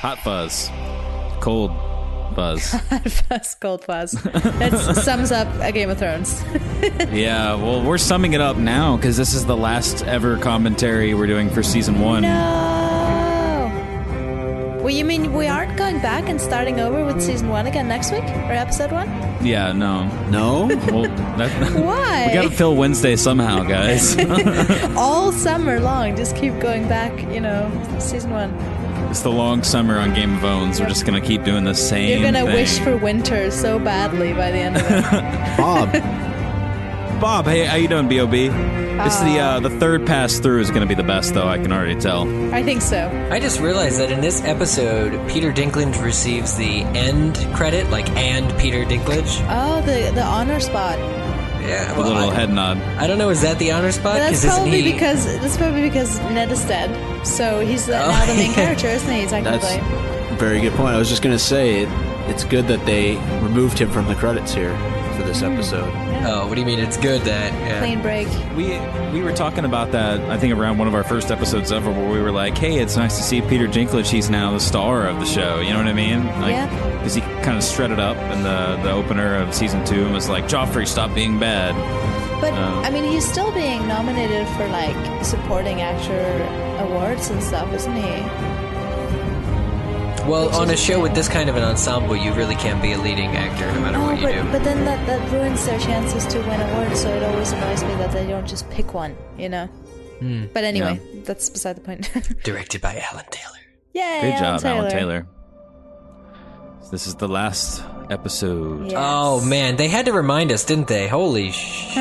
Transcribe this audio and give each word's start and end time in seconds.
Hot 0.00 0.18
fuzz. 0.20 0.70
Cold 1.42 1.72
fuzz. 2.34 2.70
Fuzz, 3.28 3.54
cold 3.56 3.84
fuzz. 3.84 4.12
That 4.12 4.96
sums 5.04 5.30
up 5.30 5.46
a 5.60 5.70
Game 5.72 5.90
of 5.90 5.98
Thrones. 5.98 6.42
yeah, 7.12 7.54
well, 7.54 7.84
we're 7.84 7.98
summing 7.98 8.32
it 8.32 8.40
up 8.40 8.56
now 8.56 8.96
because 8.96 9.18
this 9.18 9.34
is 9.34 9.44
the 9.44 9.58
last 9.58 10.02
ever 10.04 10.38
commentary 10.38 11.12
we're 11.12 11.26
doing 11.26 11.50
for 11.50 11.62
season 11.62 12.00
one. 12.00 12.22
No. 12.22 13.66
Well, 14.80 14.88
you 14.88 15.04
mean 15.04 15.34
we 15.34 15.46
aren't 15.48 15.76
going 15.76 16.00
back 16.00 16.30
and 16.30 16.40
starting 16.40 16.80
over 16.80 17.04
with 17.04 17.20
season 17.20 17.50
one 17.50 17.66
again 17.66 17.86
next 17.86 18.10
week 18.10 18.24
or 18.24 18.52
episode 18.52 18.92
one? 18.92 19.06
Yeah, 19.44 19.72
no. 19.72 20.06
No? 20.30 20.66
Well, 20.90 21.02
that, 21.36 21.74
Why? 21.74 22.28
we 22.28 22.32
gotta 22.32 22.50
fill 22.50 22.74
Wednesday 22.74 23.16
somehow, 23.16 23.64
guys. 23.64 24.16
All 24.96 25.30
summer 25.30 25.78
long, 25.78 26.16
just 26.16 26.36
keep 26.36 26.58
going 26.58 26.88
back. 26.88 27.20
You 27.30 27.40
know, 27.40 27.98
season 27.98 28.30
one. 28.30 28.79
It's 29.10 29.22
the 29.22 29.30
long 29.30 29.64
summer 29.64 29.98
on 29.98 30.14
Game 30.14 30.36
of 30.36 30.44
Owns. 30.44 30.80
We're 30.80 30.88
just 30.88 31.04
gonna 31.04 31.20
keep 31.20 31.42
doing 31.42 31.64
the 31.64 31.74
same. 31.74 32.08
You're 32.10 32.32
gonna 32.32 32.44
thing. 32.44 32.54
wish 32.54 32.78
for 32.78 32.96
winter 32.96 33.50
so 33.50 33.78
badly 33.78 34.32
by 34.32 34.52
the 34.52 34.58
end 34.58 34.76
of 34.76 34.82
it. 34.84 35.56
Bob. 35.58 35.92
Bob. 37.20 37.44
Hey, 37.46 37.66
how 37.66 37.76
you 37.76 37.88
doing, 37.88 38.08
Bob? 38.08 38.32
It's 38.32 39.18
the 39.20 39.38
uh, 39.38 39.60
the 39.60 39.70
third 39.70 40.06
pass 40.06 40.38
through 40.38 40.60
is 40.60 40.70
gonna 40.70 40.86
be 40.86 40.94
the 40.94 41.02
best, 41.02 41.34
though. 41.34 41.48
I 41.48 41.58
can 41.58 41.72
already 41.72 41.98
tell. 41.98 42.22
I 42.54 42.62
think 42.62 42.82
so. 42.82 43.28
I 43.30 43.40
just 43.40 43.58
realized 43.58 43.98
that 43.98 44.12
in 44.12 44.20
this 44.20 44.44
episode, 44.44 45.28
Peter 45.28 45.52
Dinklage 45.52 46.02
receives 46.02 46.56
the 46.56 46.82
end 46.82 47.36
credit, 47.54 47.90
like 47.90 48.08
and 48.10 48.56
Peter 48.60 48.84
Dinklage. 48.84 49.44
Oh, 49.48 49.80
the 49.80 50.12
the 50.14 50.22
honor 50.22 50.60
spot. 50.60 50.98
Yeah, 51.60 51.96
A 51.96 52.00
little 52.00 52.30
I, 52.30 52.34
head 52.34 52.50
nod. 52.50 52.78
I 52.98 53.06
don't 53.06 53.18
know. 53.18 53.30
Is 53.30 53.42
that 53.42 53.58
the 53.58 53.72
honor 53.72 53.92
spot? 53.92 54.14
But 54.14 54.18
that's 54.18 54.42
'Cause 54.42 54.44
isn't 54.44 54.56
probably 54.62 54.82
he- 54.82 54.92
because 54.92 55.24
that's 55.40 55.56
probably 55.56 55.82
because 55.82 56.18
Ned 56.30 56.50
is 56.50 56.64
dead. 56.64 57.26
So 57.26 57.60
he's 57.60 57.86
the, 57.86 57.92
now 57.98 58.26
the 58.26 58.34
main 58.34 58.46
yeah. 58.46 58.50
Oh. 58.50 58.54
character, 58.54 58.86
isn't 58.88 59.12
he? 59.14 59.26
Technically. 59.26 59.58
That's 59.78 60.32
a 60.32 60.36
very 60.36 60.60
good 60.60 60.72
point. 60.74 60.94
I 60.94 60.98
was 60.98 61.08
just 61.08 61.22
going 61.22 61.34
to 61.34 61.42
say, 61.42 61.82
it, 61.82 61.88
it's 62.28 62.44
good 62.44 62.66
that 62.68 62.84
they 62.86 63.16
removed 63.42 63.78
him 63.78 63.90
from 63.90 64.06
the 64.06 64.14
credits 64.14 64.54
here 64.54 64.74
for 65.16 65.22
this 65.22 65.42
mm-hmm. 65.42 65.52
episode. 65.54 65.92
Oh, 66.22 66.46
what 66.46 66.54
do 66.54 66.60
you 66.60 66.66
mean? 66.66 66.78
It's 66.78 66.96
good 66.98 67.22
that. 67.22 67.52
Yeah. 67.52 67.78
Clean 67.80 68.00
break. 68.02 68.28
We 68.56 68.78
we 69.10 69.22
were 69.22 69.32
talking 69.32 69.64
about 69.64 69.90
that. 69.92 70.20
I 70.30 70.36
think 70.38 70.54
around 70.54 70.76
one 70.78 70.86
of 70.86 70.94
our 70.94 71.02
first 71.02 71.30
episodes 71.30 71.72
ever, 71.72 71.90
where 71.90 72.10
we 72.10 72.20
were 72.20 72.30
like, 72.30 72.56
"Hey, 72.58 72.78
it's 72.78 72.94
nice 72.96 73.16
to 73.16 73.22
see 73.22 73.40
Peter 73.40 73.66
Dinklage. 73.66 74.08
He's 74.10 74.28
now 74.28 74.52
the 74.52 74.60
star 74.60 75.06
of 75.08 75.18
the 75.18 75.24
show." 75.24 75.60
You 75.60 75.70
know 75.70 75.78
what 75.78 75.86
I 75.88 75.94
mean? 75.94 76.26
Like, 76.40 76.52
Yeah. 76.52 76.96
Because 76.98 77.14
he 77.14 77.22
kind 77.42 77.56
of 77.56 77.62
strutted 77.64 77.98
up 78.00 78.16
in 78.32 78.42
the 78.42 78.78
the 78.82 78.90
opener 78.90 79.36
of 79.36 79.54
season 79.54 79.84
two 79.84 80.04
and 80.04 80.12
was 80.14 80.28
like, 80.28 80.44
"Joffrey, 80.44 80.86
stop 80.86 81.14
being 81.14 81.38
bad." 81.38 81.74
But 82.40 82.52
Uh, 82.54 82.80
I 82.86 82.90
mean, 82.90 83.04
he's 83.04 83.28
still 83.30 83.52
being 83.52 83.86
nominated 83.86 84.46
for 84.56 84.66
like 84.68 85.24
supporting 85.24 85.82
actor 85.82 86.22
awards 86.84 87.28
and 87.30 87.42
stuff, 87.42 87.72
isn't 87.74 87.96
he? 87.96 88.22
Well, 90.28 90.46
Which 90.46 90.54
on 90.54 90.70
a 90.70 90.76
show 90.76 91.00
with 91.00 91.14
this 91.14 91.28
kind 91.28 91.48
of 91.50 91.56
an 91.56 91.62
ensemble, 91.64 92.14
you 92.14 92.32
really 92.34 92.54
can't 92.54 92.80
be 92.80 92.92
a 92.92 92.98
leading 92.98 93.30
actor 93.36 93.66
no 93.72 93.80
matter 93.80 93.98
Oh, 93.98 94.04
what 94.06 94.16
you 94.20 94.22
but 94.26 94.32
do. 94.32 94.52
but 94.52 94.64
then 94.64 94.84
that 94.84 95.04
that 95.06 95.32
ruins 95.32 95.64
their 95.66 95.78
chances 95.80 96.24
to 96.26 96.38
win 96.40 96.60
awards. 96.60 97.00
So 97.00 97.08
it 97.08 97.22
always 97.22 97.52
annoys 97.52 97.82
me 97.82 97.94
that 97.96 98.12
they 98.12 98.26
don't 98.26 98.46
just 98.46 98.68
pick 98.70 98.94
one. 98.94 99.16
You 99.38 99.48
know. 99.48 99.66
Hmm. 100.20 100.44
But 100.52 100.64
anyway, 100.64 101.00
that's 101.24 101.48
beside 101.50 101.76
the 101.76 101.80
point. 101.80 102.10
Directed 102.44 102.80
by 102.82 103.02
Alan 103.10 103.24
Taylor. 103.30 103.56
Yay! 103.94 104.20
Great 104.20 104.34
Alan 104.34 104.60
job, 104.60 104.66
Alan 104.66 104.90
Taylor. 104.90 105.26
This 106.90 107.06
is 107.06 107.14
the 107.14 107.28
last 107.28 107.82
episode. 108.10 108.86
Yes. 108.90 108.94
Oh 108.96 109.40
man, 109.44 109.76
they 109.76 109.86
had 109.88 110.06
to 110.06 110.12
remind 110.12 110.50
us, 110.50 110.64
didn't 110.64 110.88
they? 110.88 111.06
Holy 111.06 111.52
sh! 111.52 111.94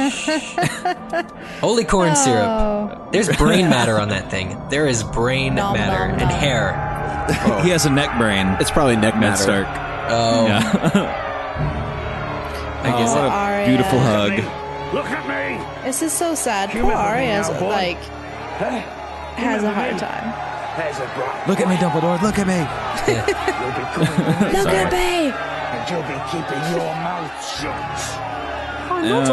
Holy 1.61 1.83
corn 1.85 2.09
oh. 2.09 2.13
syrup. 2.15 2.47
Oh. 2.47 3.09
There's 3.11 3.29
brain 3.37 3.69
matter 3.69 3.99
on 3.99 4.09
that 4.09 4.31
thing. 4.31 4.57
There 4.69 4.87
is 4.87 5.03
brain 5.03 5.53
Nom, 5.55 5.75
matter 5.75 6.07
nom, 6.07 6.19
and 6.19 6.29
nom. 6.29 6.39
hair. 6.39 6.85
He 7.63 7.69
has 7.69 7.85
a 7.85 7.91
neck 7.91 8.17
brain. 8.17 8.47
It's 8.59 8.71
probably 8.71 8.95
neck 8.95 9.13
Ned 9.13 9.21
matter. 9.21 9.43
Stark. 9.43 9.67
Oh, 10.09 10.47
Yeah. 10.47 10.63
I 12.81 12.89
guess. 12.97 13.11
Oh, 13.11 13.15
what 13.15 13.25
a 13.25 13.29
Arya. 13.29 13.67
beautiful 13.67 13.99
hug. 13.99 14.31
Look 14.95 15.05
at 15.05 15.27
me! 15.29 15.59
This 15.83 16.01
is 16.01 16.11
so 16.11 16.33
sad. 16.33 16.71
Poor 16.71 16.81
remember 16.81 16.97
me 16.97 17.03
Arya's 17.29 17.49
like 17.61 17.99
Huh? 18.57 18.79
has 19.37 19.61
a 19.61 19.67
remember 19.67 19.79
hard 19.79 19.93
me? 19.93 19.99
time. 19.99 20.33
There's 20.79 20.97
a 20.97 21.07
Look 21.47 21.59
at 21.59 21.67
me, 21.67 21.75
Dumbledore. 21.75 22.21
Look 22.23 22.39
at 22.39 22.47
me. 22.47 22.63
You'll 23.11 23.25
be 23.27 24.57
Look 24.57 24.71
at 24.71 24.91
me! 24.93 25.27
and 25.69 25.83
you'll 25.91 26.07
be 26.07 26.17
keeping 26.31 26.63
your 26.71 26.95
mouth 27.03 27.29
shut. 27.43 27.69
Oh, 28.89 28.95
i'm 28.95 29.09
not 29.09 29.25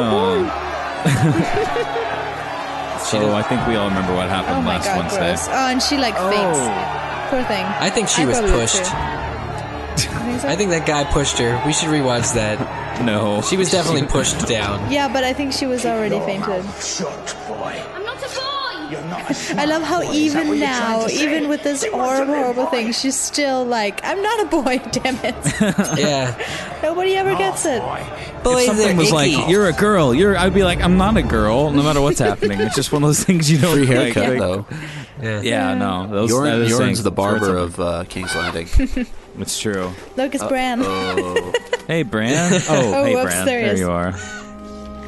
so 3.06 3.32
I 3.32 3.42
think 3.42 3.64
we 3.68 3.76
all 3.76 3.88
remember 3.88 4.12
what 4.14 4.28
happened 4.28 4.56
Oh 4.56 4.60
my 4.60 4.76
last 4.76 4.86
god, 4.86 4.98
Wednesday. 4.98 5.28
gross. 5.28 5.48
Oh, 5.48 5.70
and 5.70 5.80
she 5.80 5.96
like 5.96 6.14
faints. 6.16 6.58
Oh. 6.58 7.26
Poor 7.30 7.44
thing. 7.44 7.64
I 7.64 7.90
think 7.90 8.08
she 8.08 8.22
I 8.22 8.26
was 8.26 8.40
pushed. 8.40 8.82
think 8.82 10.40
so? 10.40 10.48
I 10.48 10.56
think 10.56 10.70
that 10.70 10.84
guy 10.86 11.04
pushed 11.04 11.38
her. 11.38 11.62
We 11.64 11.72
should 11.72 11.88
rewatch 11.90 12.34
that. 12.34 12.58
No. 13.02 13.40
She 13.42 13.56
was 13.56 13.70
definitely 13.70 14.08
pushed 14.08 14.46
down. 14.48 14.90
Yeah, 14.90 15.06
but 15.12 15.22
I 15.22 15.32
think 15.32 15.52
she 15.52 15.66
was 15.66 15.86
already 15.86 16.18
fainted. 16.20 16.64
Shut, 16.82 17.36
boy. 17.46 17.80
I'm 17.94 18.04
not 18.04 18.18
a 18.18 18.28
boy! 18.28 18.55
You're 18.90 19.00
not 19.02 19.30
a 19.30 19.60
I 19.60 19.64
love 19.64 19.82
how 19.82 20.02
boy, 20.02 20.12
even 20.12 20.48
what 20.48 20.56
you're 20.58 20.66
trying 20.68 21.00
now, 21.00 21.06
even 21.08 21.48
with 21.48 21.62
this 21.62 21.82
You 21.84 21.92
horrible, 21.92 22.34
horrible 22.34 22.66
thing, 22.66 22.92
she's 22.92 23.18
still 23.18 23.64
like, 23.64 24.00
I'm 24.04 24.22
not 24.22 24.40
a 24.40 24.46
boy, 24.46 24.78
damn 24.92 25.16
it. 25.24 25.36
Yeah. 25.98 26.80
Nobody 26.82 27.14
ever 27.16 27.30
Oh, 27.30 27.38
gets 27.38 27.64
it. 27.66 27.80
boy. 27.82 28.02
Boys 28.44 28.60
if 28.60 28.66
something 28.76 28.96
was 28.96 29.08
icky. 29.08 29.36
like, 29.36 29.48
"You're 29.48 29.66
a 29.68 29.72
girl," 29.72 30.14
you're, 30.14 30.36
I'd 30.36 30.54
be 30.54 30.62
like, 30.62 30.80
"I'm 30.80 30.96
not 30.98 31.16
a 31.16 31.22
girl," 31.22 31.70
no 31.72 31.82
matter 31.82 32.00
what's 32.00 32.20
happening. 32.20 32.60
It's 32.60 32.76
just 32.76 32.92
one 32.92 33.02
of 33.02 33.08
those 33.08 33.24
things 33.24 33.50
you 33.50 33.58
don't 33.58 33.74
Free 33.74 33.86
like, 33.86 34.14
haircut, 34.14 34.28
like- 34.28 34.38
though. 34.38 34.66
Yeah. 35.20 35.40
Yeah, 35.40 35.74
no, 35.74 36.06
those. 36.06 36.30
Yorn, 36.30 36.44
those 36.50 36.70
Yorn's 36.70 37.02
the 37.02 37.10
barber 37.10 37.56
of 37.56 37.80
uh, 37.80 38.04
King's 38.08 38.34
Landing. 38.36 38.68
It's 39.38 39.58
true. 39.58 39.90
Look, 40.16 40.34
it's 40.34 40.44
Bran. 40.44 40.80
oh. 40.82 41.52
Hey, 41.88 42.02
Bran. 42.04 42.52
Oh, 42.54 42.64
Oh, 42.68 43.04
hey, 43.04 43.14
whoops, 43.14 43.24
Bran. 43.26 43.46
there 43.46 43.58
he 43.60 43.64
There 43.64 43.74
is. 43.74 43.80
you 43.80 43.90
are. 43.90 44.12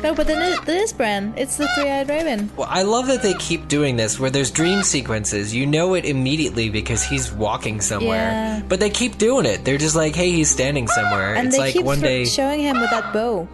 No, 0.02 0.14
but 0.14 0.26
then 0.28 0.40
it, 0.52 0.68
it 0.68 0.76
is 0.76 0.92
Bran. 0.92 1.34
It's 1.36 1.56
the 1.56 1.66
three-eyed 1.74 2.08
raven. 2.08 2.50
Well, 2.56 2.68
I 2.70 2.82
love 2.82 3.08
that 3.08 3.20
they 3.22 3.34
keep 3.34 3.66
doing 3.66 3.96
this 3.96 4.18
where 4.20 4.30
there's 4.30 4.50
dream 4.50 4.82
sequences. 4.82 5.52
You 5.54 5.66
know 5.66 5.94
it 5.94 6.04
immediately 6.04 6.70
because 6.70 7.02
he's 7.02 7.32
walking 7.32 7.80
somewhere. 7.80 8.30
Yeah. 8.30 8.62
But 8.68 8.78
they 8.78 8.90
keep 8.90 9.18
doing 9.18 9.44
it. 9.44 9.64
They're 9.64 9.76
just 9.78 9.96
like, 9.96 10.14
hey, 10.14 10.30
he's 10.30 10.50
standing 10.50 10.86
somewhere. 10.86 11.34
And 11.34 11.48
it's 11.48 11.56
they 11.56 11.62
like 11.62 11.72
keep 11.72 11.84
one 11.84 11.98
thro- 11.98 12.08
day. 12.08 12.24
showing 12.26 12.60
him 12.60 12.80
with 12.80 12.90
that 12.90 13.12
bow. 13.12 13.48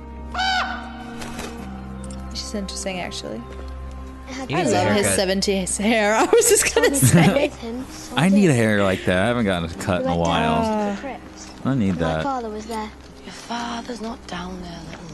Which 2.31 2.41
is 2.41 2.55
interesting, 2.55 3.00
actually. 3.00 3.41
He 4.49 4.55
I 4.55 4.59
needs 4.59 4.72
a 4.72 4.75
love 4.84 4.97
his 4.97 5.06
70s 5.06 5.78
hair. 5.78 6.15
I 6.19 6.25
was 6.25 6.49
just 6.49 6.75
gonna 6.75 6.94
say. 6.94 7.53
I 8.16 8.28
need 8.28 8.50
a 8.50 8.55
hair 8.55 8.82
like 8.82 9.05
that. 9.05 9.22
I 9.22 9.26
haven't 9.28 9.44
gotten 9.47 9.71
a 9.71 9.75
cut 9.75 10.03
in 10.03 10.09
a 10.09 10.16
while. 10.16 10.55
Uh, 10.55 10.97
uh, 11.09 11.19
I 11.71 11.75
need 11.75 11.93
that. 11.94 12.00
My 12.00 12.12
that. 12.15 12.22
father 12.25 12.50
was 12.50 12.66
there. 12.66 12.91
Your 13.25 13.32
father's 13.32 14.00
not 14.00 14.25
down 14.26 14.61
there, 14.61 14.78
little 14.91 15.05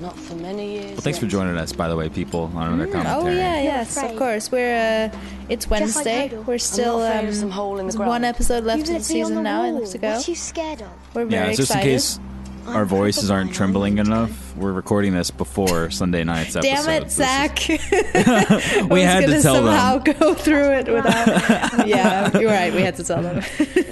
Not 0.00 0.16
for 0.18 0.34
many 0.34 0.72
years. 0.72 0.92
Well, 0.92 1.00
thanks 1.02 1.18
for 1.18 1.26
joining 1.26 1.56
us, 1.58 1.72
by 1.74 1.86
the 1.88 1.94
way, 1.96 2.08
people, 2.08 2.50
on 2.54 2.72
another 2.72 2.90
commentary. 2.90 3.34
Oh 3.34 3.36
yeah, 3.36 3.60
yes, 3.60 3.96
of 4.02 4.16
course. 4.16 4.50
We're 4.50 5.10
uh, 5.12 5.18
it's 5.50 5.68
Wednesday. 5.68 6.24
Idol. 6.24 6.42
We're 6.44 6.56
still 6.58 7.02
um, 7.02 7.30
some 7.34 7.50
hole 7.50 7.78
in 7.78 7.86
the 7.86 7.92
there's 7.92 8.08
one 8.08 8.24
episode 8.24 8.64
left 8.64 8.78
You 8.78 8.82
of 8.82 8.86
the 8.86 8.92
let 8.94 8.98
on 9.00 9.04
season 9.04 9.34
the 9.36 9.42
now. 9.42 9.64
It 9.64 9.72
wall. 9.72 9.80
left 9.80 9.92
to 9.92 9.98
go. 9.98 10.10
What 10.14 10.26
are 10.26 10.30
you 10.30 10.34
scared 10.36 10.80
of? 10.82 10.88
We're 11.14 11.24
very 11.26 11.48
Yeah, 11.50 11.52
just 11.54 11.70
excited. 11.70 11.86
in 11.86 11.94
case 11.96 12.18
our 12.66 12.84
voices 12.86 13.30
aren't 13.30 13.52
trembling 13.52 13.98
enough, 13.98 14.54
we're 14.56 14.72
recording 14.72 15.12
this 15.12 15.30
before 15.30 15.90
Sunday 15.90 16.24
night's 16.24 16.56
episode. 16.56 16.62
Damn 16.62 16.88
it, 16.88 17.04
This 17.04 17.12
is- 17.12 17.16
Zach! 17.16 17.58
We 18.90 19.02
had 19.02 19.20
to 19.20 19.26
gonna 19.26 19.42
tell 19.42 19.54
somehow 19.56 19.98
them. 19.98 20.16
go 20.18 20.34
through 20.34 20.70
it 20.78 20.88
without. 20.88 21.86
yeah, 21.86 22.38
you're 22.38 22.50
right. 22.50 22.72
We 22.72 22.80
had 22.80 22.96
to 22.96 23.04
tell 23.04 23.22
them. 23.22 23.42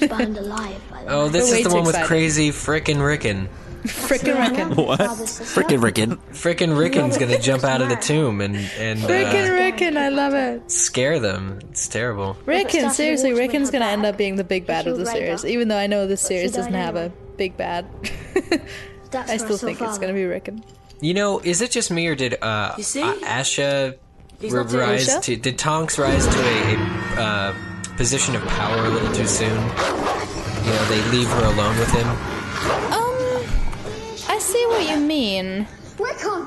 Burned 0.08 0.38
alive 0.38 0.80
by 0.90 1.04
the 1.04 1.10
Oh, 1.10 1.28
this 1.28 1.50
We're 1.50 1.56
is 1.58 1.64
the 1.64 1.68
too 1.70 1.74
one 1.76 1.84
with 1.84 1.96
crazy 2.04 2.50
frickin' 2.50 3.04
Rickon. 3.04 3.48
Frickin' 3.88 4.38
Rickon. 4.38 4.74
What? 4.86 5.00
Frickin' 5.00 5.82
Rickon. 5.82 6.16
Frickin' 6.32 6.78
Rickon's 6.78 7.18
gonna 7.18 7.38
jump 7.38 7.64
out 7.64 7.80
of 7.82 7.88
the 7.88 7.96
tomb 7.96 8.40
and, 8.40 8.56
and 8.78 9.00
Frickin' 9.00 9.48
uh, 9.50 9.54
Rickon, 9.54 9.96
I 9.96 10.08
love 10.08 10.34
it. 10.34 10.70
scare 10.70 11.18
them. 11.18 11.58
It's 11.70 11.88
terrible. 11.88 12.36
Rickon, 12.46 12.90
seriously, 12.90 13.30
walks 13.32 13.40
Rickon's 13.40 13.70
gonna 13.70 13.86
end 13.86 14.06
up 14.06 14.16
being 14.16 14.36
the 14.36 14.44
big 14.44 14.66
bad 14.66 14.86
of 14.86 14.96
the 14.98 15.06
series, 15.06 15.44
even 15.44 15.68
though 15.68 15.76
I 15.78 15.86
know 15.86 16.06
this 16.06 16.20
series 16.20 16.52
doesn't 16.52 16.74
have 16.74 16.96
a 16.96 17.10
big 17.36 17.56
bad. 17.56 17.86
I 19.14 19.36
still 19.38 19.56
think 19.58 19.80
it's 19.80 19.98
gonna 19.98 20.12
be 20.12 20.24
Rickon. 20.24 20.62
You 21.00 21.14
know, 21.14 21.38
is 21.40 21.60
it 21.62 21.70
just 21.70 21.90
me 21.90 22.06
or 22.08 22.14
did 22.14 22.42
uh, 22.42 22.74
You 22.76 22.82
see? 22.82 23.02
uh, 23.02 23.14
Osha 23.14 23.96
He's 24.40 24.52
r- 24.54 24.62
not 24.64 24.72
dead. 24.72 24.78
rise 24.78 25.08
Osha? 25.08 25.22
to 25.22 25.36
did 25.36 25.58
Tonks 25.58 25.98
rise 25.98 26.26
to 26.26 26.38
a, 26.40 26.74
a 26.74 27.20
uh, 27.22 27.54
position 27.96 28.34
of 28.36 28.42
power 28.48 28.84
a 28.84 28.88
little 28.90 29.12
too 29.12 29.26
soon? 29.26 29.48
You 29.48 30.74
know, 30.74 30.84
they 30.88 31.02
leave 31.10 31.28
her 31.28 31.44
alone 31.44 31.78
with 31.78 31.90
him. 31.92 32.06
Um, 32.92 33.07
I 34.38 34.40
see 34.40 34.66
what 34.66 34.88
you 34.88 34.98
mean. 35.04 35.66
Rickon! 35.98 36.46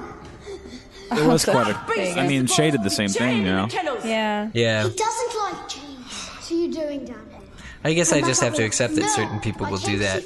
It 1.12 1.28
was 1.28 1.44
quite 1.44 1.76
There 1.88 2.06
you 2.06 2.12
a. 2.14 2.16
go. 2.16 2.22
I 2.22 2.28
mean, 2.28 2.46
Shay 2.48 2.72
did 2.72 2.84
the 2.84 2.90
same 2.90 3.10
thing, 3.10 3.40
you 3.40 3.44
know. 3.44 3.68
Yeah. 4.06 4.50
Yeah, 4.54 4.84
He 4.88 4.96
doesn't 4.96 5.34
like 5.44 5.68
change. 5.68 6.08
So 6.42 6.56
you 6.56 6.72
doing 6.72 7.04
down 7.04 7.28
here? 7.30 7.40
I 7.84 7.92
guess 7.94 8.14
I 8.14 8.22
just 8.22 8.42
have 8.42 8.54
to 8.56 8.64
accept 8.64 8.96
that 8.96 9.10
certain 9.10 9.42
people 9.42 9.68
will 9.70 9.78
do 9.80 9.98
that. 9.98 10.24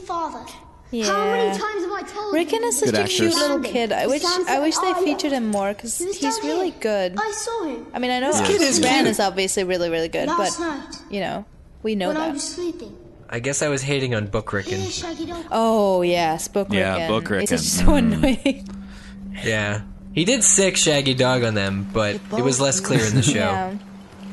Yeah. 0.91 1.05
How 1.05 1.25
many 1.25 1.57
times 1.57 1.81
have 1.85 1.91
I 1.91 2.03
told 2.07 2.35
Rickon 2.35 2.61
you? 2.61 2.67
is 2.67 2.79
such 2.79 2.91
Good 2.91 2.99
a 2.99 3.07
cute 3.07 3.33
actress. 3.33 3.41
little 3.41 3.59
kid. 3.61 3.91
I 3.91 4.05
wish 4.05 4.23
I 4.23 4.59
wish 4.59 4.77
they 4.77 4.93
featured 5.03 5.31
him 5.31 5.47
more 5.47 5.73
because 5.73 5.97
he's 5.97 6.19
down 6.19 6.33
really 6.43 6.69
here. 6.69 6.79
good. 6.79 7.15
I 7.17 7.31
saw 7.31 7.63
him. 7.63 7.87
I 7.95 7.97
mean, 7.99 8.11
I 8.11 8.19
know 8.19 8.31
kid 8.45 8.61
is 8.61 8.79
Bran 8.79 9.07
is 9.07 9.19
obviously 9.19 9.63
really, 9.63 9.89
really 9.89 10.07
good, 10.09 10.27
Last 10.27 10.59
but 10.59 10.65
night. 10.67 10.95
you 11.09 11.19
know, 11.21 11.45
We 11.81 11.95
know 11.95 12.09
when 12.09 12.17
I 12.17 12.27
that. 12.27 12.33
was 12.33 12.43
sleeping. 12.43 12.95
I 13.35 13.39
guess 13.39 13.61
I 13.61 13.67
was 13.67 13.81
hating 13.81 14.15
on 14.15 14.27
Book 14.27 14.51
Here, 14.51 14.59
Rickon. 14.79 15.43
Oh 15.51 16.01
yes, 16.03 16.47
Book 16.47 16.69
Yeah, 16.71 16.93
Rickon. 16.93 17.07
Book 17.09 17.23
It's 17.23 17.31
Rickon. 17.31 17.57
just 17.57 17.77
so 17.77 17.85
Mm. 17.87 17.97
annoying. 17.97 18.67
Yeah. 19.43 19.81
He 20.13 20.23
did 20.23 20.41
sick 20.45 20.77
Shaggy 20.77 21.13
Dog 21.13 21.43
on 21.43 21.53
them, 21.55 21.89
but 21.91 22.15
it 22.37 22.41
was 22.43 22.61
less 22.61 22.79
clear 22.79 23.03
in 23.05 23.13
the 23.15 23.21
show. 23.21 23.33
Yeah. 23.51 23.73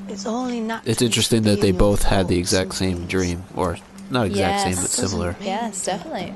It's 0.09 0.25
only 0.27 0.61
not. 0.61 0.87
It's 0.87 1.03
interesting 1.03 1.43
that 1.43 1.61
they 1.61 1.73
both 1.73 2.05
had 2.05 2.29
the 2.29 2.39
exact 2.39 2.75
same 2.75 3.09
feelings. 3.09 3.11
dream, 3.11 3.45
or 3.57 3.77
not 4.09 4.27
exact 4.27 4.61
same, 4.63 4.77
but 4.77 4.91
similar. 4.91 5.35
Yes, 5.43 5.85
definitely. 5.85 6.33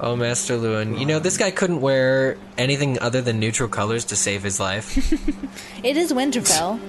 Oh, 0.00 0.14
Maester 0.16 0.58
Luwin. 0.58 0.98
You 1.00 1.06
know, 1.06 1.20
this 1.20 1.38
guy 1.38 1.50
couldn't 1.52 1.80
wear 1.80 2.36
anything 2.58 2.98
other 3.00 3.22
than 3.22 3.40
neutral 3.40 3.68
colors 3.70 4.04
to 4.06 4.16
save 4.16 4.42
his 4.42 4.60
life. 4.60 4.86
It 5.82 5.96
is 5.96 6.12
Winterfell. 6.12 6.80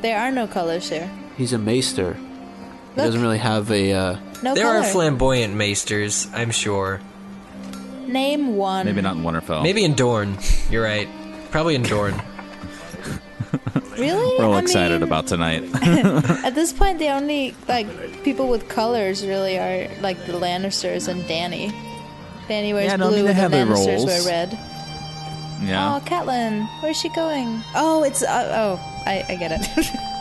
there 0.00 0.18
are 0.18 0.30
no 0.30 0.46
colors 0.46 0.88
here. 0.88 1.10
He's 1.36 1.52
a 1.52 1.58
maester. 1.58 2.16
He 2.94 3.00
Look. 3.00 3.06
doesn't 3.06 3.22
really 3.22 3.38
have 3.38 3.70
a. 3.70 3.92
Uh, 3.92 4.16
No 4.42 4.54
there 4.54 4.64
color. 4.66 4.78
are 4.78 4.84
flamboyant 4.84 5.54
maesters, 5.54 6.28
I'm 6.34 6.50
sure. 6.52 7.00
Name 8.06 8.56
one. 8.56 8.86
Maybe 8.86 9.00
not 9.00 9.16
in 9.16 9.22
Winterfell. 9.22 9.62
Maybe 9.62 9.84
in 9.84 9.94
Dorne. 9.94 10.36
You're 10.70 10.84
right. 10.84 11.08
Probably 11.50 11.74
in 11.74 11.82
Dorne. 11.82 12.20
Really? 13.96 14.38
We're 14.38 14.46
all 14.46 14.54
I 14.54 14.58
excited 14.58 14.94
mean, 15.00 15.02
about 15.04 15.28
tonight. 15.28 15.62
At 16.44 16.56
this 16.56 16.72
point, 16.72 16.98
the 16.98 17.10
only 17.10 17.54
like 17.68 17.86
people 18.24 18.48
with 18.48 18.68
colors 18.68 19.24
really 19.24 19.56
are 19.56 19.88
like 20.00 20.18
the 20.26 20.32
Lannisters 20.32 21.06
and 21.06 21.24
Danny. 21.28 21.68
Danny 22.48 22.72
wears 22.72 22.86
Yeah, 22.90 22.96
no, 22.96 23.06
I 23.06 23.08
blue, 23.10 23.16
mean, 23.18 23.24
they 23.26 23.30
and 23.30 23.38
have 23.38 23.50
the 23.52 23.56
their 23.58 23.66
Lannisters 23.66 23.86
roles. 23.98 24.06
wear 24.06 24.22
red. 24.48 24.58
yeah. 25.62 25.94
Oh, 25.94 26.00
Catelyn, 26.04 26.66
where's 26.82 26.96
she 26.98 27.08
going? 27.10 27.62
Oh, 27.76 28.02
it's 28.02 28.24
uh, 28.24 28.50
oh, 28.78 29.02
I, 29.06 29.24
I 29.28 29.36
get 29.36 29.52
it. 29.52 29.86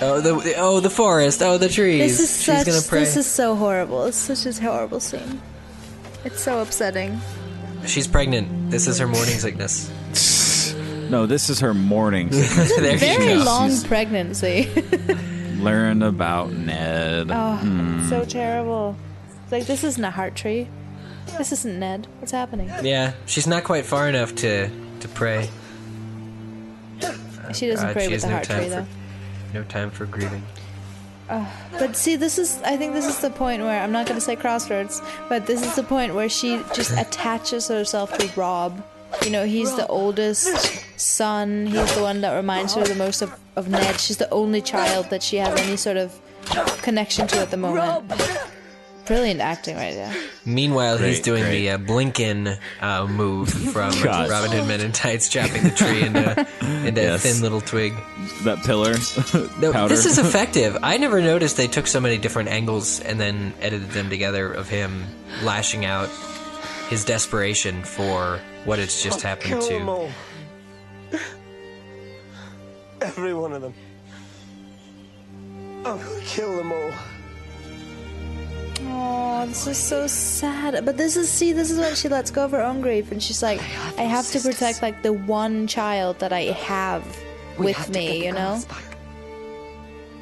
Oh, 0.00 0.20
the, 0.20 0.34
the 0.40 0.54
oh 0.56 0.80
the 0.80 0.90
forest. 0.90 1.40
Oh, 1.42 1.56
the 1.58 1.68
trees. 1.68 2.18
this 2.18 2.20
is 2.20 2.36
She's 2.42 2.44
such. 2.46 2.66
gonna 2.66 2.82
pray. 2.82 3.00
This 3.00 3.16
is 3.16 3.26
so 3.26 3.54
horrible. 3.54 4.04
It's 4.06 4.16
such 4.16 4.44
a 4.46 4.60
horrible 4.62 5.00
scene. 5.00 5.40
It's 6.24 6.40
so 6.42 6.60
upsetting. 6.60 7.20
She's 7.86 8.06
pregnant. 8.08 8.70
This 8.70 8.86
is 8.88 8.98
her 8.98 9.06
morning 9.06 9.38
sickness. 9.38 9.90
No, 11.04 11.26
this 11.26 11.50
is 11.50 11.60
her 11.60 11.74
morning. 11.74 12.28
there 12.30 12.92
you 12.92 12.98
Very 12.98 13.34
long 13.36 13.68
She's- 13.68 13.84
pregnancy. 13.86 14.70
Learn 15.58 16.02
about 16.02 16.50
Ned. 16.52 17.28
oh, 17.30 17.56
Hmm. 17.56 18.00
it's 18.00 18.08
so 18.08 18.24
terrible. 18.24 18.96
It's 19.42 19.52
like 19.52 19.66
this 19.66 19.84
isn't 19.84 20.02
a 20.02 20.10
heart 20.10 20.34
tree. 20.34 20.66
This 21.36 21.52
isn't 21.52 21.78
Ned. 21.78 22.06
What's 22.20 22.32
happening? 22.32 22.70
Yeah, 22.82 23.12
she's 23.26 23.46
not 23.46 23.64
quite 23.64 23.84
far 23.84 24.08
enough 24.08 24.34
to 24.36 24.70
to 25.00 25.08
pray. 25.08 25.50
She 27.52 27.66
doesn't 27.68 27.86
God, 27.88 27.92
pray 27.92 28.06
she 28.06 28.12
with 28.12 28.22
has 28.22 28.22
the 28.22 28.28
no 28.28 28.34
heart 28.36 28.44
time 28.46 28.58
tree 28.60 28.68
for 28.70 28.74
though. 28.76 28.86
No 29.54 29.62
time 29.62 29.90
for 29.90 30.04
grieving. 30.04 30.42
But 31.28 31.94
see, 31.96 32.16
this 32.16 32.38
is, 32.38 32.60
I 32.64 32.76
think 32.76 32.92
this 32.92 33.06
is 33.06 33.20
the 33.20 33.30
point 33.30 33.62
where, 33.62 33.80
I'm 33.80 33.92
not 33.92 34.06
going 34.06 34.16
to 34.16 34.20
say 34.20 34.34
crossroads, 34.34 35.00
but 35.28 35.46
this 35.46 35.64
is 35.64 35.76
the 35.76 35.84
point 35.84 36.14
where 36.14 36.28
she 36.28 36.60
just 36.74 36.90
attaches 36.90 37.68
herself 37.68 38.18
to 38.18 38.28
Robb. 38.38 38.84
You 39.24 39.30
know, 39.30 39.46
he's 39.46 39.74
the 39.76 39.86
oldest 39.86 40.82
son, 40.98 41.66
he's 41.66 41.94
the 41.94 42.02
one 42.02 42.20
that 42.22 42.34
reminds 42.34 42.74
her 42.74 42.82
the 42.82 42.96
most 42.96 43.22
of, 43.22 43.32
of 43.54 43.68
Ned. 43.68 44.00
She's 44.00 44.16
the 44.16 44.28
only 44.30 44.60
child 44.60 45.08
that 45.10 45.22
she 45.22 45.36
has 45.36 45.58
any 45.60 45.76
sort 45.76 45.96
of 45.96 46.20
connection 46.82 47.28
to 47.28 47.38
at 47.38 47.52
the 47.52 47.56
moment. 47.56 48.12
Brilliant 49.06 49.40
acting 49.40 49.76
right 49.76 49.94
there. 49.94 50.14
Meanwhile, 50.46 50.96
he's 50.96 51.16
Great, 51.16 51.24
doing 51.24 51.42
great. 51.42 51.58
the 51.60 51.70
uh, 51.72 51.78
Blinkin 51.78 52.56
uh, 52.80 53.06
move 53.06 53.50
from 53.50 53.92
God. 54.02 54.30
Robin 54.30 54.50
Hood 54.50 54.66
Men 54.66 54.80
in 54.80 54.92
Tights, 54.92 55.28
chopping 55.28 55.62
the 55.62 55.70
tree 55.70 56.02
into 56.02 56.40
into 56.86 57.02
Yes. 57.02 57.22
a 57.24 57.28
thin 57.28 57.42
little 57.42 57.60
twig. 57.60 57.92
That 58.44 58.62
pillar. 58.64 58.94
No, 59.60 59.72
powder. 59.72 59.88
this 59.94 60.06
is 60.06 60.18
effective. 60.26 60.78
I 60.82 60.96
never 60.96 61.20
noticed 61.20 61.56
they 61.58 61.68
took 61.68 61.86
so 61.86 62.00
many 62.00 62.16
different 62.18 62.48
angles 62.48 63.00
and 63.00 63.20
then 63.20 63.52
edited 63.60 63.90
them 63.90 64.08
together 64.10 64.50
of 64.52 64.68
him 64.68 65.04
lashing 65.42 65.84
out 65.84 66.08
his 66.88 67.04
desperation 67.04 67.82
for 67.84 68.40
what 68.64 68.78
has 68.78 69.02
just 69.02 69.20
happened 69.22 69.48
Kill 69.48 69.68
them 69.68 69.86
to. 69.86 69.90
all. 69.90 70.10
Every 73.02 73.34
one 73.34 73.52
of 73.52 73.60
them. 73.62 73.74
I'm 75.84 75.98
gonna 75.98 76.20
kill 76.24 76.56
them 76.56 76.72
all. 76.72 76.92
Oh, 78.96 79.46
this 79.46 79.66
is 79.66 79.76
so 79.78 80.06
sad. 80.06 80.84
But 80.84 80.96
this 80.96 81.16
is, 81.16 81.30
see, 81.30 81.52
this 81.52 81.70
is 81.70 81.78
when 81.78 81.94
she 81.94 82.08
lets 82.08 82.30
go 82.30 82.44
of 82.44 82.52
her 82.52 82.62
own 82.62 82.80
grief 82.80 83.10
and 83.12 83.22
she's 83.22 83.42
like, 83.42 83.58
I 83.98 84.02
have 84.02 84.30
to 84.30 84.40
protect, 84.40 84.82
like, 84.82 85.02
the 85.02 85.12
one 85.12 85.66
child 85.66 86.20
that 86.20 86.32
I 86.32 86.42
have 86.52 87.04
We 87.58 87.66
with 87.66 87.76
have 87.76 87.90
me, 87.90 88.24
you 88.24 88.32
know? 88.32 88.62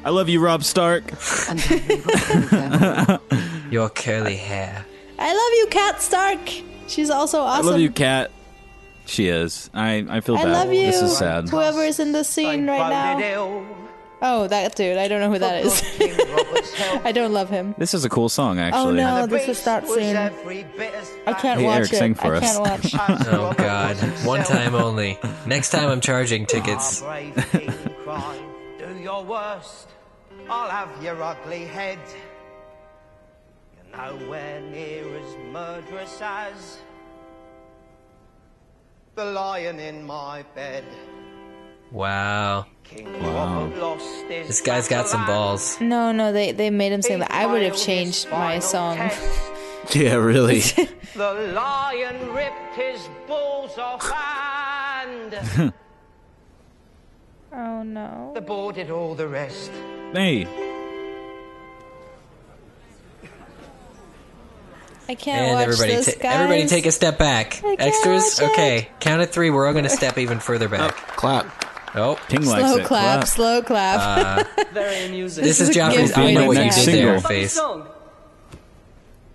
I 0.03 0.09
love 0.09 0.27
you, 0.27 0.39
Robb 0.41 0.63
Stark. 0.63 1.03
and 1.49 1.59
then 1.59 1.87
we 1.87 1.95
will 1.95 2.17
find 2.17 2.49
them. 2.49 3.19
Your 3.71 3.89
curly 3.89 4.35
hair. 4.35 4.85
I 5.19 5.27
love 5.33 5.53
you, 5.59 5.67
Cat 5.69 6.01
Stark. 6.01 6.39
She's 6.87 7.09
also 7.09 7.39
awesome. 7.41 7.67
I 7.67 7.71
love 7.71 7.79
you, 7.79 7.91
Cat. 7.91 8.31
She 9.05 9.27
is. 9.27 9.69
I, 9.73 10.05
I 10.09 10.21
feel 10.21 10.35
I 10.35 10.43
bad. 10.43 10.51
love 10.51 10.73
you. 10.73 10.85
This 10.85 11.01
is 11.01 11.17
sad. 11.17 11.49
Whoever 11.49 11.83
is 11.83 11.99
in 11.99 12.11
the 12.11 12.23
scene 12.23 12.67
right 12.67 13.19
now. 13.19 13.65
Oh, 14.25 14.47
that 14.47 14.75
dude. 14.75 14.97
I 14.97 15.09
don't 15.09 15.19
know 15.19 15.29
who 15.31 15.39
that 15.39 15.65
is. 15.65 15.83
I 17.05 17.11
don't 17.11 17.33
love 17.33 17.49
him. 17.49 17.75
This 17.77 17.93
is 17.93 18.05
a 18.05 18.09
cool 18.09 18.29
song, 18.29 18.57
actually. 18.57 18.79
Oh 18.79 18.83
actually. 18.89 19.03
no, 19.03 19.27
this 19.27 19.49
is 19.49 19.63
that 19.65 19.85
scene. 19.85 20.15
I 20.15 21.33
can't 21.33 21.59
Hey, 21.59 21.65
watch 21.65 21.77
Eric, 21.79 21.93
it. 21.93 21.97
sing 21.97 22.15
for 22.15 22.33
I 22.33 22.37
us. 22.37 22.57
can't 22.57 22.59
watch. 22.93 23.27
Oh 23.27 23.53
God! 23.57 23.97
One 24.25 24.43
time 24.43 24.75
only. 24.75 25.19
Next 25.45 25.71
time 25.71 25.89
I'm 25.89 25.99
charging 25.99 26.45
tickets. 26.45 27.01
brave 27.01 27.35
king 27.51 27.69
cried, 28.03 28.39
Do 28.79 28.95
your 28.97 29.23
worst, 29.25 29.89
I'll 30.49 30.69
have 30.69 31.03
your 31.03 31.21
ugly 31.21 31.65
head. 31.65 31.99
You're 33.75 33.97
nowhere 33.97 34.61
near 34.61 35.17
as 35.17 35.35
murderous 35.51 36.19
as 36.21 36.77
the 39.15 39.25
lion 39.25 39.79
in 39.81 40.05
my 40.05 40.43
bed. 40.55 40.85
Wow. 41.91 42.65
King 42.83 43.11
Wow. 43.23 43.63
Robert 43.65 43.77
lost 43.81 44.25
his 44.27 44.47
This 44.47 44.61
guy's 44.61 44.87
got 44.87 45.07
some 45.07 45.25
balls. 45.25 45.79
No, 45.81 46.11
no, 46.11 46.31
they 46.31 46.51
they 46.51 46.69
made 46.69 46.91
him 46.91 47.01
sing 47.01 47.19
that. 47.19 47.31
I 47.31 47.45
would 47.45 47.61
have 47.61 47.75
changed 47.77 48.29
my 48.29 48.59
song. 48.59 48.97
yeah, 49.91 50.15
really. 50.15 50.61
The 51.15 51.31
lion 51.53 52.33
ripped 52.33 52.75
his 52.75 53.07
balls 53.27 53.77
off 53.77 54.11
and 54.11 55.71
Oh 57.53 57.83
no. 57.83 58.31
the 58.33 58.41
boar 58.41 58.73
did 58.73 58.89
all 58.89 59.13
the 59.13 59.27
rest. 59.27 59.69
Hey, 60.11 60.47
I 65.07 65.13
can't 65.15 65.41
And 65.41 65.53
watch 65.53 65.63
everybody, 65.67 65.95
this, 65.97 66.15
ta- 66.15 66.19
guys. 66.23 66.35
everybody, 66.35 66.65
take 66.67 66.85
a 66.87 66.91
step 66.91 67.17
back. 67.19 67.57
I 67.57 67.75
can't 67.75 67.81
Extras. 67.81 68.39
watch 68.41 68.49
it. 68.49 68.51
Okay, 68.53 68.89
count 68.99 69.21
at 69.21 69.31
three. 69.31 69.49
We're 69.51 69.67
all 69.67 69.73
going 69.73 69.83
to 69.83 69.89
step 69.89 70.17
even 70.17 70.39
further 70.39 70.65
oh, 70.65 70.69
back. 70.69 70.95
Clap. 71.15 71.45
Oh, 71.95 72.15
King 72.27 72.45
likes 72.45 72.69
slow 72.69 72.77
it. 72.77 72.85
clap, 72.85 73.27
slow 73.27 73.61
clap. 73.61 74.47
Uh, 74.47 74.63
very 74.73 75.05
amusing. 75.05 75.43
this 75.43 75.59
is 75.59 75.69
is 75.69 75.75
a 75.75 75.79
Joffrey's. 75.79 76.17
I 76.17 76.33
know 76.33 76.47
what 76.47 76.57
you 76.57 76.63
did 76.63 76.73
happen. 76.73 76.93
there, 76.93 77.19
face. 77.19 77.57
oh 77.59 77.93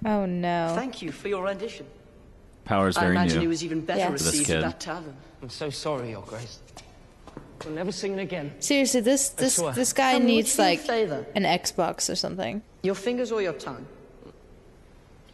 no. 0.05 0.73
Thank 0.75 1.03
you 1.03 1.13
for 1.13 1.29
your 1.29 1.45
rendition. 1.45 1.87
Power's 2.65 2.97
very 2.97 3.13
new. 3.13 3.19
I 3.19 3.23
imagine 3.23 3.39
new. 3.41 3.45
it 3.45 3.49
was 3.49 3.65
even 3.65 3.81
better 3.81 4.01
Yeah. 4.01 4.13
Received 4.13 4.47
kid. 4.47 4.57
at 4.57 4.63
that 4.63 4.81
tavern. 4.81 5.17
I'm 5.41 5.51
so 5.51 5.71
sorry, 5.71 6.11
Your 6.11 6.23
Grace. 6.23 6.59
We'll 7.65 7.75
never 7.75 7.93
sing 7.93 8.19
it 8.19 8.23
again. 8.23 8.53
Seriously, 8.61 9.01
this 9.01 9.31
this 9.31 9.57
this 9.75 9.93
guy 9.93 10.13
Tell 10.13 10.21
needs 10.21 10.49
which 10.49 10.57
do 10.57 10.63
you 10.63 10.69
like 10.69 10.81
favour? 10.81 11.27
an 11.35 11.45
Xbox 11.45 12.11
or 12.11 12.15
something. 12.17 12.63
Your 12.83 12.95
fingers 12.95 13.33
or 13.33 13.41
your 13.41 13.53
tongue? 13.53 13.87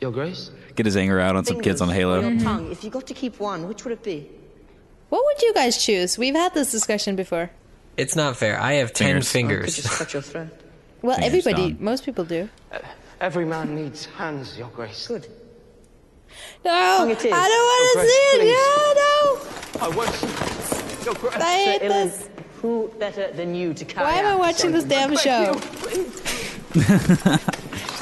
Your 0.00 0.10
Grace? 0.10 0.50
Get 0.74 0.86
his 0.86 0.96
anger 0.96 1.20
out 1.20 1.36
on 1.36 1.44
some 1.44 1.60
kids 1.60 1.80
on 1.80 1.88
Fingers 1.88 2.04
or 2.04 2.14
Halo. 2.14 2.20
your 2.20 2.30
mm-hmm. 2.32 2.44
tongue. 2.44 2.70
If 2.72 2.84
you 2.84 2.90
got 2.90 3.06
to 3.06 3.14
keep 3.14 3.40
one, 3.40 3.68
which 3.68 3.84
would 3.84 3.92
it 3.92 4.02
be? 4.02 4.30
What 5.14 5.22
would 5.26 5.42
you 5.42 5.54
guys 5.54 5.76
choose? 5.80 6.18
We've 6.18 6.34
had 6.34 6.54
this 6.54 6.72
discussion 6.72 7.14
before. 7.14 7.48
It's 7.96 8.16
not 8.16 8.36
fair. 8.36 8.60
I 8.60 8.72
have 8.82 8.92
ten 8.92 9.06
Fingers. 9.06 9.14
I 9.14 9.22
could 9.22 9.30
fingers. 9.30 9.76
just 9.76 9.90
cut 9.96 10.12
your 10.12 10.22
throat. 10.22 10.48
Well, 11.02 11.16
Fingers 11.16 11.46
everybody, 11.46 11.70
down. 11.72 11.84
most 11.84 12.04
people 12.04 12.24
do. 12.24 12.48
Uh, 12.72 12.80
every 13.20 13.44
man 13.44 13.76
needs 13.76 14.06
hands, 14.06 14.58
Your 14.58 14.66
Grace. 14.70 15.06
Good. 15.06 15.28
No, 16.64 16.70
Tongue 16.72 17.10
I 17.12 17.14
don't 17.14 17.30
want 17.30 17.94
to 17.94 18.00
see 18.10 18.38
Grace, 18.38 18.50
it. 18.50 18.56
I 19.82 19.88
won't. 19.94 20.10
Your 21.04 21.14
Grace. 21.14 21.36
I 21.36 21.58
hate 21.58 21.80
Sir 21.82 21.86
Ilyn, 21.86 22.10
this. 22.10 22.28
Who 22.60 22.90
better 22.98 23.30
than 23.30 23.54
you 23.54 23.72
to 23.72 23.84
carry 23.84 24.04
Why 24.06 24.14
am 24.18 24.26
I 24.26 24.34
watching 24.34 24.72
this 24.72 24.82
damn 24.82 25.16
show? 25.16 25.54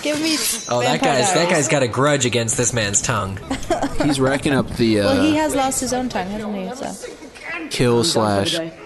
Give 0.03 0.19
me. 0.19 0.37
Oh, 0.71 0.81
that 0.81 0.99
Vampire 0.99 0.99
guy's 0.99 1.35
that 1.35 1.49
guy's 1.51 1.69
got 1.69 1.83
a 1.83 1.89
grudge 1.89 2.25
against 2.25 2.57
this 2.57 2.73
man's 2.73 3.03
tongue. 3.03 3.39
He's 4.05 4.21
racking 4.21 4.53
up 4.53 4.69
the 4.77 5.01
uh, 5.01 5.05
Well, 5.05 5.23
he 5.23 5.37
has 5.37 5.55
lost 5.55 5.81
his 5.81 5.93
own 5.93 6.09
tongue, 6.09 6.29
hasn't 6.29 6.57
he? 6.57 6.75
So. 6.75 7.69
kill 7.71 8.05
slash 8.05 8.53
for 8.55 8.65
the 8.65 8.71
day. 8.71 8.79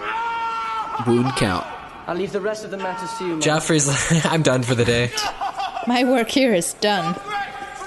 wound 1.06 1.32
count. 1.36 1.66
I'll 2.06 2.16
leave 2.16 2.32
the 2.32 2.40
rest 2.40 2.64
of 2.64 2.70
the 2.70 2.76
matters 2.78 3.12
to 3.18 3.24
you. 3.24 3.30
Mom. 3.32 3.40
Joffrey's. 3.40 3.88
like, 3.88 4.24
I'm 4.32 4.42
done 4.42 4.62
for 4.62 4.74
the 4.74 4.84
day. 4.84 5.10
My 5.86 6.04
work 6.04 6.30
here 6.30 6.54
is 6.54 6.74
done. 6.74 7.18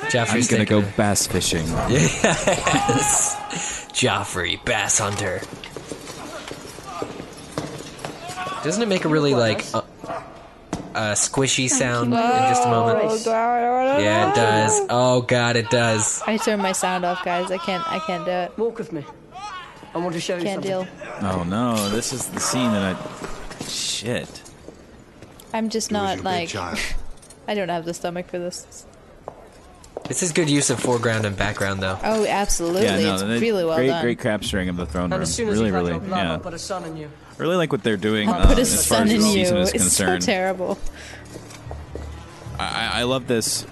I'm 0.02 0.26
gonna 0.48 0.66
go 0.66 0.82
thinking, 0.82 0.94
bass 0.98 1.28
fishing. 1.28 1.68
Yes. 1.90 3.36
Joffrey, 3.92 4.64
bass 4.64 4.98
hunter. 4.98 5.42
Doesn't 8.64 8.82
it 8.82 8.88
make 8.88 9.06
a 9.06 9.10
really 9.10 9.34
like 9.36 9.66
uh, 9.74 9.82
a 11.00 11.14
squishy 11.14 11.70
sound 11.70 12.14
in 12.14 12.20
just 12.20 12.64
a 12.66 12.70
moment. 12.70 13.00
Oh 13.02 13.22
god. 13.24 14.02
Yeah, 14.02 14.32
it 14.32 14.36
does. 14.36 14.82
Oh 14.90 15.22
god, 15.22 15.56
it 15.56 15.70
does. 15.70 16.22
I 16.28 16.36
turned 16.38 16.62
my 16.62 16.74
sound 16.74 17.06
off, 17.06 17.24
guys. 17.24 17.52
I 17.52 17.58
can't. 17.58 17.88
I 17.90 18.00
can't 18.00 18.26
do 18.26 18.32
it. 18.32 18.58
Walk 18.58 18.78
with 18.78 18.92
me. 18.92 19.06
I 19.94 19.98
want 19.98 20.14
to 20.14 20.20
show 20.20 20.36
you 20.36 20.44
Can't 20.44 20.64
something. 20.64 20.86
deal. 20.86 20.88
Oh 21.22 21.44
no, 21.44 21.90
this 21.90 22.12
is 22.14 22.28
the 22.28 22.40
scene 22.40 22.72
that 22.72 22.96
I. 22.96 23.66
Shit. 23.66 24.44
I'm 25.54 25.70
just 25.70 25.92
not 25.92 26.24
like. 26.24 26.54
I 27.48 27.56
don't 27.56 27.70
have 27.70 27.86
the 27.86 27.94
stomach 27.94 28.28
for 28.28 28.38
this. 28.38 28.86
This 30.08 30.22
is 30.24 30.32
good 30.32 30.50
use 30.50 30.70
of 30.70 30.80
foreground 30.80 31.26
and 31.26 31.36
background, 31.38 31.82
though. 31.82 31.98
Oh, 32.04 32.26
absolutely. 32.26 32.84
yeah, 32.84 33.00
no, 33.00 33.14
it's 33.14 33.24
they- 33.24 33.40
really 33.40 33.64
well 33.64 33.78
great, 33.78 33.88
done. 33.88 34.04
great 34.04 34.20
capturing 34.20 34.68
of 34.70 34.76
the 34.78 34.86
throne 34.86 35.12
room. 35.12 35.22
as 35.22 35.34
soon 35.34 35.50
as 35.50 35.60
really, 35.60 35.72
really, 35.72 35.94
up 35.94 36.08
yeah. 36.08 36.40
I'll 36.44 36.54
a 36.54 36.60
son 36.60 36.84
in 36.86 36.98
you. 36.98 37.10
I 37.40 37.42
really 37.44 37.56
like 37.56 37.72
what 37.72 37.84
they're 37.84 37.96
doing. 37.98 38.28
I'll 38.30 38.42
uh, 38.42 38.48
put 38.48 38.58
a 38.58 38.62
as 38.62 38.86
far 38.86 38.98
sun 39.00 39.08
as 39.08 39.14
in 39.14 39.22
the 39.22 39.28
you. 39.28 39.34
season 39.34 39.58
is 39.58 39.70
It's 39.74 39.84
so 39.96 40.06
concerned. 40.06 40.22
terrible. 40.24 40.78
I, 42.60 43.00
I 43.00 43.04
love 43.04 43.28
this. 43.28 43.66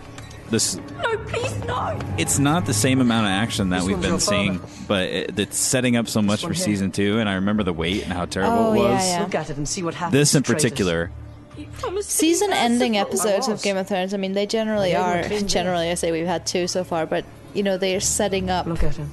This 0.50 0.77
No, 0.77 1.17
please, 1.25 1.53
no. 1.65 2.00
it's 2.17 2.39
not 2.39 2.65
the 2.65 2.74
same 2.74 3.01
amount 3.01 3.25
of 3.25 3.31
action 3.31 3.69
that 3.71 3.79
This 3.79 3.88
we've 3.88 3.97
one's 3.97 4.25
been 4.29 4.45
your 4.45 4.59
father. 4.59 4.67
seeing, 4.69 4.86
but 4.88 5.09
it, 5.09 5.38
it's 5.39 5.57
setting 5.57 5.97
up 5.97 6.07
so 6.07 6.21
much 6.21 6.41
one 6.43 6.53
for 6.53 6.55
here. 6.57 6.63
season 6.65 6.91
two. 6.93 7.19
And 7.19 7.27
I 7.27 7.33
remember 7.33 7.63
the 7.63 7.74
wait 7.74 8.03
and 8.03 8.13
how 8.13 8.24
terrible 8.25 8.57
Oh, 8.57 8.74
it 8.74 8.77
yeah, 8.79 8.93
was. 8.95 9.07
yeah. 9.09 9.19
Look 9.24 9.36
at 9.36 9.50
it 9.50 9.57
and 9.57 9.67
see 9.67 9.83
what 9.83 9.95
happens. 9.95 10.13
This 10.13 10.36
in 10.36 10.43
traitors. 10.43 10.63
particular, 10.63 11.12
You 11.57 11.65
promised 11.74 12.09
to 12.17 12.24
be 12.24 12.27
Season 12.29 12.53
ending 12.53 12.95
episodes 12.95 13.50
of. 13.50 13.62
Game 13.62 13.75
of 13.75 13.89
Thrones, 13.89 14.13
I 14.13 14.17
mean, 14.17 14.31
they 14.31 14.45
generally 14.45 14.95
I 14.95 15.01
are. 15.01 15.15
never 15.24 15.27
came 15.29 15.47
Generally, 15.47 15.91
I 15.91 15.95
say 15.95 16.13
we've 16.13 16.25
had 16.25 16.45
two 16.45 16.67
so 16.67 16.86
far, 16.86 17.05
but, 17.05 17.25
you 17.53 17.63
know, 17.63 17.75
they 17.77 17.93
are 17.97 18.00
setting 18.00 18.50
up 18.50 18.65
Look 18.67 18.83
at 18.83 18.95
him. 18.95 19.12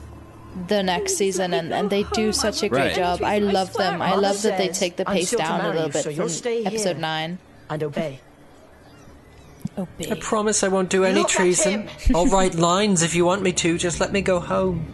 The 0.68 0.82
next 0.82 1.16
season 1.16 1.52
and, 1.52 1.72
and 1.72 1.90
they 1.90 2.04
do 2.14 2.32
such 2.32 2.62
a 2.62 2.68
great 2.68 2.80
Right. 2.88 2.94
job. 2.94 3.22
I 3.22 3.38
love 3.38 3.72
them. 3.74 4.00
I 4.00 4.14
love 4.14 4.40
that 4.42 4.58
they 4.58 4.68
take 4.68 4.96
the 4.96 5.04
pace 5.04 5.30
down 5.32 5.60
a 5.60 5.68
little 5.72 5.88
bit 5.88 6.04
you'll 6.16 6.28
from 6.28 6.66
episode 6.66 6.98
9. 6.98 7.38
And 7.70 7.82
obey. 7.82 8.20
Oh, 9.76 9.88
I 10.10 10.14
promise 10.20 10.62
I 10.62 10.68
won't 10.68 10.88
do 10.90 11.04
any 11.04 11.20
Look 11.20 11.28
treason. 11.28 11.88
I'll 12.14 12.26
write 12.36 12.54
lines 12.54 13.02
if 13.02 13.14
you 13.14 13.24
want 13.24 13.42
me 13.42 13.52
to. 13.54 13.76
Just 13.78 13.98
let 13.98 14.12
me 14.12 14.20
go 14.20 14.38
home. 14.38 14.86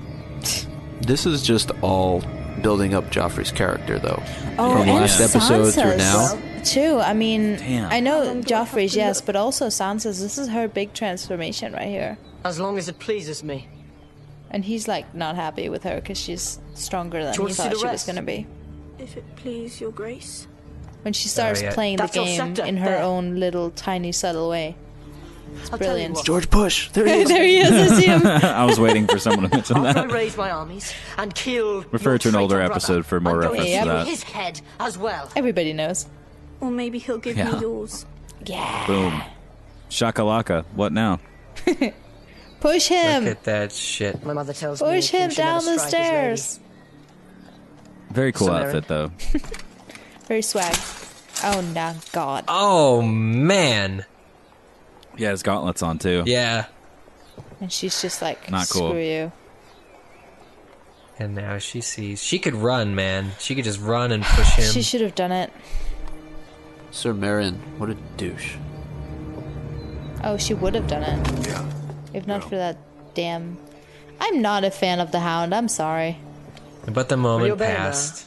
This 1.03 1.27
is 1.27 1.43
just 1.43 1.71
all 1.83 2.23
building 2.63 2.95
up 2.95 3.11
Joffrey's 3.11 3.51
character, 3.53 3.99
though. 3.99 4.23
Oh, 4.59 4.73
From 4.73 4.83
and 4.83 4.91
last 4.93 5.21
episode 5.21 5.73
through 5.73 5.97
now. 5.97 6.41
Too. 6.65 6.99
I 6.99 7.13
mean, 7.15 7.57
Damn. 7.57 7.91
I 7.91 8.01
know 8.01 8.41
Joffrey's, 8.43 8.95
yes, 8.95 9.21
but 9.21 9.35
also 9.37 9.67
Sansa's. 9.67 10.21
This 10.21 10.39
is 10.39 10.49
her 10.49 10.69
big 10.69 10.93
transformation 10.95 11.73
right 11.73 11.89
here. 11.89 12.17
As 12.45 12.59
long 12.61 12.79
as 12.79 12.89
it 12.89 12.99
pleases 12.99 13.43
me. 13.43 13.69
And 14.51 14.65
he's 14.65 14.89
like 14.89 15.15
not 15.15 15.37
happy 15.37 15.69
with 15.69 15.85
her 15.85 15.97
because 15.97 16.19
she's 16.19 16.59
stronger 16.75 17.23
than 17.23 17.33
Do 17.35 17.43
he 17.43 17.45
want 17.45 17.55
to 17.57 17.63
see 17.63 17.69
thought 17.69 17.79
she 17.81 17.87
was 17.87 18.05
going 18.05 18.17
to 18.17 18.23
be. 18.23 18.47
If 18.99 19.17
it 19.17 19.25
please 19.37 19.81
your 19.81 19.93
grace. 19.93 20.47
When 21.03 21.15
she 21.15 21.29
starts 21.29 21.61
oh, 21.63 21.65
yeah. 21.67 21.75
playing 21.75 21.97
the 21.97 22.03
That's 22.03 22.17
your 22.17 22.25
game 22.27 22.55
in 22.67 22.77
her 22.77 22.91
there. 22.91 23.03
own 23.03 23.37
little 23.37 23.71
tiny 23.71 24.13
subtle 24.13 24.49
way. 24.51 24.77
I'll 25.73 25.79
brilliant. 25.79 26.15
Tell. 26.17 26.25
George 26.25 26.51
Bush. 26.51 26.91
There 26.91 27.07
he 27.07 27.13
is. 27.23 27.29
there 27.29 27.43
he 27.45 27.59
is, 27.59 27.93
I 27.93 27.99
see 27.99 28.07
him. 28.07 28.27
I 28.27 28.65
was 28.65 28.79
waiting 28.79 29.07
for 29.07 29.19
someone 29.19 29.49
to 29.49 29.57
mention 29.57 29.77
After 29.79 29.89
I 30.01 30.07
that. 30.07 30.13
raise 30.13 30.37
my 30.37 30.51
armies 30.51 30.93
and 31.17 31.35
kill 31.35 31.83
Refer 31.91 32.11
your 32.11 32.19
to 32.19 32.29
an 32.29 32.37
older 32.37 32.57
brother, 32.57 32.73
episode 32.73 33.07
for 33.07 33.19
more 33.21 33.43
I'm 33.43 33.51
reference 33.53 33.71
to 33.71 33.85
that. 33.89 34.07
his 34.07 34.23
head 34.25 34.61
as 34.79 34.99
well. 34.99 35.31
Everybody 35.35 35.73
knows. 35.73 36.07
Or 36.61 36.71
maybe 36.71 36.99
he'll 36.99 37.19
give 37.19 37.37
Yeah. 37.37 37.53
me 37.53 37.61
yours. 37.61 38.05
Yeah. 38.45 38.87
Boom. 38.87 39.23
Shakalaka. 39.89 40.65
What 40.75 40.93
now? 40.93 41.19
Push 42.61 42.89
him. 42.89 43.25
Look 43.25 43.33
at 43.39 43.45
that 43.45 43.73
shit. 43.73 44.25
My 44.25 44.33
mother 44.35 44.53
tells 44.53 44.83
me 44.83 44.89
Push 44.89 45.11
king 45.11 45.21
him 45.23 45.31
down 45.31 45.65
the 45.65 45.79
strike 45.79 45.85
his 45.85 45.93
lady. 45.95 46.05
stairs. 46.07 46.61
Very 48.11 48.33
cool 48.33 48.49
Samarin. 48.49 48.65
outfit, 48.67 48.89
though. 48.89 49.11
Very 50.27 50.43
swag. 50.43 50.77
Oh, 51.43 51.61
no, 51.75 51.95
God. 52.13 52.45
Oh 52.49 53.01
man. 53.03 54.05
Yeah, 55.17 55.31
his 55.31 55.43
gauntlets 55.43 55.83
on 55.83 55.99
too. 55.99 56.23
Yeah. 56.27 56.67
And 57.61 57.73
she's 57.73 58.01
just 58.03 58.21
like, 58.23 58.51
Not 58.51 58.69
cool. 58.69 58.91
screw 58.91 59.01
you. 59.01 59.33
And 61.19 61.35
now 61.35 61.59
she 61.59 61.81
sees 61.83 62.23
she 62.23 62.39
could 62.39 62.55
run, 62.55 62.95
man. 62.95 63.33
She 63.39 63.55
could 63.55 63.65
just 63.65 63.81
run 63.81 64.13
and 64.13 64.23
push 64.23 64.55
him. 64.55 64.71
She 64.73 64.83
should 64.83 65.01
have 65.03 65.15
done 65.15 65.33
it. 65.33 65.53
Sir 66.91 67.13
Meryn, 67.13 67.57
what 67.79 67.91
a 67.91 67.95
douche. 68.17 68.57
Oh, 70.25 70.37
she 70.37 70.55
would 70.55 70.75
have 70.75 70.87
done 70.87 71.03
it. 71.03 71.47
Yeah. 71.47 71.71
If 72.13 72.27
not 72.27 72.43
for 72.45 72.57
that 72.57 72.77
damn. 73.15 73.57
I'm 74.21 74.43
not 74.43 74.65
a 74.65 74.71
fan 74.71 75.01
of 75.01 75.13
the 75.13 75.21
Hound. 75.21 75.55
I'm 75.55 75.69
sorry. 75.69 76.19
but 76.87 77.09
the 77.09 77.17
moment 77.17 77.51
obey 77.53 77.69
now? 77.69 77.77
passed. 77.77 78.27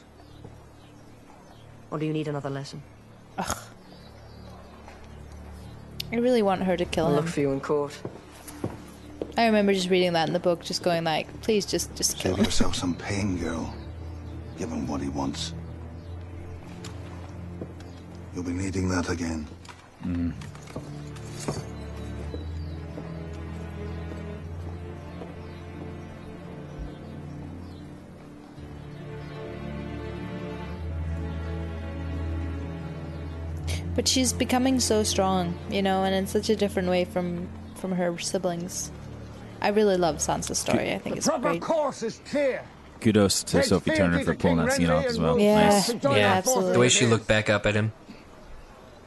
Or 1.91 1.99
do 1.99 2.05
you 2.05 2.13
need 2.13 2.27
another 2.27 2.49
lesson? 2.49 2.81
Ugh. 3.37 3.57
I 6.11 6.15
really 6.17 6.41
want 6.41 6.63
her 6.63 6.77
to 6.77 6.85
kill 6.85 7.05
I'll 7.05 7.11
him. 7.11 7.17
look 7.17 7.27
for 7.27 7.39
you 7.41 7.51
in 7.51 7.59
court. 7.59 7.97
I 9.37 9.45
remember 9.47 9.73
just 9.73 9.89
reading 9.89 10.13
that 10.13 10.27
in 10.27 10.33
the 10.33 10.39
book, 10.39 10.63
just 10.63 10.83
going 10.83 11.03
like, 11.03 11.41
please, 11.41 11.65
just, 11.65 11.93
just 11.95 12.17
kill 12.17 12.31
Save 12.33 12.39
him. 12.39 12.45
yourself 12.45 12.75
some 12.75 12.93
pain, 12.95 13.37
girl. 13.37 13.73
Give 14.57 14.69
him 14.69 14.87
what 14.87 15.01
he 15.01 15.09
wants. 15.09 15.53
You'll 18.35 18.43
be 18.43 18.51
needing 18.51 18.89
that 18.89 19.09
again. 19.09 19.47
Mm. 20.05 20.33
But 33.95 34.07
she's 34.07 34.33
becoming 34.33 34.79
so 34.79 35.03
strong, 35.03 35.57
you 35.69 35.81
know, 35.81 36.03
and 36.03 36.15
in 36.15 36.25
such 36.27 36.49
a 36.49 36.55
different 36.55 36.89
way 36.89 37.05
from 37.05 37.47
from 37.75 37.91
her 37.91 38.17
siblings. 38.17 38.91
I 39.61 39.69
really 39.69 39.97
love 39.97 40.17
Sansa's 40.17 40.57
story. 40.57 40.93
I 40.93 40.97
think 40.99 41.17
it's 41.17 41.27
Proper 41.27 41.49
great. 41.49 41.61
course 41.61 42.03
is 42.03 42.19
clear. 42.29 42.63
Kudos 43.01 43.43
to 43.43 43.57
Take 43.57 43.65
Sophie 43.65 43.91
Turner 43.91 44.19
for 44.23 44.33
pulling 44.33 44.57
King 44.57 44.65
that 44.65 44.73
scene 44.75 44.87
Renly 44.87 44.97
off 44.99 45.05
as 45.05 45.19
well. 45.19 45.39
Yeah. 45.39 45.69
Nice. 45.69 45.87
to 45.87 45.99
Yeah, 46.03 46.33
absolutely. 46.33 46.73
The 46.73 46.79
way 46.79 46.89
she 46.89 47.05
looked 47.05 47.27
back 47.27 47.49
up 47.49 47.65
at 47.65 47.75
him. 47.75 47.91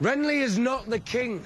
Renly 0.03 0.43
is 0.43 0.59
not 0.59 0.89
the 0.89 0.99
king. 1.01 1.45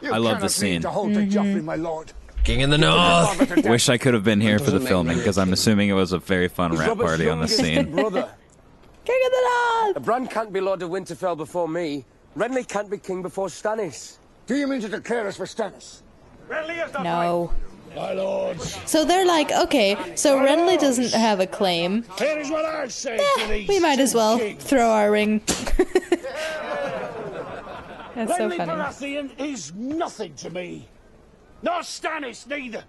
You 0.00 0.12
I 0.12 0.18
love 0.18 0.34
cannot 0.34 0.42
this 0.42 0.54
scene. 0.56 0.72
leave 0.74 0.82
The 0.82 0.90
whole 0.90 1.08
to 1.08 1.26
Joffrey, 1.26 1.62
my 1.64 1.74
lord. 1.74 2.12
King 2.44 2.60
in 2.60 2.70
the 2.70 2.78
north. 2.78 3.66
Wish 3.66 3.88
I 3.88 3.98
could 3.98 4.14
have 4.14 4.24
been 4.24 4.40
here 4.40 4.58
for 4.58 4.70
the 4.70 4.80
filming 4.80 5.18
because 5.18 5.36
I'm 5.36 5.52
assuming 5.52 5.88
it 5.88 5.94
was 5.94 6.12
a 6.12 6.18
very 6.18 6.48
fun 6.48 6.70
He's 6.70 6.80
rap 6.80 6.96
party 6.96 7.28
on 7.28 7.40
the 7.40 7.48
scene. 7.48 7.90
brother. 7.90 8.28
King 9.04 9.20
of 9.26 9.32
the 9.32 9.50
North! 9.84 9.96
A 9.96 10.00
bran 10.00 10.26
can't 10.26 10.52
be 10.52 10.60
Lord 10.60 10.82
of 10.82 10.90
Winterfell 10.90 11.36
before 11.36 11.66
me. 11.68 12.04
Renly 12.36 12.66
can't 12.66 12.90
be 12.90 12.98
king 12.98 13.22
before 13.22 13.48
Stannis. 13.48 14.16
Do 14.46 14.56
you 14.56 14.66
mean 14.66 14.80
to 14.80 14.88
declare 14.88 15.26
us 15.26 15.36
for 15.36 15.46
Stannis? 15.46 16.02
Renly 16.48 16.84
is 16.84 16.92
the 16.92 17.02
No. 17.02 17.52
My 17.96 18.12
lords, 18.12 18.78
So 18.88 19.04
they're 19.04 19.26
like, 19.26 19.50
okay, 19.50 19.96
so 20.14 20.38
Renly 20.38 20.78
doesn't 20.78 21.12
have 21.12 21.40
a 21.40 21.46
claim. 21.46 22.04
here 22.18 22.38
is 22.38 22.48
what 22.48 22.64
I 22.64 22.86
say 22.86 23.18
Eh, 23.18 23.66
we 23.68 23.80
might 23.80 23.98
as 23.98 24.14
well 24.14 24.38
kings. 24.38 24.62
throw 24.62 24.88
our 24.90 25.10
ring. 25.10 25.40
That's 28.14 28.36
so 28.36 28.48
Renly 28.48 28.56
funny. 28.58 28.72
Baratheon 28.72 29.30
is 29.40 29.74
nothing 29.74 30.34
to 30.36 30.50
me. 30.50 30.88
Nor 31.62 31.80
Stannis 31.80 32.46
neither. 32.46 32.84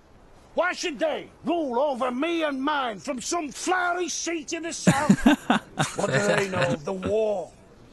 Why 0.53 0.73
should 0.73 0.99
they 0.99 1.29
rule 1.45 1.79
over 1.79 2.11
me 2.11 2.43
and 2.43 2.61
mine 2.61 2.99
from 2.99 3.21
some 3.21 3.49
flowery 3.49 4.07
seat 4.09 4.53
in 4.53 4.61
the 4.63 4.73
south? 4.73 5.17
what 5.97 6.11
do 6.11 6.19
they 6.27 6.47
know 6.49 6.61
of 6.73 6.85
the 6.85 6.93
war? 6.93 7.49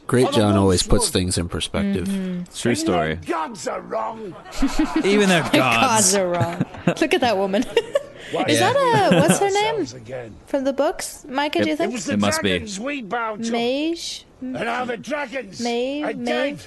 Great 0.08 0.32
John 0.32 0.56
always 0.56 0.84
wolves 0.88 1.04
puts 1.04 1.10
things 1.10 1.38
in 1.38 1.48
perspective. 1.48 2.08
Mm-hmm. 2.08 2.52
True 2.56 2.74
story. 2.74 3.14
The 3.16 3.26
gods 3.26 3.68
are 3.68 3.80
wrong. 3.82 4.34
Even 5.04 5.28
their 5.28 5.42
Gods 5.42 5.52
gods. 5.52 6.14
are 6.16 6.28
wrong. 6.28 6.64
Look 6.86 7.14
at 7.14 7.20
that 7.20 7.36
woman. 7.36 7.62
Is 7.62 8.58
Yeah. 8.58 8.72
that 8.72 9.10
a 9.12 9.20
what's 9.20 9.38
her 9.38 9.50
name 9.50 10.34
from 10.46 10.64
the 10.64 10.72
books? 10.72 11.24
Micah, 11.28 11.60
do 11.62 11.68
you 11.70 11.70
Yep. 11.70 11.74
It 11.74 11.78
think? 11.78 11.92
was 11.92 12.04
the 12.06 12.12
It 12.14 12.18
must 12.20 12.42
be. 12.42 12.48
dragons 12.48 12.80
we 12.80 13.02
bowed 13.02 13.44
to. 13.44 13.52
Mage? 13.52 14.24
Mm. 14.42 14.54
And 14.56 14.64
now 14.64 14.84
the 14.84 14.96
dragons 14.96 15.60
Maeve, 15.60 16.04
are 16.04 16.12
Maeve? 16.14 16.24
dead. 16.26 16.60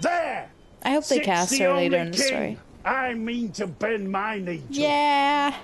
There. 0.00 0.50
I 0.84 0.90
hope 0.90 1.06
they 1.06 1.20
cast 1.20 1.50
the 1.50 1.58
her 1.60 1.72
later 1.74 1.96
only 1.96 2.06
in 2.08 2.10
the 2.12 2.18
story. 2.18 2.58
I 2.84 3.14
mean 3.14 3.52
to 3.52 3.66
bend 3.66 4.10
my 4.10 4.38
knee 4.38 4.62
to. 4.72 4.80
Yeah. 4.80 5.54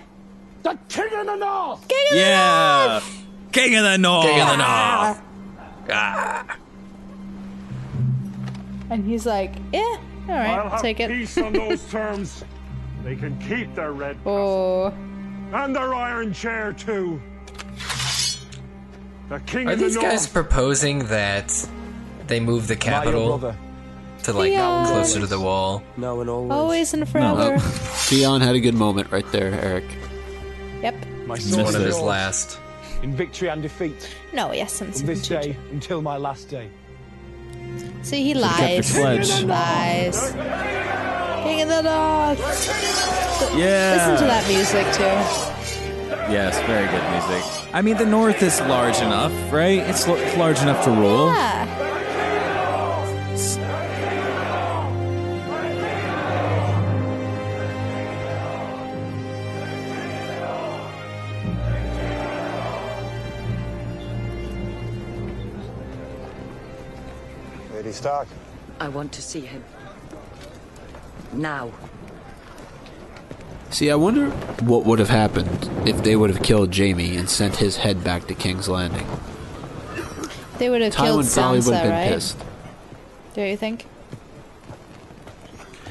The 0.62 0.78
king 0.88 1.12
of 1.14 1.26
the 1.26 1.36
north. 1.36 1.88
King 1.88 2.06
of 2.08 2.14
the 2.14 2.18
Yeah. 2.18 3.00
King 3.52 3.76
of 3.76 3.84
the 3.84 3.98
North. 3.98 4.26
King 4.26 4.40
of 4.40 4.48
the 4.48 4.56
north. 4.56 5.20
And 8.90 9.04
he's 9.06 9.26
like, 9.26 9.54
yeah, 9.72 9.80
all 9.82 9.98
right, 10.28 10.48
I'll 10.50 10.64
I'll 10.64 10.70
have 10.70 10.82
take 10.82 11.00
it. 11.00 11.08
peace 11.10 11.36
on 11.38 11.52
those 11.52 11.84
terms. 11.90 12.44
They 13.02 13.16
can 13.16 13.38
keep 13.40 13.74
their 13.74 13.92
red 13.92 14.16
Oh, 14.24 14.86
and 15.52 15.74
their 15.74 15.94
iron 15.94 16.32
chair 16.32 16.72
too. 16.72 17.20
The 19.28 19.40
king 19.40 19.68
Are 19.68 19.72
of 19.72 19.78
the 19.78 19.84
these 19.86 19.94
north. 19.94 20.06
guys 20.06 20.26
proposing 20.26 21.06
that 21.06 21.52
they 22.26 22.40
move 22.40 22.66
the 22.68 22.74
Am 22.74 22.80
I 22.80 22.84
your 22.84 23.00
capital 23.02 23.54
to 24.24 24.32
like 24.32 24.52
Yeah. 24.52 24.84
closer 24.86 25.20
to 25.20 25.26
the 25.26 25.40
wall? 25.40 25.82
Now 25.96 26.20
and 26.20 26.28
always. 26.30 26.52
always 26.52 26.94
and 26.94 27.08
forever. 27.08 27.54
Oh. 27.56 27.58
Theon 27.58 28.40
had 28.42 28.54
a 28.54 28.60
good 28.60 28.74
moment 28.74 29.10
right 29.10 29.30
there, 29.32 29.52
Eric. 29.60 29.84
Yep. 30.82 30.94
My 31.26 31.34
Missed 31.36 31.56
One 31.56 31.64
sword 31.66 31.74
of 31.76 31.82
his 31.86 31.96
yours. 31.96 32.02
last. 32.06 32.58
In 33.04 33.14
victory 33.14 33.50
and 33.50 33.60
defeat. 33.60 34.08
No, 34.32 34.52
yes, 34.52 34.80
and 34.80 34.96
From 34.96 35.04
this 35.04 35.28
day 35.28 35.54
until 35.72 36.00
my 36.00 36.16
last 36.16 36.48
day. 36.48 36.70
See, 38.02 38.22
he 38.22 38.32
Should've 38.32 38.48
kept 38.56 38.94
your 38.94 39.04
lies. 39.04 39.30
pledge. 39.30 39.44
Lies. 39.44 40.32
King 41.44 41.60
of 41.60 41.68
the 41.68 41.82
North. 41.82 42.40
Yeah. 43.54 44.08
Listen 44.08 44.16
to 44.16 44.24
that 44.32 44.44
music 44.48 44.86
too. 44.96 46.32
Yes, 46.32 46.58
very 46.62 46.86
good 46.86 47.04
music. 47.12 47.44
I 47.74 47.82
mean, 47.82 47.98
the 47.98 48.06
North 48.06 48.42
is 48.42 48.58
large 48.62 48.96
enough, 49.02 49.32
right? 49.52 49.80
It's 49.80 50.08
large 50.38 50.62
enough 50.62 50.82
to 50.86 50.90
rule. 50.90 51.26
Yeah. 51.26 51.83
Stark. 68.04 68.28
I 68.80 68.88
want 68.88 69.12
to 69.12 69.22
see 69.22 69.40
him. 69.40 69.64
Now. 71.32 71.72
See, 73.70 73.90
I 73.90 73.94
wonder 73.94 74.28
what 74.60 74.84
would 74.84 74.98
have 74.98 75.08
happened 75.08 75.70
if 75.88 76.02
they 76.04 76.14
would 76.14 76.28
have 76.28 76.42
killed 76.42 76.76
Jaime 76.76 77.16
and 77.16 77.30
sent 77.30 77.56
his 77.56 77.78
head 77.78 78.04
back 78.04 78.26
to 78.26 78.34
King's 78.34 78.68
Landing. 78.68 79.06
They 80.58 80.68
would 80.68 80.82
have 80.82 80.94
killed 80.94 81.24
Tywin 81.24 81.34
probably 81.34 81.60
would 81.60 81.74
have 81.74 81.82
been 81.82 81.92
right? 81.92 82.08
pissed. 82.12 82.36
Do 83.32 83.40
you 83.40 83.56
think? 83.56 83.86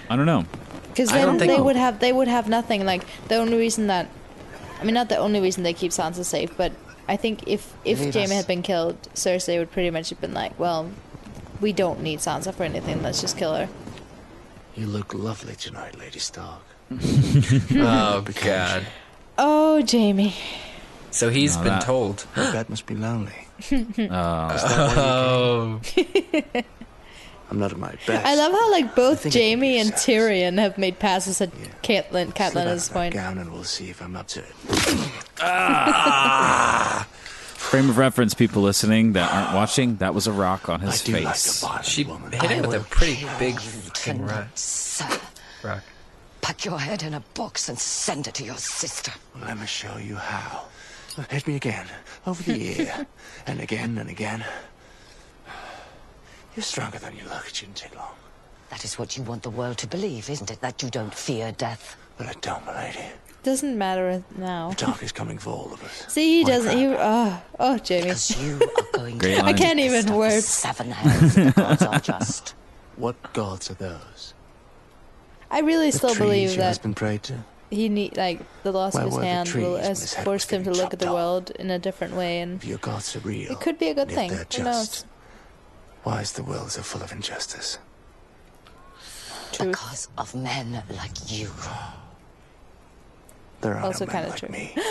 I 0.08 0.16
don't 0.16 0.28
know. 0.28 0.46
Because 0.90 1.10
then 1.10 1.40
think- 1.40 1.52
they 1.52 1.60
would 1.60 1.76
have 1.76 2.00
they 2.00 2.14
would 2.14 2.28
have 2.28 2.48
nothing. 2.48 2.86
Like 2.86 3.06
the 3.28 3.38
only 3.38 3.58
reason 3.58 3.88
that, 3.88 4.08
I 4.80 4.84
mean, 4.84 4.94
not 4.94 5.10
the 5.10 5.18
only 5.18 5.42
reason 5.42 5.64
they 5.64 5.74
keep 5.74 5.92
Sansa 5.92 6.24
safe, 6.24 6.56
but 6.56 6.74
I 7.08 7.16
think 7.18 7.48
if 7.48 7.74
if 7.84 8.00
Leave 8.00 8.14
Jaime 8.14 8.36
had 8.36 8.46
been 8.46 8.62
killed, 8.62 9.02
Cersei 9.16 9.58
would 9.58 9.72
pretty 9.72 9.90
much 9.90 10.12
have 10.12 10.22
been 10.22 10.36
like, 10.36 10.60
well, 10.60 10.92
we 11.62 11.74
don't 11.74 12.02
need 12.02 12.20
Sansa 12.20 12.54
for 12.54 12.64
anything. 12.64 13.02
Let's 13.04 13.22
just 13.22 13.38
kill 13.38 13.56
her. 13.56 13.70
You 14.76 14.88
look 14.88 15.14
lovely 15.14 15.56
tonight, 15.56 15.98
Lady 16.00 16.20
Stark. 16.20 16.62
oh 16.92 18.24
God. 18.44 18.86
Oh, 19.38 19.84
Jaime. 19.90 20.34
So 21.12 21.30
he's 21.30 21.56
Now 21.58 21.64
been 21.64 21.74
that- 21.74 21.82
told. 21.84 22.26
I 22.36 22.52
bet 22.52 22.70
must 22.70 22.86
be 22.86 22.96
lonely. 22.96 23.48
Oh. 24.12 25.80
oh. 25.80 25.82
I'm 27.52 27.60
not 27.60 27.72
at 27.72 27.78
my 27.78 27.94
best. 28.08 28.26
I 28.26 28.34
love 28.36 28.52
how 28.52 28.72
like 28.72 28.96
both 28.96 29.22
think 29.22 29.36
I 29.36 29.38
can 29.40 29.60
Jaime 29.60 29.78
and 29.80 29.92
Tyrion 29.94 30.58
have 30.58 30.78
made 30.80 30.98
passes 30.98 31.40
at 31.40 31.52
Catelyn. 31.84 32.34
Catelyn 32.34 32.52
Slip 32.52 32.56
out 32.58 32.68
at 32.68 32.74
this 32.74 32.88
that 32.88 32.94
point. 32.94 33.14
gown 33.14 33.38
and 33.38 33.52
we'll 33.54 33.64
see 33.64 33.90
if 33.92 34.02
I'm 34.02 34.16
up 34.16 34.28
to 34.30 34.40
it. 34.40 34.52
Ah! 35.40 37.08
Frame 37.74 37.90
of 37.90 37.98
reference, 37.98 38.36
people 38.36 38.62
listening 38.62 39.14
that 39.14 39.34
aren't 39.34 39.56
watching, 39.56 39.96
that 39.96 40.14
was 40.14 40.28
a 40.28 40.32
rock 40.32 40.70
on 40.70 40.80
his 40.80 41.02
do 41.02 41.14
like 41.14 41.24
face. 41.24 41.66
She 41.82 42.04
hit 42.04 42.52
him 42.52 42.62
with 42.62 42.76
a 42.76 42.86
pretty 42.88 43.26
big 43.40 43.60
fucking 43.60 44.28
rock. 44.28 44.50
Sir, 44.54 45.20
rock. 45.64 45.82
pack 46.42 46.66
your 46.66 46.78
head 46.78 47.02
in 47.02 47.16
a 47.16 47.22
box 47.34 47.70
and 47.70 47.80
send 47.80 48.28
it 48.28 48.36
to 48.36 48.44
your 48.44 48.58
sister. 48.58 49.12
Let 49.42 49.58
me 49.58 49.66
show 49.66 49.98
you 49.98 50.18
how. 50.18 50.66
Hit 51.32 51.48
me 51.48 51.56
again, 51.56 51.88
over 52.28 52.44
the 52.44 52.80
ear, 52.80 53.08
and 53.48 53.60
again 53.60 53.98
and 53.98 54.08
again. 54.08 54.46
You're 56.56 56.62
stronger 56.62 57.00
than 57.00 57.16
you 57.16 57.24
look. 57.24 57.48
It 57.48 57.56
shouldn't 57.56 57.78
take 57.78 57.96
long. 57.96 58.14
That 58.70 58.86
is 58.86 59.00
what 59.00 59.18
you 59.18 59.24
want 59.24 59.42
the 59.42 59.50
world 59.50 59.80
to 59.80 59.88
believe, 59.88 60.30
isn't 60.30 60.52
it? 60.52 60.62
That 60.62 60.84
you 60.84 60.92
don't 60.92 61.16
fear 61.16 61.52
death. 61.52 61.98
But 62.20 62.28
I 62.28 62.34
don't, 62.40 62.64
milady. 62.68 63.00
Doesn't 63.44 63.78
matter 63.78 64.24
now. 64.38 64.70
The 64.70 64.86
dark 64.86 65.04
is 65.04 65.12
coming 65.12 65.38
for 65.38 65.50
all 65.52 65.74
of 65.74 65.84
us. 65.84 66.06
See, 66.14 66.40
he 66.40 66.44
doesn't. 66.46 66.78
He 66.78 66.88
oh 66.88 67.42
oh 67.60 67.78
Jaime. 67.88 68.04
Because 68.04 68.42
you 68.42 68.56
are 68.98 69.12
Great 69.18 69.38
I 69.40 69.42
line. 69.42 69.58
can't 69.58 69.80
even 69.80 70.16
word. 70.16 70.42
Seven 70.42 70.92
heads, 70.92 71.36
the 71.36 71.52
gods 71.52 71.82
are 71.84 72.00
just. 72.00 72.56
What 72.96 73.34
gods 73.34 73.72
are 73.72 73.74
those? 73.74 74.36
I 75.50 75.62
really 75.62 75.90
The 75.90 75.98
still 75.98 76.10
trees 76.12 76.20
believe 76.20 76.50
your 76.50 76.58
that 76.58 76.68
husband 76.68 76.96
prayed 76.96 77.24
to? 77.24 77.44
he 77.72 77.90
need 77.90 78.16
like 78.18 78.40
the 78.62 78.72
loss 78.72 78.94
Where 78.94 79.06
of 79.06 79.14
his 79.14 79.20
hand 79.24 79.48
will 79.50 79.54
trees 79.54 79.66
when 79.74 79.84
has 79.84 80.02
his 80.02 80.14
forced 80.24 80.52
him 80.52 80.64
to 80.66 80.72
look 80.72 80.94
at 80.94 81.00
the 81.00 81.12
world 81.12 81.50
in 81.52 81.72
a 81.72 81.80
different 81.80 82.14
way, 82.16 82.40
and 82.42 82.58
If 82.62 82.66
your 82.66 82.78
gods 82.78 83.16
are 83.16 83.20
real, 83.22 83.52
it 83.52 83.60
could 83.60 83.80
be 83.80 83.88
a 83.90 83.96
good 83.96 84.10
and 84.10 84.12
if 84.12 84.16
thing. 84.16 84.30
they're 84.30 84.46
Who 84.58 84.64
knows? 84.64 84.88
just, 84.88 85.06
why 86.04 86.22
is 86.22 86.34
the 86.34 86.44
world 86.44 86.70
so 86.72 86.84
full 86.84 87.02
of 87.02 87.12
injustice? 87.12 87.80
Because 89.60 90.08
of 90.18 90.36
men 90.36 90.84
like 90.96 91.32
you. 91.32 91.50
There 93.64 93.76
are 93.76 93.84
Also 93.84 94.06
kind 94.06 94.26
of 94.26 94.32
like 94.32 94.40
true. 94.40 94.50
me. 94.50 94.76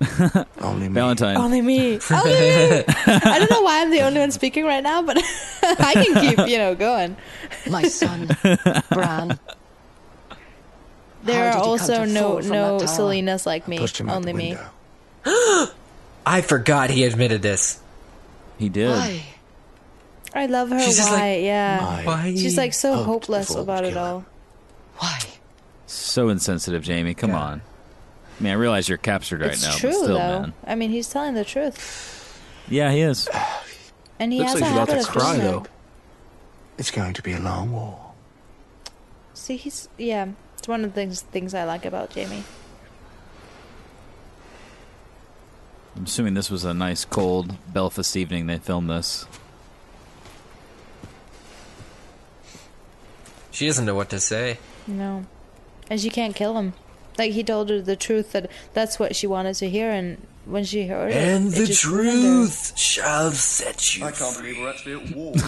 Only 0.60 0.88
me. 0.88 0.94
Valentine. 0.94 1.36
Only 1.36 1.62
me. 1.62 1.98
Only 2.10 2.32
me. 2.32 2.84
I 3.06 3.38
don't 3.38 3.50
know 3.50 3.62
why 3.62 3.80
I'm 3.80 3.90
the 3.90 4.02
only 4.02 4.20
one 4.20 4.30
speaking 4.32 4.64
right 4.64 4.82
now, 4.82 5.02
but 5.02 5.16
I 5.62 5.92
can 5.94 6.14
keep 6.20 6.48
you 6.48 6.58
know 6.58 6.74
going. 6.74 7.16
My 7.70 7.84
son, 7.84 8.28
Bran. 8.90 9.38
There 11.22 11.48
are 11.48 11.52
did 11.52 11.58
you 11.58 11.62
come 11.62 11.70
also 11.70 12.04
no 12.04 12.42
fall 12.42 12.42
no 12.42 12.78
that? 12.80 12.88
Selenas 12.88 13.46
like 13.46 13.66
me. 13.66 13.78
pushed 13.78 13.98
him 13.98 14.10
out 14.10 14.16
Only 14.16 14.32
me. 14.34 14.56
I 16.26 16.42
forgot 16.42 16.90
he 16.90 17.04
admitted 17.04 17.40
this. 17.40 17.80
He 18.58 18.68
did. 18.68 18.90
Why? 18.90 19.22
I 20.34 20.46
love 20.46 20.70
her. 20.70 20.80
She's 20.80 20.98
why? 20.98 21.10
like, 21.12 21.42
yeah. 21.44 22.04
Why? 22.04 22.34
She's 22.34 22.58
like 22.58 22.74
so 22.74 23.02
hopeless 23.04 23.54
about 23.54 23.84
it 23.84 23.96
all. 23.96 24.24
Why? 24.98 25.18
So 25.86 26.28
insensitive, 26.28 26.86
Jaime. 26.86 27.14
Come 27.14 27.30
on. 27.30 27.62
I 28.38 28.42
mean, 28.42 28.52
I 28.52 28.56
realize 28.56 28.88
you're 28.88 28.98
captured 28.98 29.40
right 29.40 29.52
it's 29.52 29.62
now, 29.64 29.74
true 29.76 29.90
but 29.90 29.96
still, 29.96 30.06
though. 30.18 30.40
man. 30.40 30.52
I 30.66 30.74
mean, 30.74 30.90
he's 30.90 31.08
telling 31.08 31.34
the 31.34 31.44
truth, 31.44 32.40
Yeah, 32.68 32.90
he 32.90 33.00
is. 33.00 33.28
and 34.18 34.32
he 34.32 34.40
Looks 34.40 34.52
has 34.52 34.60
like 34.60 34.70
a 34.70 34.72
he's 34.72 34.76
about 34.76 34.88
habit 34.88 35.02
to 35.04 35.08
of 35.08 35.14
cry 35.14 35.36
though. 35.38 35.60
that. 35.60 35.68
It's 36.78 36.90
going 36.90 37.12
to 37.14 37.22
be 37.22 37.32
a 37.32 37.38
long 37.38 37.70
war. 37.72 38.00
See, 39.34 39.56
he's 39.56 39.88
yeah. 39.98 40.28
It's 40.58 40.66
one 40.66 40.84
of 40.84 40.90
the 40.90 40.94
things 40.94 41.20
things 41.22 41.54
I 41.54 41.64
like 41.64 41.84
about 41.84 42.14
Jaime. 42.14 42.42
I'm 45.96 46.04
assuming 46.04 46.34
this 46.34 46.50
was 46.50 46.64
a 46.64 46.74
nice, 46.74 47.04
cold 47.04 47.56
Belfast 47.72 48.16
evening 48.16 48.46
they 48.48 48.58
filmed 48.58 48.90
this. 48.90 49.26
She 53.52 53.66
doesn't 53.66 53.84
know 53.84 53.94
what 53.94 54.10
to 54.10 54.18
say. 54.18 54.58
No, 54.88 55.24
and 55.88 56.00
she 56.00 56.10
can't 56.10 56.34
kill 56.34 56.58
him. 56.58 56.72
Like 57.18 57.32
he 57.32 57.44
told 57.44 57.70
her 57.70 57.80
the 57.80 57.96
truth 57.96 58.32
that 58.32 58.50
that's 58.72 58.98
what 58.98 59.14
she 59.16 59.26
wanted 59.26 59.54
to 59.56 59.68
hear, 59.70 59.90
and 59.90 60.26
when 60.46 60.64
she 60.64 60.86
heard 60.88 61.12
it, 61.12 61.16
And 61.16 61.50
the 61.52 61.66
just 61.66 61.84
ruined 61.84 62.08
her. 62.08 62.20
truth 62.44 62.76
shall 62.78 63.30
set 63.30 63.96
you 63.96 64.04
I 64.04 64.10
can't 64.10 64.36
believe 64.36 64.58
we're 64.58 64.70
actually 64.70 64.94
at 64.94 65.14
war. 65.16 65.32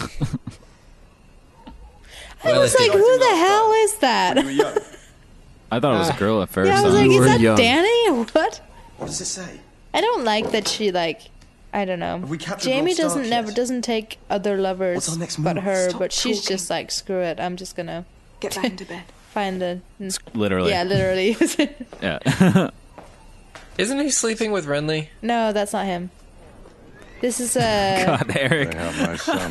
I 2.43 2.51
Well, 2.51 2.61
was 2.61 2.75
like, 2.79 2.91
who 2.91 3.17
the 3.19 3.35
hell 3.35 3.71
is 3.83 3.95
that? 3.97 4.37
You 4.37 4.43
were 4.45 4.51
young. 4.51 4.77
I 5.71 5.79
thought 5.79 5.95
it 5.95 5.99
was 5.99 6.09
a 6.09 6.13
uh, 6.13 6.17
girl 6.17 6.41
at 6.41 6.49
first. 6.49 6.69
Yeah, 6.69 6.79
I 6.79 6.83
was 6.83 6.93
huh? 6.93 6.99
like, 7.01 7.11
You 7.11 7.19
is 7.21 7.25
that 7.25 7.39
young. 7.41 7.57
Danny 7.57 8.09
what? 8.31 8.61
What 8.97 9.07
does 9.07 9.19
it 9.21 9.25
say? 9.25 9.59
I 9.93 10.01
don't 10.01 10.23
like 10.23 10.51
that 10.51 10.67
she 10.67 10.91
like. 10.91 11.21
I 11.73 11.83
don't 11.83 11.99
know. 11.99 12.17
We 12.17 12.37
Jaime 12.37 12.93
doesn't 12.93 13.23
yet? 13.23 13.29
never 13.29 13.51
doesn't 13.51 13.81
take 13.81 14.17
other 14.29 14.57
lovers 14.57 14.95
What's 14.95 15.11
our 15.11 15.17
next 15.17 15.37
but 15.37 15.57
her, 15.57 15.89
Stop 15.89 15.99
but 15.99 16.11
she's 16.13 16.41
talking. 16.41 16.55
just 16.55 16.69
like 16.69 16.89
screw 16.91 17.19
it. 17.19 17.39
I'm 17.39 17.57
just 17.57 17.75
gonna 17.75 18.05
Get 18.39 18.55
back 18.55 18.65
into 18.65 18.85
bed. 18.85 19.03
Find 19.33 19.61
a 19.61 19.81
Literally. 20.33 20.71
yeah, 20.71 20.83
literally. 20.83 21.35
Yeah. 22.01 22.69
Isn't 23.77 23.99
he 23.99 24.09
sleeping 24.09 24.51
with 24.51 24.65
Renly? 24.65 25.09
no, 25.21 25.53
that's 25.53 25.73
not 25.73 25.85
him. 25.85 26.09
This 27.21 27.39
is 27.39 27.57
uh 27.57 28.03
God, 28.05 28.35
Eric. 28.37 28.71
They 28.71 28.77
have 28.77 28.97
my 29.01 29.15
son. 29.15 29.49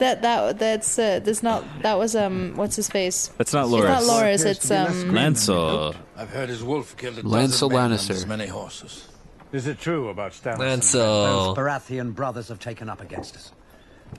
that 0.00 0.20
that 0.22 0.58
that's 0.58 0.98
uh 0.98 1.18
this 1.20 1.42
not 1.42 1.64
that 1.82 1.96
was 1.98 2.14
um 2.14 2.52
what's 2.56 2.76
his 2.76 2.88
face? 2.88 3.28
That's 3.38 3.52
not 3.54 3.66
It's 3.66 3.72
not 3.72 4.02
Loras. 4.02 4.40
Appears 4.40 4.44
It's 4.44 4.60
to 4.60 4.68
be 4.68 4.74
less 4.74 5.02
um 5.02 5.10
Lancel. 5.12 5.96
I've 6.16 6.30
heard 6.30 6.48
his 6.50 6.62
wolf 6.62 6.96
killed 6.96 7.18
a 7.18 7.22
Lancel 7.22 7.70
dozen 7.70 7.72
men 7.72 7.90
and 7.92 8.00
Lannister. 8.00 8.26
many 8.26 8.46
horses. 8.46 9.08
Is 9.52 9.66
it 9.66 9.80
true 9.80 10.08
about 10.10 10.32
Stannis? 10.32 10.58
Those 10.58 10.94
Lancel. 10.94 11.56
Baratheon 11.56 12.14
brothers 12.14 12.48
have 12.48 12.58
taken 12.58 12.88
up 12.90 13.00
against 13.00 13.34
us. 13.36 13.52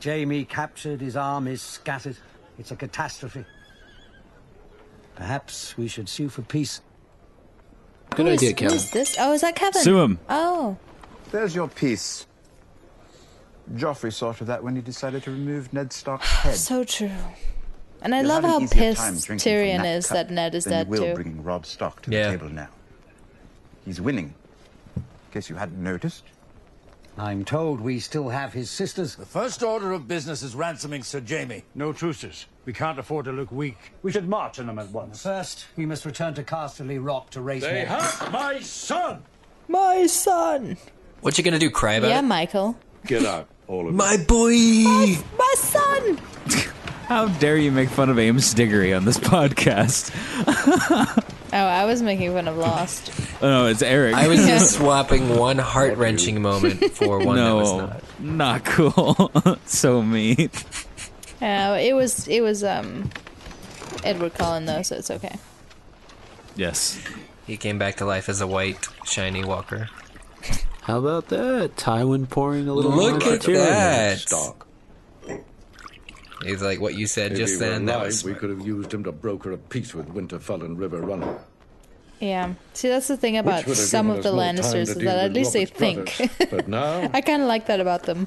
Jaime 0.03 0.43
captured, 0.45 0.99
his 1.01 1.15
armies 1.15 1.61
scattered. 1.61 2.17
It's 2.57 2.71
a 2.71 2.75
catastrophe. 2.75 3.45
Perhaps 5.17 5.75
we 5.77 5.87
should 5.87 6.07
sue 6.07 6.29
for 6.29 6.43
peace. 6.43 6.81
Good 8.11 8.27
who 8.27 8.31
is- 8.33 8.39
idea, 8.39 8.49
who 8.51 8.55
Kevan. 8.55 8.75
is 8.77 8.91
this? 8.91 9.15
Oh, 9.19 9.33
is 9.33 9.41
that 9.41 9.55
Kevan? 9.55 9.81
Sue 9.81 9.99
him. 9.99 10.19
Oh, 10.29 10.77
There's 11.31 11.53
your 11.53 11.67
piece. 11.67 12.25
Joffrey 13.73 14.13
saw 14.13 14.31
to 14.33 14.45
that 14.45 14.63
when 14.63 14.75
he 14.75 14.81
decided 14.81 15.23
to 15.23 15.31
remove 15.31 15.73
Ned 15.73 15.91
Stark's 15.91 16.29
head. 16.43 16.55
so 16.55 16.83
true. 16.85 17.09
And 18.01 18.13
I 18.15 18.19
You'll 18.19 18.29
love 18.29 18.43
have 18.43 18.51
how 18.51 18.57
an 18.59 18.63
easier 18.63 18.93
time 18.93 19.13
pissed 19.15 19.25
drinking 19.27 19.43
from 19.43 19.51
Tyrion 19.53 19.77
that 19.81 19.95
is 19.97 20.07
cup 20.07 20.13
that 20.15 20.29
Ned 20.31 20.55
is 20.55 20.63
than 20.65 20.71
dead 20.73 20.85
you 20.87 20.91
will 20.91 20.99
too. 21.09 21.13
bringing 21.15 21.43
Robb 21.43 21.65
Stark 21.65 22.01
to 22.03 22.11
Yeah. 22.11 22.27
the 22.31 22.37
table 22.37 22.49
now. 22.49 22.69
He's 23.83 23.99
winning. 23.99 24.35
In 24.95 25.03
case 25.33 25.49
you 25.49 25.55
hadn't 25.55 25.81
noticed. 25.83 26.23
I'm 27.17 27.43
told 27.43 27.81
we 27.81 27.99
still 27.99 28.29
have 28.29 28.53
his 28.53 28.69
sisters. 28.69 29.15
The 29.15 29.25
first 29.25 29.63
order 29.63 29.91
of 29.91 30.07
business 30.07 30.43
is 30.43 30.53
ransoming 30.55 31.03
Sir 31.03 31.21
Jaime. 31.27 31.63
No 31.73 31.91
truces. 31.91 32.45
We 32.67 32.73
can't 32.73 32.99
afford 32.99 33.23
to 33.25 33.31
look 33.31 33.49
weak. 33.49 33.77
We 34.03 34.11
should 34.11 34.27
march 34.27 34.59
on 34.59 34.67
them 34.67 34.77
at 34.77 34.89
once. 34.89 35.23
First, 35.23 35.67
we 35.77 35.85
must 35.85 36.03
return 36.05 36.33
to 36.33 36.43
Casterly 36.43 37.01
Rock 37.01 37.29
to 37.29 37.39
raise 37.39 37.61
They 37.61 37.85
more. 37.85 37.97
have 37.97 38.29
my 38.33 38.59
son! 38.59 39.23
My 39.69 40.05
son. 40.05 40.75
What 41.21 41.37
you 41.37 41.45
gonna 41.45 41.59
do? 41.59 41.69
Cry 41.69 41.93
about 41.93 42.09
Yeah, 42.09 42.19
it? 42.19 42.23
Michael. 42.23 42.77
Get 43.05 43.25
out, 43.25 43.47
all 43.69 43.79
of 43.81 43.85
you. 43.87 43.91
My 43.93 44.17
boy. 44.17 44.51
My 45.37 45.53
son. 45.55 46.17
How 47.07 47.29
dare 47.39 47.55
you 47.55 47.71
make 47.71 47.87
fun 47.87 48.09
of 48.09 48.19
Amos 48.19 48.53
Diggory 48.53 48.93
on 48.93 49.05
this 49.05 49.17
podcast? 49.17 50.11
Oh, 51.53 51.57
I 51.57 51.85
was 51.85 52.01
making 52.01 52.33
fun 52.33 52.49
of 52.49 52.57
Lost. 52.57 53.09
Oh, 53.41 53.47
no, 53.49 53.65
it's 53.67 53.81
Eric. 53.81 54.15
I 54.15 54.27
was 54.27 54.45
just 54.45 54.73
swapping 54.77 55.37
one 55.37 55.57
heart 55.57 55.95
wrenching 55.95 56.41
moment 56.41 56.91
for 56.91 57.19
one 57.19 57.37
no, 57.37 57.45
that 57.45 57.55
was 57.55 57.73
not. 58.19 58.19
not 58.19 58.65
cool. 58.65 59.31
so 59.65 60.01
mean. 60.01 60.49
Uh, 61.41 61.77
it 61.79 61.93
was 61.93 62.27
it 62.27 62.41
was 62.41 62.63
um 62.63 63.09
Edward 64.03 64.33
Cullen 64.33 64.65
though, 64.65 64.81
so 64.81 64.95
it's 64.95 65.11
okay. 65.11 65.37
Yes. 66.55 66.99
He 67.45 67.55
came 67.57 67.77
back 67.77 67.95
to 67.97 68.05
life 68.05 68.27
as 68.29 68.41
a 68.41 68.47
white, 68.47 68.87
shiny 69.05 69.45
walker. 69.45 69.87
How 70.81 70.99
about 70.99 71.27
that? 71.29 71.75
Tywin 71.75 72.29
pouring 72.29 72.67
a 72.67 72.73
little 72.73 72.91
Look 72.91 73.21
wine 73.21 73.33
at 73.33 73.43
for 73.43 73.51
Tyrion. 73.51 73.53
that. 73.55 74.17
Stock. 74.19 74.67
He's 76.43 76.61
like 76.61 76.79
what 76.79 76.95
you 76.95 77.07
said 77.07 77.31
If 77.33 77.37
just 77.39 77.53
he 77.59 77.63
were 77.65 77.71
then. 77.71 77.85
That 77.85 77.95
alive, 77.97 78.05
was 78.07 78.23
we 78.23 78.33
could 78.33 78.49
have 78.49 78.65
used 78.65 78.93
him 78.93 79.03
to 79.05 79.11
broker 79.11 79.51
a 79.51 79.57
peace 79.57 79.93
with 79.93 80.07
Winterfell 80.13 80.63
and 80.63 80.77
Riverrun. 80.77 81.39
Yeah. 82.19 82.53
See, 82.73 82.89
that's 82.89 83.07
the 83.07 83.17
thing 83.17 83.37
about 83.37 83.59
Which 83.59 83.67
would 83.67 83.77
have 83.77 83.85
some 83.87 84.09
of 84.09 84.23
the 84.23 84.29
us 84.29 84.35
more 84.35 84.43
time 84.43 84.55
Lannisters 84.55 84.81
is 84.89 84.95
that 84.95 85.05
at 85.17 85.23
with 85.29 85.35
least 85.35 85.53
they 85.53 85.65
Robert's 85.65 85.77
think. 85.79 86.17
brothers. 86.17 86.47
But 86.51 86.67
now, 86.67 87.09
I 87.13 87.21
kind 87.21 87.41
of 87.41 87.47
like 87.47 87.65
that 87.67 87.79
about 87.79 88.03
them. 88.03 88.25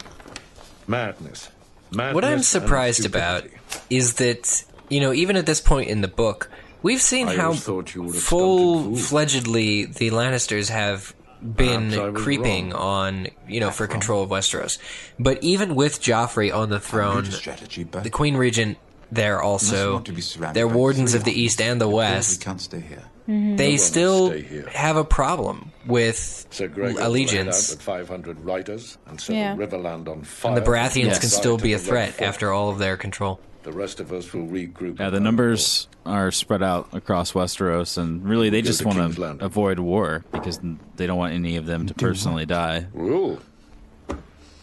madness. 0.87 1.51
Madness 1.93 2.15
What 2.15 2.25
I'm 2.25 2.43
surprised 2.43 3.05
about 3.05 3.45
is 3.89 4.15
that, 4.15 4.65
you 4.89 5.01
know, 5.01 5.13
even 5.13 5.37
at 5.37 5.47
this 5.47 5.61
point 5.61 5.91
in 5.91 6.01
the 6.01 6.09
book, 6.09 6.51
we've 6.83 7.01
seen 7.01 7.29
I 7.29 7.37
how 7.37 7.47
always 7.47 7.65
thought 7.65 7.95
you 7.95 8.03
were 8.03 8.11
a 8.11 8.13
full 8.15 8.93
fledgedly 8.93 9.93
the 9.95 10.11
Lannisters 10.11 10.69
have 10.71 11.15
been 11.43 11.91
Perhaps 11.91 11.97
I 11.97 12.09
was 12.11 12.23
creeping 12.23 12.73
on, 12.75 13.29
you 13.49 13.61
know, 13.61 13.71
for 13.71 13.87
control 13.87 14.23
of 14.23 14.31
Westeros. 14.31 14.79
But 15.19 15.43
even 15.43 15.75
with 15.75 16.01
Joffrey 16.01 16.55
on 16.55 16.69
the 16.69 16.81
throne, 16.81 17.25
the 17.25 18.11
Queen 18.11 18.37
Regent 18.37 18.79
there 19.11 19.43
also, 19.43 19.95
want 19.95 20.07
to 20.07 20.13
be 20.13 20.21
surrounded 20.21 20.55
they're 20.59 20.69
wardens 20.69 21.15
of 21.15 21.25
the. 21.25 21.33
East 21.33 21.61
and 21.61 21.81
the 21.81 21.89
West. 21.89 22.41
We 22.41 22.45
can't 22.45 22.61
stay 22.61 22.81
here. 22.81 23.05
Mm-hmm. 23.31 23.57
They 23.57 23.73
No 23.73 23.77
still 23.77 24.31
have 24.71 24.97
a 24.97 25.05
problem 25.05 25.71
with 25.87 26.47
Sir 26.51 26.67
Gregor 26.67 27.01
allegiance. 27.01 27.73
Out 27.75 27.81
500 27.83 28.41
riders 28.41 28.99
and 29.07 29.21
set 29.21 29.37
Yeah. 29.37 29.57
Riverland 29.57 30.09
on 30.09 30.23
fire. 30.25 30.57
And 30.57 30.61
the 30.65 30.69
Baratheons 30.69 31.13
from 31.13 31.21
can 31.21 31.29
still 31.29 31.57
be 31.57 31.73
a 31.73 31.79
threat 31.79 32.21
after 32.21 32.53
all 32.53 32.71
of 32.71 32.79
their 32.79 32.97
control. 32.97 33.39
The 33.63 33.73
rest 33.73 34.01
of 34.01 34.11
us 34.13 34.33
will 34.33 34.47
regroup. 34.47 34.99
Yeah, 34.99 35.11
the 35.11 35.21
numbers 35.21 35.87
are 36.07 36.31
spread 36.33 36.63
out 36.63 36.89
across 36.93 37.33
Westeros, 37.33 37.99
and 37.99 38.27
really 38.27 38.49
they 38.51 38.63
Go 38.63 38.67
just 38.67 38.85
want 38.85 38.97
to 39.15 39.21
Landing. 39.21 39.45
avoid 39.47 39.79
war 39.79 40.25
because 40.33 40.59
they 40.97 41.07
don't 41.07 41.19
want 41.19 41.35
any 41.35 41.57
of 41.57 41.67
them 41.67 41.87
to 41.87 41.95
personally 41.95 42.47
die. 42.47 42.87
Rule. 42.95 43.39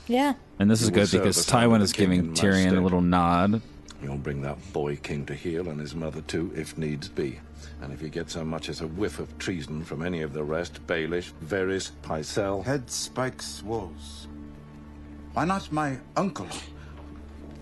Yeah. 0.08 0.34
And 0.60 0.69
this 0.69 0.82
You 0.82 0.88
is 0.88 0.91
good 0.91 1.12
because 1.12 1.45
Tywin 1.45 1.82
is 1.82 1.93
giving 1.93 2.34
Tyrion 2.34 2.75
a 2.75 2.82
little 2.82 3.01
nod. 3.01 3.62
You'll 4.01 4.17
bring 4.17 4.41
that 4.41 4.58
boy 4.73 4.95
king 4.97 5.25
to 5.27 5.36
heel 5.36 5.69
and 5.69 5.80
his 5.80 5.93
mother 5.95 6.21
too, 6.21 6.51
if 6.56 6.77
needs 6.77 7.08
be. 7.08 7.39
And 7.88 7.93
if 7.93 8.02
you 8.02 8.10
get 8.10 8.30
so 8.30 8.43
much 8.43 8.67
as 8.67 8.82
a 8.82 8.88
whiff 8.88 9.17
of 9.17 9.38
treason 9.38 9.82
from 9.82 10.06
any 10.06 10.21
of 10.21 10.34
the 10.34 10.43
rest, 10.43 10.86
Baelish, 10.88 11.32
Varys, 11.45 11.91
Pycelle, 12.04 12.62
Head 12.65 12.91
spikes 12.91 13.63
walls. 13.63 14.28
Why 15.32 15.45
not 15.45 15.71
my 15.71 15.97
uncle? 16.17 16.50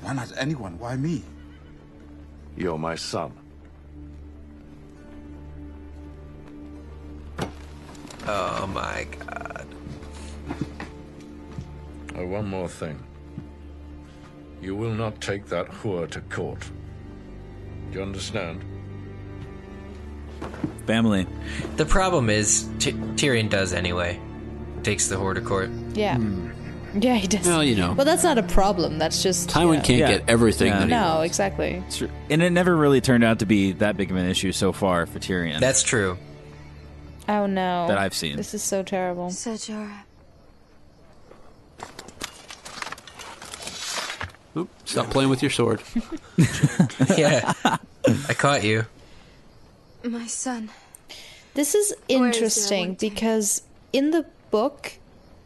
Why 0.01 0.13
not 0.13 0.31
anyone? 0.35 0.79
Why 0.79 0.95
me? 0.95 1.21
you're 2.57 2.79
my 2.79 2.95
son. 2.95 3.33
Oh 8.25 8.65
my 8.73 9.05
god. 9.27 9.67
Oh, 12.15 12.25
one 12.25 12.47
more 12.47 12.67
thing. 12.67 12.97
You 14.59 14.75
will 14.75 14.95
not 14.95 15.21
take 15.21 15.45
that 15.49 15.67
whore 15.67 16.09
to 16.09 16.21
court. 16.21 16.67
Do 17.91 17.99
you 17.99 18.01
understand? 18.03 18.65
Family. 20.88 21.25
The 21.77 21.86
problem 21.86 22.29
is 22.29 22.67
Ty- 22.79 22.91
Tyrion 23.15 23.49
does 23.49 23.73
anyway. 23.73 24.19
Takes 24.84 25.08
the 25.08 25.15
whore 25.15 25.34
to 25.34 25.41
court. 25.41 25.69
Yeah. 25.93 26.17
Hmm. 26.17 26.51
Yeah, 27.01 27.15
he 27.15 27.27
does. 27.27 27.45
Well, 27.45 27.63
you 27.63 27.75
know. 27.75 27.91
Well, 27.93 28.05
that's 28.05 28.23
not 28.23 28.38
a 28.38 28.43
problem. 28.43 28.99
That's 28.99 29.21
just 29.21 29.49
Tywin 29.49 29.62
you 29.62 29.67
know. 29.77 29.81
can't 29.84 29.99
Yeah. 29.99 30.08
get 30.19 30.29
everything 30.29 30.67
Yeah. 30.67 30.79
that 30.79 30.84
he 30.86 30.89
No, 30.91 31.15
wants. 31.15 31.25
exactly. 31.25 31.84
And 32.29 32.41
it 32.41 32.51
never 32.51 32.73
really 32.75 33.01
turned 33.01 33.23
out 33.23 33.39
to 33.39 33.45
be 33.45 33.73
that 33.73 33.97
big 33.97 34.12
of 34.12 34.17
an 34.17 34.25
issue 34.27 34.51
so 34.53 34.71
far 34.71 35.05
for 35.05 35.19
Tyrion. 35.19 35.60
That's 35.60 35.84
true. 35.84 36.17
Oh 37.27 37.47
no. 37.47 37.88
That 37.88 37.97
I've 37.97 38.13
seen. 38.13 38.38
This 38.38 38.53
is 38.53 38.62
so 38.63 38.81
terrible. 38.84 39.29
Sir 39.31 39.53
Jorah. 39.53 40.03
Oop, 44.58 44.69
stop 44.86 45.10
playing 45.10 45.29
with 45.29 45.41
your 45.41 45.51
sword. 45.51 45.81
yeah. 47.17 47.51
I 47.65 48.34
caught 48.34 48.63
you. 48.63 48.86
My 50.05 50.27
son. 50.27 50.69
This 51.53 51.73
is 51.73 51.91
Where 51.91 51.97
is 51.97 52.07
he? 52.07 52.15
I 52.15 52.25
interesting 52.27 52.87
want 52.89 52.99
to- 52.99 53.09
because 53.09 53.61
in 53.93 54.11
the 54.11 54.25
book, 54.51 54.93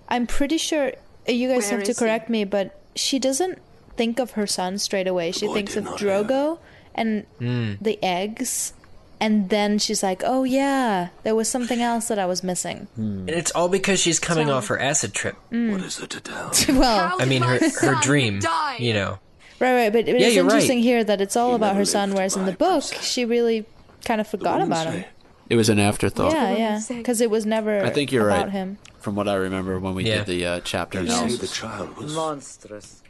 I'm 0.07 0.27
pretty 0.27 0.57
sure 0.57 0.93
uh, 1.27 1.31
you 1.31 1.47
guys 1.47 1.69
Where 1.69 1.77
have 1.77 1.85
to 1.85 1.91
is 1.91 1.99
he? 1.99 2.03
correct 2.05 2.29
me, 2.29 2.43
but 2.43 2.79
she 2.95 3.19
doesn't 3.19 3.59
think 3.95 4.19
of 4.19 4.31
her 4.31 4.47
son 4.47 4.77
straight 4.79 5.07
away. 5.07 5.31
She 5.31 5.47
thinks 5.47 5.75
of 5.75 5.85
Drogo 5.85 6.59
and 6.95 7.25
Hmm. 7.37 7.73
the 7.79 7.99
eggs, 8.03 8.73
and 9.19 9.49
then 9.49 9.77
she's 9.77 10.01
like, 10.01 10.23
"Oh 10.25 10.43
yeah, 10.43 11.09
there 11.23 11.35
was 11.35 11.47
something 11.47 11.81
else 11.81 12.07
that 12.07 12.17
I 12.17 12.25
was 12.25 12.43
missing." 12.43 12.87
And 12.97 13.29
it's 13.29 13.51
all 13.51 13.69
because 13.69 13.99
she's 13.99 14.19
coming 14.19 14.47
So- 14.47 14.55
off 14.55 14.67
her 14.67 14.79
acid 14.79 15.13
trip. 15.13 15.35
What 15.51 15.81
is 15.81 15.97
there 15.97 16.07
to 16.07 16.19
tell? 16.19 16.51
well, 16.75 17.15
I 17.19 17.25
mean, 17.25 17.43
her 17.43 17.59
her 17.81 17.95
dream. 18.01 18.41
You 18.79 18.93
know. 18.93 19.19
right, 19.59 19.73
right, 19.75 19.93
but, 19.93 20.05
but 20.05 20.19
Yeah, 20.19 20.27
it's 20.27 20.35
you're 20.35 20.43
right. 20.45 20.53
interesting 20.53 20.79
here 20.79 21.03
that 21.03 21.21
it's 21.21 21.35
all 21.37 21.53
about 21.55 21.75
her 21.75 21.85
son, 21.85 22.13
whereas 22.13 22.35
in 22.35 22.45
the 22.45 22.53
book, 22.53 22.83
she 23.01 23.25
really 23.25 23.65
kind 24.05 24.21
of 24.21 24.27
forgot 24.27 24.61
about 24.61 24.93
him. 24.93 25.05
It 25.49 25.55
was 25.55 25.69
an 25.69 25.79
afterthought. 25.79 26.33
Yeah, 26.33 26.55
yeah, 26.55 26.81
because 26.87 27.21
it 27.21 27.29
was 27.31 27.45
never. 27.45 27.83
I 27.83 27.89
think 27.89 28.11
you're 28.11 28.29
about 28.29 28.45
right. 28.45 28.51
him. 28.51 28.77
From 28.99 29.15
what 29.15 29.27
I 29.27 29.35
remember 29.35 29.79
when 29.79 29.95
we 29.95 30.03
Yeah. 30.05 30.17
did 30.19 30.27
the 30.27 30.45
uh, 30.45 30.59
chapter 30.63 31.01
You 31.01 31.07
see, 31.07 31.13
analysis. 31.13 31.39
the 31.39 31.47
child 31.47 31.97
was 31.97 32.13
Monstrous. 32.13 33.01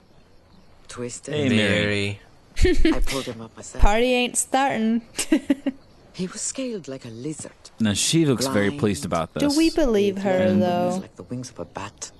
Twisted. 0.87 1.33
Hey, 1.33 1.49
Mary. 1.49 2.19
I 2.63 3.01
pulled 3.05 3.25
him 3.25 3.41
up 3.41 3.55
myself. 3.55 3.81
Party 3.81 4.13
ain't 4.13 4.37
starting. 4.37 5.01
He 6.11 6.27
was 6.27 6.41
scaled 6.41 6.89
like 6.89 7.05
a 7.05 7.09
lizard. 7.09 7.53
Now 7.79 7.93
she 7.93 8.25
looks 8.25 8.45
very 8.47 8.71
pleased 8.71 9.05
about 9.05 9.33
this. 9.33 9.41
Do 9.53 9.57
we 9.57 9.69
believe 9.69 10.17
her 10.17 10.47
Wings 10.47 10.59
though? 10.59 10.97
like 11.01 11.15
the 11.15 11.23
wings 11.23 11.49
of 11.49 11.59
a 11.59 11.63
bat. 11.65 12.11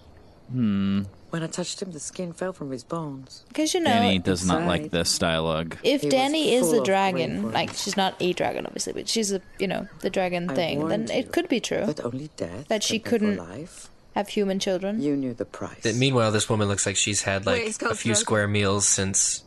Hmm. 0.49 1.01
When 1.29 1.43
I 1.43 1.47
touched 1.47 1.81
him, 1.81 1.91
the 1.91 1.99
skin 1.99 2.33
fell 2.33 2.53
from 2.53 2.71
his 2.71 2.83
bones. 2.83 3.43
Because 3.49 3.73
you 3.73 3.79
know, 3.81 3.91
Danny 3.91 4.17
does 4.19 4.45
not 4.45 4.65
like 4.65 4.89
this 4.91 5.17
dialogue. 5.19 5.77
if 5.83 6.01
He 6.01 6.07
was 6.07 6.11
Danny 6.13 6.53
is 6.53 6.67
full 6.67 6.75
a 6.75 6.79
of 6.79 6.85
dragon, 6.85 7.31
bravery. 7.41 7.51
like 7.53 7.73
she's 7.73 7.95
not 7.95 8.15
a 8.19 8.33
dragon 8.33 8.65
obviously, 8.65 8.93
but 8.93 9.07
she's 9.07 9.31
a 9.31 9.41
you 9.59 9.67
know 9.67 9.87
the 10.01 10.09
dragon 10.09 10.49
I 10.49 10.55
thing, 10.55 10.79
then 10.87 10.87
warned 11.05 11.09
it 11.11 11.31
could 11.31 11.47
be 11.47 11.59
true 11.59 11.85
That 11.85 12.03
only 12.03 12.29
death. 12.35 12.67
that 12.69 12.81
she 12.83 12.97
can 12.99 13.03
pay 13.03 13.03
for 13.03 13.09
couldn't 13.09 13.37
Life. 13.37 13.89
have 14.15 14.29
human 14.29 14.57
children. 14.59 15.01
You 15.01 15.15
knew 15.15 15.33
the 15.35 15.45
price. 15.45 15.83
That 15.83 15.95
meanwhile, 15.95 16.31
this 16.31 16.49
woman 16.49 16.67
looks 16.67 16.85
like 16.85 16.95
she's 16.95 17.21
had 17.21 17.45
like 17.45 17.61
Where's 17.61 17.81
a 17.83 17.93
few 17.95 18.13
Khosrow? 18.13 18.17
square 18.17 18.47
meals 18.47 18.87
since. 18.87 19.43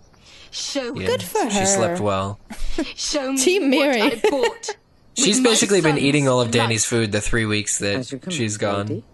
Show 0.53 0.95
Yeah, 0.95 1.07
Good 1.07 1.23
for 1.23 1.51
She 1.51 1.59
her. 1.61 1.67
slept 1.67 2.01
well. 2.01 2.39
Show 2.95 3.33
me 3.33 3.39
Team 3.39 3.71
Mary. 3.71 4.01
what 4.03 4.25
I 4.25 4.31
bought. 4.31 4.77
She's 5.15 5.41
basically 5.41 5.81
been 5.81 5.99
eating 5.99 6.29
all 6.29 6.41
of 6.41 6.49
life. 6.49 6.53
Danny's 6.53 6.85
food 6.85 7.11
the 7.13 7.21
three 7.21 7.45
weeks 7.47 7.79
that 7.81 7.97
As 7.97 8.13
you 8.13 8.19
come, 8.19 8.33
she's 8.33 8.57
gone. 8.57 8.87
lady. 8.87 9.05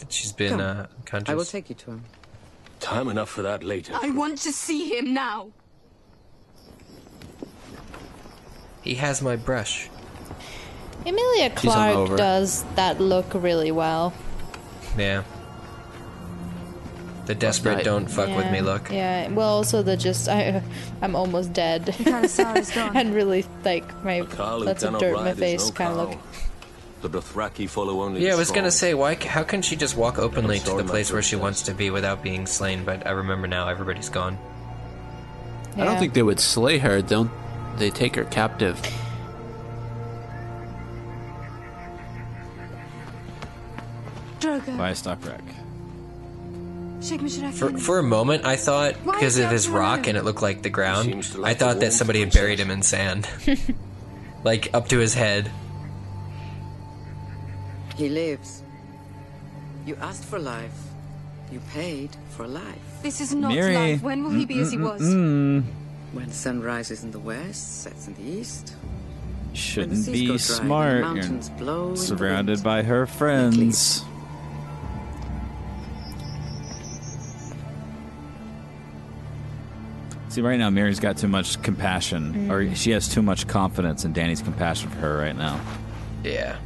That 0.00 0.12
she's 0.12 0.32
been 0.32 0.58
Come. 0.58 0.60
uh, 0.60 0.86
conscious. 1.04 1.30
I 1.30 1.34
will 1.34 1.44
take 1.44 1.68
you 1.68 1.76
to 1.76 1.90
him. 1.92 2.04
Time 2.80 3.08
enough 3.08 3.28
for 3.28 3.42
that 3.42 3.62
later. 3.62 3.92
I 3.94 4.10
want 4.10 4.38
to 4.38 4.52
see 4.52 4.88
him 4.96 5.12
now. 5.12 5.50
He 8.82 8.94
has 8.94 9.20
my 9.20 9.36
brush. 9.36 9.90
Emilia 11.04 11.50
She's 11.50 11.60
Clarke 11.60 12.16
does 12.16 12.64
that 12.76 13.00
look 13.00 13.32
really 13.34 13.70
well. 13.70 14.12
Yeah. 14.96 15.24
The 17.26 17.34
desperate 17.34 17.84
don't 17.84 18.10
fuck 18.10 18.34
with 18.34 18.50
me 18.50 18.60
look. 18.60 18.90
Yeah. 18.90 19.28
Well, 19.28 19.48
also 19.48 19.82
the 19.82 19.96
just 19.96 20.28
I, 20.28 20.62
I'm 21.02 21.14
almost 21.14 21.52
dead, 21.52 21.86
kinda 21.92 22.26
sorry 22.28 22.60
he's 22.60 22.72
gone. 22.72 22.96
and 22.96 23.14
really 23.14 23.44
like 23.64 24.02
my 24.02 24.22
Carl 24.22 24.60
who 24.60 24.66
lots 24.66 24.82
of 24.82 24.98
dirt 24.98 25.16
in 25.16 25.24
my 25.24 25.34
face 25.34 25.70
kind 25.70 25.98
of 25.98 26.10
look. 26.10 26.18
Carl. 27.00 27.10
The 27.10 27.18
Dothraki 27.20 27.68
follow 27.68 28.02
only 28.02 28.22
Yeah, 28.22 28.30
I 28.30 28.32
the 28.32 28.38
was 28.38 28.50
gonna 28.50 28.70
say, 28.70 28.94
why? 28.94 29.14
How 29.14 29.42
can 29.42 29.62
she 29.62 29.76
just 29.76 29.96
walk 29.96 30.18
openly 30.18 30.58
to 30.60 30.76
the 30.76 30.84
place 30.84 31.12
where 31.12 31.22
she 31.22 31.36
is- 31.36 31.42
wants 31.42 31.62
to 31.62 31.74
be 31.74 31.90
without 31.90 32.22
being 32.22 32.46
slain? 32.46 32.84
But 32.84 33.06
I 33.06 33.10
remember 33.10 33.46
now, 33.46 33.68
everybody's 33.68 34.08
gone. 34.08 34.38
I 35.76 35.84
don't 35.84 35.98
think 35.98 36.14
they 36.14 36.22
would 36.22 36.40
slay 36.40 36.78
her. 36.78 37.00
Don't 37.00 37.30
they 37.78 37.90
take 37.90 38.16
her 38.16 38.24
captive? 38.24 38.80
Drogo. 44.40 44.76
By 44.76 44.90
a 44.90 44.94
stock 44.94 45.24
wreck. 45.26 45.42
Shake 47.02 47.22
me, 47.22 47.30
should 47.30 47.44
I 47.44 47.50
For 47.52 47.70
for 47.78 47.98
a 47.98 48.02
moment, 48.02 48.44
I 48.44 48.56
thought 48.56 48.94
because 49.04 49.38
of 49.38 49.50
his 49.50 49.68
rock 49.68 50.06
and 50.06 50.18
it 50.18 50.24
looked 50.24 50.42
like 50.42 50.62
the 50.62 50.70
ground, 50.70 51.06
seems 51.06 51.30
to 51.30 51.44
I 51.44 51.54
thought 51.54 51.80
that 51.80 51.92
somebody 51.92 52.20
had 52.20 52.32
buried 52.32 52.58
him 52.60 52.70
in 52.70 52.82
sand, 52.82 53.26
like 54.44 54.68
up 54.74 54.88
to 54.88 54.98
his 54.98 55.14
head. 55.14 55.50
He 58.00 58.08
lives. 58.08 58.62
You 59.84 59.94
asked 60.00 60.24
for 60.24 60.38
life. 60.38 60.72
You 61.52 61.60
paid 61.74 62.08
for 62.30 62.46
life. 62.48 63.02
This 63.02 63.20
is 63.20 63.34
not 63.34 63.52
Mary. 63.52 63.74
life. 63.74 64.02
When 64.02 64.24
will 64.24 64.30
he 64.30 64.46
be 64.46 64.58
as 64.60 64.72
he 64.72 64.78
was? 64.78 65.02
When 65.02 65.64
the 66.14 66.32
sun 66.32 66.62
rises 66.62 67.04
in 67.04 67.10
the 67.10 67.18
west, 67.18 67.82
sets 67.82 68.08
in 68.08 68.14
the 68.14 68.22
east. 68.22 68.74
Shouldn't 69.52 69.98
seas 69.98 70.08
be 70.14 70.26
dry, 70.28 70.32
the 70.32 70.38
smart. 70.38 71.04
You're 71.14 71.40
blow 71.58 71.88
in 71.88 71.94
the 71.96 71.96
surrounded 72.00 72.62
by 72.62 72.82
her 72.84 73.04
friends. 73.06 74.02
See, 80.30 80.40
right 80.40 80.58
now, 80.58 80.70
Mary's 80.70 81.00
got 81.00 81.18
too 81.18 81.28
much 81.28 81.60
compassion, 81.60 82.50
or 82.50 82.62
Mm. 82.62 82.76
she 82.76 82.92
has 82.92 83.08
too 83.08 83.20
much 83.20 83.46
confidence 83.46 84.06
in 84.06 84.14
Danny's 84.14 84.40
compassion 84.40 84.88
for 84.88 84.96
her 85.00 85.18
right 85.18 85.36
now. 85.36 85.60
Yeah. 86.24 86.56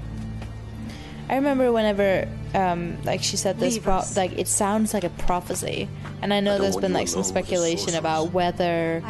I 1.29 1.37
remember 1.37 1.73
whenever, 1.73 2.29
um, 2.55 3.03
like 3.05 3.23
she 3.23 3.37
said 3.37 3.59
this, 3.59 3.79
pro- 3.79 4.03
like 4.15 4.39
it 4.39 4.47
sounds 4.47 4.93
like 4.93 5.05
a 5.05 5.11
prophecy, 5.11 5.89
and 6.21 6.35
I 6.35 6.41
know 6.41 6.53
don't 6.53 6.63
there's 6.63 6.75
want 6.75 6.83
been 6.83 6.93
like 6.93 7.09
some 7.09 7.21
alone 7.21 7.35
with 7.35 7.35
the 7.35 7.41
speculation 7.41 7.95
about 7.95 8.33
whether 8.33 9.03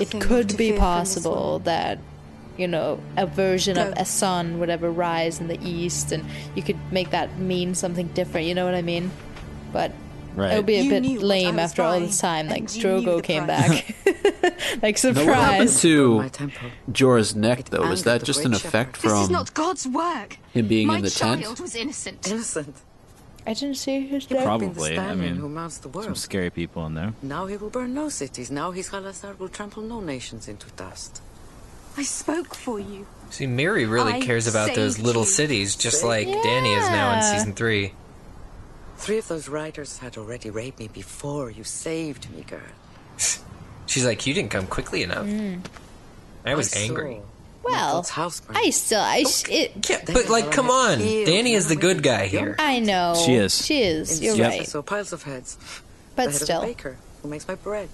it 0.00 0.10
could 0.20 0.56
be 0.56 0.70
fear 0.70 0.76
from 0.76 0.76
this 0.76 0.78
possible 0.78 1.58
that, 1.60 1.98
you 2.56 2.66
know, 2.68 3.00
a 3.16 3.26
version 3.26 3.76
of 3.76 3.94
Go. 3.94 4.00
a 4.00 4.04
sun 4.06 4.58
would 4.60 4.70
ever 4.70 4.90
rise 4.90 5.40
in 5.40 5.48
the 5.48 5.58
east, 5.62 6.10
and 6.10 6.24
you 6.54 6.62
could 6.62 6.78
make 6.90 7.10
that 7.10 7.38
mean 7.38 7.74
something 7.74 8.06
different. 8.08 8.46
You 8.46 8.54
know 8.54 8.64
what 8.64 8.74
I 8.74 8.82
mean? 8.82 9.10
But 9.72 9.92
Right. 10.38 10.52
it 10.52 10.56
would 10.56 10.66
be 10.66 10.76
a 10.76 10.82
You 10.82 10.90
bit 10.90 11.00
knew 11.02 11.16
what 11.16 11.24
I 11.24 11.26
lame 11.26 11.58
after 11.58 11.82
all 11.82 11.98
this 12.00 12.18
time. 12.20 12.48
Like 12.48 12.60
and 12.60 12.76
you 12.76 12.82
knew 13.00 13.06
Drogo 13.06 13.22
came 13.22 13.44
price. 13.46 13.82
back, 13.82 13.94
like 14.82 15.04
Now, 15.04 15.10
what 15.12 15.16
happened 15.36 15.70
surprise. 15.70 15.80
to 15.82 16.14
oh, 16.14 16.22
My. 16.22 16.72
Jorah's 16.92 17.34
neck, 17.34 17.64
though? 17.70 17.80
Was 17.88 18.00
angered 18.00 18.04
that 18.04 18.20
the 18.20 18.26
just 18.26 18.38
great 18.40 18.46
an 18.46 18.52
shepherd. 18.52 18.68
effect 18.68 19.02
This 19.02 19.12
is 19.12 19.30
not 19.30 19.54
God's 19.54 19.86
work. 19.88 20.38
him 20.52 20.66
being 20.68 20.86
My 20.86 20.96
in 20.98 21.02
the 21.04 21.10
child 21.10 21.42
tent? 21.42 21.60
was 21.60 21.74
innocent. 21.74 22.26
Innocent. 22.30 22.76
I 23.46 23.54
didn't 23.54 23.76
see 23.76 24.06
his 24.06 24.24
He 24.24 24.28
could 24.28 24.34
death. 24.38 24.46
have 24.46 24.60
been 24.60 24.68
the 24.74 24.74
Probably. 24.74 24.98
I 24.98 25.14
mean, 25.14 25.36
who 25.36 25.48
mounts 25.48 25.78
the 25.78 25.84
Some 25.90 25.92
world. 26.02 26.18
scary 26.18 26.50
people 26.50 26.84
in 26.86 26.94
there. 26.94 27.14
Now 27.22 27.46
he 27.46 27.56
will 27.56 27.70
burn 27.70 27.94
no 27.94 28.08
cities. 28.10 28.50
Now 28.50 28.72
his 28.72 28.90
Khalasar 28.90 29.38
will 29.38 29.48
trample 29.48 29.82
no 29.82 30.00
nations 30.00 30.48
into 30.48 30.66
dust. 30.76 31.22
I 31.96 32.02
spoke 32.02 32.54
for 32.54 32.78
you. 32.78 33.06
See, 33.30 33.46
Mary 33.46 33.84
really 33.86 34.12
I 34.14 34.20
cares 34.20 34.46
about 34.46 34.74
those 34.74 34.98
little 34.98 35.22
you. 35.22 35.28
cities, 35.28 35.76
just 35.76 36.04
like 36.04 36.26
Danny 36.26 36.72
is 36.74 36.88
now 36.90 37.16
in 37.16 37.22
season 37.22 37.54
three. 37.54 37.92
Three 38.98 39.18
of 39.18 39.28
those 39.28 39.48
riders 39.48 39.98
had 39.98 40.16
already 40.18 40.50
raped 40.50 40.78
me 40.78 40.88
before 40.88 41.50
you 41.50 41.64
saved 41.64 42.30
me, 42.30 42.42
girl. 42.42 42.60
She's 43.86 44.04
like, 44.04 44.26
you 44.26 44.34
didn't 44.34 44.50
come 44.50 44.66
quickly 44.66 45.02
enough. 45.02 45.26
Mm. 45.26 45.64
I 46.44 46.54
was 46.54 46.74
I 46.76 46.80
angry. 46.80 47.20
Well, 47.62 47.94
God's 47.96 48.10
house 48.10 48.40
burn. 48.40 48.56
I 48.56 48.70
still, 48.70 49.00
I, 49.00 49.22
sh- 49.24 49.48
it, 49.50 49.90
Yeah, 49.90 50.02
but 50.06 50.28
like, 50.28 50.50
come 50.52 50.70
on, 50.70 50.98
Danny 50.98 51.54
is 51.54 51.68
the 51.68 51.76
good 51.76 52.02
guy 52.02 52.26
here. 52.26 52.54
I 52.58 52.78
know. 52.80 53.14
She 53.24 53.34
is. 53.34 53.64
She 53.64 53.82
is. 53.82 54.20
You're 54.22 54.36
the 54.36 54.42
streets, 54.44 54.54
I 54.54 54.58
right. 54.58 54.68
So 54.68 54.82
piles 54.82 55.12
of 55.12 55.22
heads. 55.24 55.56
But 56.16 56.26
the 56.26 56.30
head 56.32 56.40
still. 56.40 56.56
of 56.62 56.68
the 56.68 56.74
baker 56.74 56.96
who 57.22 57.28
makes 57.28 57.46
my 57.48 57.54
bread. 57.56 57.88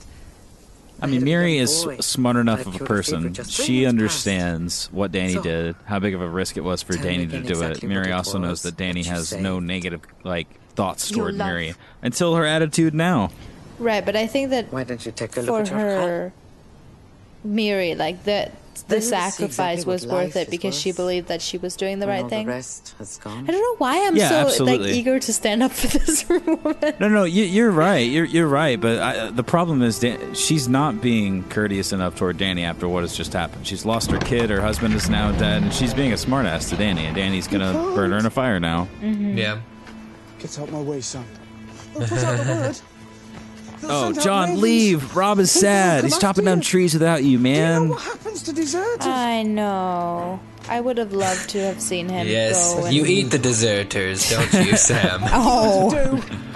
I 1.02 1.06
mean, 1.06 1.14
head 1.14 1.16
of 1.18 1.22
a 1.22 1.24
Miri 1.24 1.58
is 1.58 1.86
smart 2.00 2.36
enough 2.36 2.66
of 2.66 2.74
a 2.74 2.78
cured 2.78 2.82
of 2.82 2.86
fever 3.06 3.20
person. 3.20 3.34
She 3.44 3.82
months 3.82 3.88
understands 3.90 4.86
what 4.92 5.12
Danny 5.12 5.34
So- 5.34 5.42
did, 5.42 5.76
how 5.86 5.98
big 5.98 6.14
of 6.14 6.20
a 6.20 6.28
risk 6.28 6.56
it 6.56 6.62
was 6.62 6.82
for 6.82 6.92
Danny 6.94 7.18
to 7.26 7.36
again 7.36 7.42
do 7.42 7.48
it. 7.48 7.50
exactly 7.50 7.88
Miri 7.88 8.00
what 8.02 8.08
it 8.10 8.12
also 8.12 8.38
knows 8.38 8.62
that 8.62 8.76
Danny 8.76 9.02
has 9.04 9.32
no 9.34 9.60
negative 9.60 10.02
like 10.22 10.46
thoughts 10.74 11.10
Your 11.10 11.26
toward 11.26 11.34
love. 11.36 11.48
Miri 11.48 11.74
until 12.02 12.34
her 12.36 12.44
attitude 12.44 12.94
now. 12.94 13.30
Right, 13.78 14.04
but 14.04 14.14
I 14.16 14.26
think 14.26 14.50
that 14.50 14.72
Why 14.72 14.84
don't 14.84 15.04
you 15.04 15.12
take 15.12 15.30
a 15.36 15.42
for 15.42 15.52
look 15.52 15.60
at 15.66 15.70
your 15.70 15.78
her, 15.78 16.32
Mary, 17.42 17.94
like 17.94 18.24
that, 18.24 18.52
the 18.74 18.82
Then 18.88 18.96
you 18.96 19.02
see 19.02 19.08
sacrifice 19.08 19.78
exactly 19.80 19.92
was 19.92 20.06
worth 20.06 20.36
it 20.36 20.40
it 20.40 20.48
is 20.48 20.50
because 20.50 20.78
she 20.78 20.92
believed 20.92 21.28
that 21.28 21.40
she 21.42 21.58
was 21.58 21.76
doing 21.76 21.98
the 21.98 22.06
when 22.06 22.22
right 22.22 22.30
thing. 22.30 22.46
The 22.46 22.52
rest 22.52 22.94
has 22.98 23.18
gone. 23.18 23.44
I 23.48 23.52
don't 23.52 23.60
know 23.60 23.76
why 23.78 24.06
I'm 24.06 24.16
Yeah, 24.16 24.48
so 24.48 24.64
like 24.64 24.80
eager 24.80 25.18
to 25.18 25.32
stand 25.32 25.62
up 25.62 25.72
for 25.72 25.86
this 25.98 26.28
woman. 26.28 26.94
No, 27.00 27.08
no, 27.08 27.24
you, 27.24 27.44
you're 27.44 27.70
right. 27.70 27.98
You're 28.08 28.24
you're 28.24 28.48
right. 28.48 28.80
But 28.80 28.98
I, 29.00 29.30
the 29.30 29.44
problem 29.44 29.82
is, 29.82 29.98
Dan, 29.98 30.34
she's 30.34 30.68
not 30.68 31.00
being 31.00 31.44
courteous 31.44 31.92
enough 31.92 32.16
toward 32.16 32.36
Danny 32.38 32.64
after 32.64 32.88
what 32.88 33.02
has 33.02 33.16
just 33.16 33.32
happened. 33.32 33.66
She's 33.66 33.84
lost 33.84 34.10
her 34.10 34.18
kid. 34.18 34.50
Her 34.50 34.60
husband 34.60 34.94
is 34.94 35.08
now 35.08 35.32
dead, 35.32 35.62
and 35.62 35.72
she's 35.72 35.94
being 35.94 36.12
a 36.12 36.16
smartass 36.16 36.68
to 36.70 36.76
Danny. 36.76 37.06
And 37.06 37.14
Danny's 37.16 37.48
gonna 37.48 37.72
burn 37.94 38.10
her 38.10 38.18
in 38.18 38.26
a 38.26 38.30
fire 38.30 38.60
now. 38.60 38.88
Yeah. 39.02 39.60
Get 40.44 40.58
out 40.58 40.70
my 40.70 40.80
way, 40.82 41.00
son. 41.00 41.24
Put 41.94 42.12
out 42.12 42.36
the 42.44 42.52
word. 42.52 42.80
Oh, 43.84 44.12
John, 44.12 44.60
leave. 44.60 45.16
Robb 45.16 45.38
is 45.38 45.50
sad. 45.50 46.04
He's 46.04 46.18
chopping 46.18 46.44
down 46.44 46.60
trees 46.60 46.92
without 46.92 47.24
you, 47.24 47.38
man. 47.38 47.88
What 47.88 48.02
happens 48.02 48.42
to 48.42 48.52
deserters? 48.52 49.06
I 49.06 49.42
know. 49.42 50.38
I 50.68 50.82
would 50.82 50.98
have 50.98 51.14
loved 51.14 51.48
to 51.50 51.60
have 51.60 51.80
seen 51.80 52.10
him 52.10 52.26
Yes, 52.26 52.74
go. 52.74 52.84
And, 52.84 52.94
you 52.94 53.06
eat 53.06 53.30
the 53.30 53.38
deserters, 53.38 54.28
don't 54.28 54.52
you, 54.66 54.76
Sam? 54.76 55.20
Oh, 55.24 56.22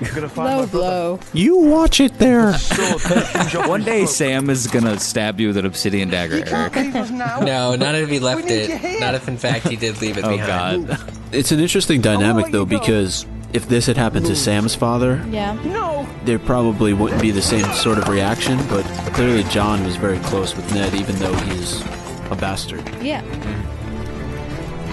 You're 0.00 0.14
gonna 0.14 0.28
find 0.28 0.48
low 0.56 0.60
my 0.64 0.66
brother. 0.66 0.70
blow. 0.70 1.20
You 1.34 1.56
watch 1.58 2.00
it 2.00 2.18
there. 2.18 2.54
Sword 2.54 3.00
perfumes 3.02 3.52
your 3.52 3.68
One 3.68 3.84
day. 3.84 4.06
Sam 4.06 4.48
is 4.50 4.66
gonna 4.66 4.98
stab 4.98 5.38
you 5.40 5.48
with 5.48 5.56
an 5.58 5.66
obsidian 5.66 6.08
dagger, 6.08 6.42
Eric. 6.46 6.74
Leave 6.76 6.96
us 6.96 7.10
now. 7.10 7.40
No, 7.40 7.74
not 7.76 7.94
if 7.94 8.08
he 8.08 8.18
left 8.18 8.44
need 8.44 8.52
it. 8.52 8.68
you 8.70 8.76
here. 8.78 9.00
Not 9.00 9.14
if, 9.14 9.28
in 9.28 9.36
fact, 9.36 9.68
he 9.68 9.76
did 9.76 10.00
leave 10.00 10.16
it 10.18 10.24
Oh 10.24 10.30
behind. 10.30 10.88
God. 10.88 11.12
It's 11.32 11.52
an 11.52 11.60
interesting 11.60 12.00
oh, 12.00 12.02
dynamic, 12.02 12.50
though, 12.50 12.64
because 12.64 13.26
if 13.52 13.68
this 13.68 13.86
had 13.86 13.96
happened 13.96 14.26
to 14.26 14.34
Sam's 14.36 14.74
father, 14.74 15.24
Yeah. 15.30 15.52
No! 15.64 16.08
there 16.24 16.38
probably 16.38 16.92
wouldn't 16.92 17.20
be 17.20 17.30
the 17.30 17.42
same 17.42 17.64
sort 17.74 17.98
of 17.98 18.08
reaction. 18.08 18.58
But 18.68 18.84
clearly, 19.14 19.42
John 19.44 19.84
was 19.84 19.96
very 19.96 20.18
close 20.20 20.56
with 20.56 20.72
Ned, 20.74 20.94
even 20.94 21.16
though 21.16 21.34
he's 21.34 21.80
a 22.30 22.36
bastard. 22.40 22.88
Yeah. 23.02 23.22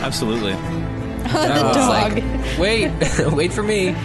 Absolutely. 0.03 0.53
the 1.23 1.29
Oh, 1.29 1.67
it's 1.67 1.77
dog. 1.77 2.13
like, 2.13 2.59
wait, 2.59 2.91
wait 3.33 3.51
for 3.53 3.63
me. 3.63 3.95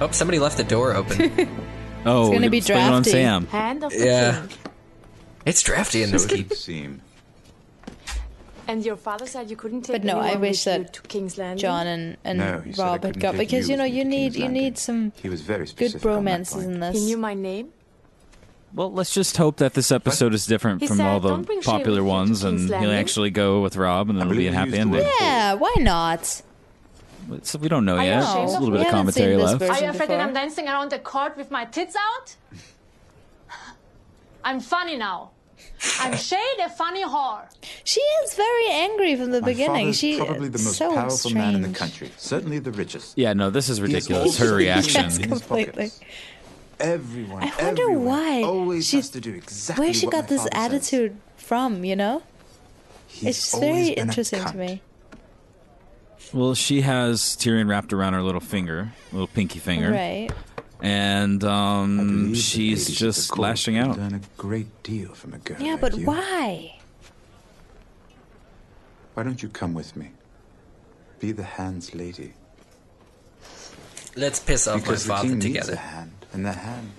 Oh, 0.00 0.10
somebody 0.12 0.38
left 0.38 0.56
the 0.56 0.64
door 0.64 0.94
open. 0.94 1.48
Oh, 2.06 2.26
it's 2.28 2.34
gonna 2.38 2.48
be 2.48 2.58
let's 2.58 2.70
on 2.70 3.02
drafty. 3.02 3.10
Sam. 3.10 3.46
Hand 3.48 3.82
of 3.82 3.90
the 3.92 3.98
yeah. 4.06 4.40
king. 4.46 4.56
It's 5.44 5.60
drafty 5.62 6.04
in 6.04 6.12
this 6.12 6.26
keep. 6.26 6.52
And 8.68 8.84
your 8.84 8.96
father 8.96 9.26
said 9.26 9.50
you 9.50 9.56
couldn't 9.56 9.82
take 9.82 9.94
But 9.94 10.04
no, 10.04 10.18
I 10.18 10.26
anyone 10.28 10.42
wish 10.42 10.64
with 10.64 10.76
you 10.76 10.82
that 10.84 10.92
to 10.92 11.02
King's 11.02 11.36
Landing. 11.38 11.60
John 11.60 11.86
and, 11.88 12.16
and 12.22 12.38
No, 12.38 12.60
he 12.60 12.72
said 12.72 12.82
I 12.84 12.88
Robb 12.92 13.04
had 13.04 13.20
got 13.20 13.36
because 13.36 13.68
you 13.68 13.72
you 13.72 13.78
know 13.78 13.84
you 13.84 14.04
need 14.04 14.36
you 14.36 14.48
need 14.48 14.78
some 14.78 15.12
He 15.20 15.28
was 15.28 15.40
very 15.40 15.60
good 15.60 15.68
specific 15.70 16.06
on 16.06 16.24
that 16.24 16.42
bromances 16.42 16.52
point. 16.52 16.82
in 16.84 16.92
He 16.94 17.04
knew 17.06 17.16
my 17.16 17.34
name. 17.34 17.70
Well, 18.72 18.92
let's 18.92 19.12
just 19.12 19.36
hope 19.36 19.56
that 19.56 19.74
this 19.74 19.90
episode 19.90 20.34
is 20.34 20.46
different 20.46 20.82
He 20.82 20.86
from 20.86 20.98
said, 20.98 21.06
all 21.06 21.20
the 21.20 21.30
"Don't 21.30 21.42
bring 21.46 21.60
shame 21.62 21.72
popular 21.78 22.02
with 22.04 22.10
you 22.10 22.12
to 22.12 22.16
ones, 22.16 22.44
and 22.44 22.60
he'll 22.68 22.92
actually 22.92 23.30
go 23.30 23.60
with 23.62 23.76
Robb, 23.76 24.10
and 24.10 24.18
then 24.18 24.28
it'll 24.28 24.36
be 24.38 24.46
a 24.46 24.52
happy 24.52 24.70
he 24.72 24.76
used 24.76 24.92
the 24.92 24.98
ending. 24.98 25.12
Yeah, 25.20 25.54
why 25.54 25.74
not? 25.78 26.42
So 27.42 27.58
we 27.58 27.68
don't 27.68 27.84
know 27.84 27.96
Are 27.98 28.04
yet. 28.04 28.22
ashamed 28.22 28.38
There's 28.48 28.54
a 28.54 28.60
little 28.60 28.70
bit 28.70 28.80
of 28.80 28.86
We 28.86 28.92
haven't 28.92 29.12
seen 29.12 29.24
commentary 29.24 29.36
left. 29.36 29.62
Are 29.62 29.84
you 29.84 29.90
afraid 29.90 30.08
that. 30.10 30.20
I'm 30.20 30.32
dancing 30.34 30.66
around 30.68 30.90
the 30.90 30.98
court 30.98 31.36
with 31.36 31.50
my 31.50 31.64
tits 31.66 31.94
out? 31.96 32.36
I'm 34.44 34.60
funny 34.60 34.96
now. 34.96 35.30
I'm 36.00 36.16
Shade, 36.16 36.58
a 36.64 36.68
funny 36.70 37.04
whore. 37.04 37.42
She 37.84 38.00
is 38.24 38.34
very 38.34 38.68
angry 38.70 39.14
from 39.16 39.30
the 39.30 39.40
My 39.40 39.46
beginning. 39.48 39.86
father's 39.86 39.98
She 39.98 40.16
probably 40.18 40.48
the 40.48 40.58
most 40.58 40.76
so 40.76 40.92
powerful 40.94 41.16
strange. 41.16 41.34
man 41.34 41.54
in 41.56 41.62
the 41.62 41.76
country. 41.78 42.10
Certainly 42.16 42.60
the 42.60 42.70
richest. 42.72 43.16
Yeah, 43.18 43.32
no, 43.32 43.50
this 43.50 43.68
is 43.68 43.80
ridiculous. 43.80 44.38
Her 44.38 44.54
reaction. 44.54 45.02
things 45.02 45.18
in 45.18 45.30
his 45.30 45.38
Completely. 45.40 45.90
Everyone, 46.80 47.42
I 47.42 47.46
wonder 47.64 47.82
everyone 47.82 48.04
why 48.04 48.42
always 48.44 48.86
she- 48.88 48.96
has 48.96 49.10
to 49.10 49.20
do 49.20 49.34
exactly 49.34 49.84
Where 49.86 49.94
she 49.94 50.06
what 50.06 50.12
got 50.12 50.28
this 50.28 50.42
father 50.42 50.50
says. 50.54 50.72
attitude 50.92 51.16
from, 51.36 51.84
you 51.84 51.96
know? 51.96 52.22
He's 53.08 53.28
it's 53.30 53.54
always 53.54 53.70
very 53.70 53.88
interesting 53.90 54.44
to 54.44 54.56
me. 54.56 54.80
Well, 56.32 56.54
she 56.54 56.82
has 56.82 57.20
Tyrion 57.36 57.68
wrapped 57.68 57.92
around 57.92 58.12
her 58.12 58.22
little 58.22 58.40
finger, 58.40 58.92
little 59.12 59.26
pinky 59.28 59.58
finger, 59.58 59.90
Right. 59.90 60.30
and 60.82 61.42
um, 61.44 62.34
she's 62.34 62.90
just 62.90 63.34
the 63.34 63.40
lashing 63.40 63.78
out. 63.78 63.96
Learn 63.96 64.14
a 64.14 64.20
great 64.36 64.82
deal 64.82 65.14
from 65.14 65.32
a 65.34 65.38
girl 65.38 65.56
Yeah, 65.60 65.72
like 65.72 65.80
but 65.80 65.96
you. 65.98 66.04
why? 66.06 66.74
Why 69.14 69.22
don't 69.22 69.42
you 69.42 69.48
come 69.48 69.72
with 69.74 69.96
me? 69.96 70.10
Be 71.18 71.32
the 71.32 71.42
hand's 71.44 71.94
lady. 71.94 72.34
Let's 74.14 74.38
piss 74.38 74.66
off 74.68 74.82
because 74.82 75.06
my 75.08 75.14
the 75.14 75.16
father 75.22 75.28
king 75.30 75.38
needs 75.38 75.44
together. 75.66 75.72
a 75.74 75.76
hand, 75.76 76.12
and 76.32 76.44
the 76.44 76.52
hand. 76.52 76.92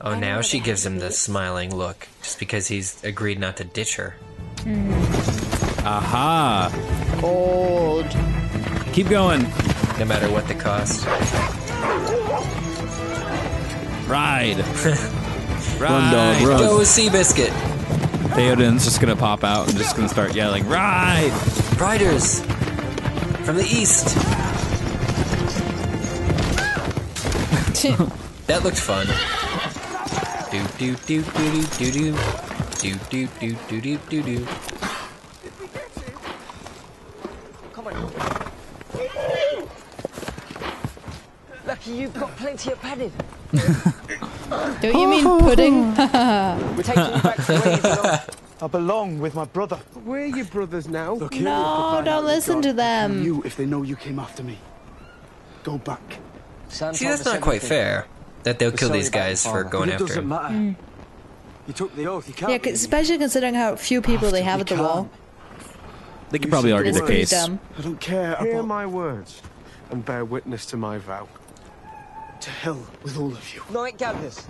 Oh, 0.00 0.18
now 0.18 0.40
she 0.40 0.60
gives 0.60 0.84
him 0.84 0.98
the 0.98 1.12
smiling 1.12 1.74
look 1.74 2.08
just 2.22 2.38
because 2.38 2.66
he's 2.68 3.02
agreed 3.04 3.38
not 3.38 3.58
to 3.58 3.64
ditch 3.64 3.96
her. 3.96 4.16
Aha! 5.86 6.70
Gold. 7.20 8.06
Keep 8.92 9.08
going. 9.08 9.42
No 9.98 10.04
matter 10.04 10.30
what 10.30 10.46
the 10.48 10.54
cost. 10.54 11.06
Ride. 14.06 14.58
Run, 15.80 16.12
dog, 16.12 16.42
run. 16.46 16.58
Go 16.58 16.78
Seabiscuit. 16.80 17.52
Theoden's 18.34 18.84
just 18.84 19.00
gonna 19.00 19.16
pop 19.16 19.44
out 19.44 19.68
and 19.68 19.78
just 19.78 19.96
gonna 19.96 20.08
start 20.08 20.34
yelling, 20.34 20.68
"Ride!" 20.68 21.32
Riders 21.80 22.40
from 23.44 23.56
the 23.56 23.64
east. 23.64 24.16
That 28.46 28.62
looked 28.64 28.78
fun. 28.80 29.06
Do 30.50 30.62
do 30.76 30.96
do 31.06 31.22
do 31.22 31.62
do 31.78 31.92
do 31.92 32.12
do 32.12 32.49
do 32.80 32.94
do 33.10 33.26
do 33.38 33.54
do 33.68 33.80
do 33.82 33.98
do 34.08 34.22
do. 34.22 34.46
Come 37.74 37.88
on. 37.88 38.12
Lucky 41.66 41.90
you've 41.90 42.14
got 42.14 42.34
plenty 42.38 42.72
of 42.72 42.80
padding. 42.80 43.12
Don't 44.80 44.98
you 44.98 45.08
mean 45.08 45.26
oh. 45.26 45.40
pudding? 45.40 45.94
We're 46.76 46.82
taking 46.82 47.04
you 47.04 47.22
back 47.22 47.36
to 47.44 47.58
where 47.58 47.76
you 47.76 47.82
belong. 47.82 48.18
I 48.62 48.66
belong 48.66 49.18
with 49.18 49.34
my 49.34 49.44
brother. 49.44 49.76
Where 49.76 50.28
we're 50.28 50.36
your 50.36 50.46
brothers 50.46 50.88
now. 50.88 51.14
Look 51.14 51.34
no, 51.34 52.00
don't 52.02 52.24
listen 52.24 52.62
to 52.62 52.72
them. 52.72 53.22
You, 53.22 53.42
if 53.42 53.56
they 53.56 53.66
know 53.66 53.82
you 53.82 53.96
came 53.96 54.18
after 54.18 54.42
me, 54.42 54.58
go 55.64 55.76
back. 55.76 56.18
See, 56.68 56.84
that's 57.04 57.26
not 57.26 57.42
quite 57.42 57.62
fair. 57.62 58.06
That 58.44 58.58
they'll 58.58 58.72
kill 58.72 58.88
these 58.88 59.10
guys 59.10 59.44
for 59.46 59.64
going 59.64 59.90
after 59.90 60.14
him. 60.14 60.30
Mm. 60.30 60.76
You 61.66 61.72
took 61.74 61.94
the 61.94 62.06
oath. 62.06 62.26
You 62.28 62.34
can't. 62.34 62.50
Yeah, 62.52 62.58
'cause 62.58 62.72
especially 62.74 63.18
considering 63.18 63.54
how 63.54 63.76
few 63.76 64.00
people 64.02 64.30
they 64.30 64.42
have 64.42 64.60
at 64.60 64.66
the 64.66 64.76
wall. 64.76 65.08
They 66.30 66.38
could 66.38 66.50
probably 66.50 66.72
argue 66.72 66.90
It's 66.90 67.00
the 67.00 67.06
case. 67.06 67.30
dumb. 67.30 67.58
I 67.78 67.82
don't 67.82 68.00
care 68.00 68.36
Hear 68.36 68.62
my 68.62 68.86
words 68.86 69.42
and 69.90 70.04
bear 70.04 70.24
witness 70.24 70.64
to 70.66 70.76
my 70.76 70.98
vow. 70.98 71.26
To 72.40 72.50
hell 72.50 72.78
with 73.02 73.18
all 73.18 73.32
of 73.32 73.54
you. 73.54 73.62
Night 73.72 73.98
gathers. 73.98 74.42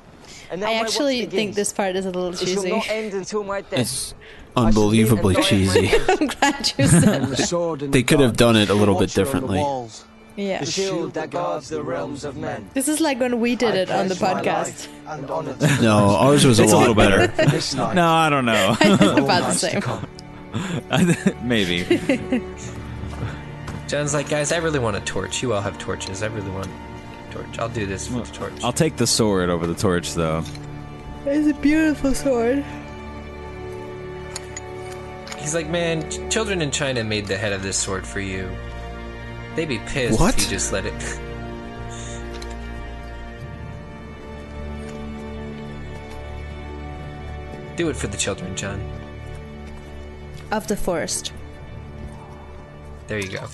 And 0.51 0.61
now 0.61 0.69
I 0.69 0.75
actually 0.75 1.27
think 1.27 1.55
this 1.55 1.73
part 1.73 1.97
is 1.97 2.07
a 2.07 2.11
little 2.11 2.33
cheesy. 2.33 2.71
not 2.71 2.89
end 2.89 3.15
until 3.15 3.43
my 3.45 3.63
death. 3.63 3.81
It's 3.81 4.15
unbelievably 4.57 5.37
I 5.37 5.41
shall 5.41 5.59
be 5.59 5.65
cheesy. 5.67 5.91
I'm 6.09 6.27
glad 6.27 6.73
you 6.79 6.87
said 6.87 7.23
The 7.27 7.77
that. 7.81 7.93
They 7.93 8.03
could 8.03 8.21
have 8.21 8.37
done 8.37 8.57
it 8.57 8.69
a 8.69 8.75
little 8.75 8.95
bit 8.95 9.11
Watcher 9.17 9.21
on 9.23 9.25
the 9.27 9.49
differently. 9.49 9.59
Walls. 10.37 10.49
Yeah. 10.49 10.61
The 10.61 10.67
shield 10.71 11.15
that 11.15 11.31
guards 11.31 11.69
the 11.69 11.83
realms 11.83 12.25
of 12.25 12.37
men. 12.37 12.69
This 12.75 12.89
is 12.89 13.01
like 13.01 13.19
when 13.21 13.41
we 13.41 13.57
did 13.57 13.75
I 13.75 13.79
it 13.79 13.91
on 13.91 14.09
the 14.09 14.15
podcast. 14.15 14.45
life 14.45 14.89
And 15.07 15.31
honor 15.31 15.55
to 15.55 15.67
No, 15.83 15.97
ours 16.17 16.45
was 16.45 16.61
a 16.61 16.65
It's 16.65 16.73
a 16.73 16.77
lot 16.77 16.81
little 16.89 16.95
better. 16.95 17.27
This. 17.27 17.75
No, 17.95 18.07
I 18.09 18.29
don't 18.31 18.45
know. 18.47 18.77
About 18.81 19.53
the 19.53 19.53
same. 19.53 19.83
Maybe. 21.47 21.85
Jon's 23.89 24.15
like, 24.15 24.29
guys, 24.29 24.53
I 24.53 24.59
really 24.59 24.79
want 24.79 24.97
a 24.97 25.01
torch. 25.01 25.43
You 25.43 25.53
all 25.53 25.61
have 25.61 25.79
torches. 25.79 26.23
I 26.23 26.27
really 26.27 26.51
want 26.51 26.67
a 26.69 27.33
torch. 27.33 27.59
I'll 27.59 27.69
do 27.69 27.87
this 27.87 28.07
for 28.09 28.21
the 28.21 28.33
torch. 28.33 28.53
I'll 28.63 28.73
take 28.73 28.97
the 28.97 29.07
sword 29.07 29.51
over 29.51 29.67
the 29.67 29.75
torch, 29.75 30.15
though. 30.15 30.45
It's 31.27 31.49
a 31.49 31.61
beautiful 31.61 32.15
sword. 32.15 32.65
He's 35.39 35.55
like, 35.55 35.69
man, 35.69 36.09
ch- 36.11 36.33
children 36.33 36.63
in 36.63 36.71
China 36.71 37.03
made 37.03 37.27
the 37.27 37.37
head 37.37 37.53
of 37.53 37.63
this 37.63 37.77
sword 37.77 38.07
for 38.07 38.21
you. 38.21 38.49
They'd 39.57 39.69
be 39.69 39.79
pissed 39.79 40.19
What? 40.21 40.37
if 40.37 40.45
you 40.45 40.51
just 40.51 40.73
let 40.73 40.87
it. 40.87 41.21
do 47.77 47.89
it 47.89 47.97
for 47.97 48.09
the 48.09 48.17
children, 48.17 48.55
Jon. 48.55 48.79
Of 50.53 50.67
the 50.67 50.77
forest. 50.77 51.33
There 53.07 53.19
you 53.19 53.29
go. 53.29 53.47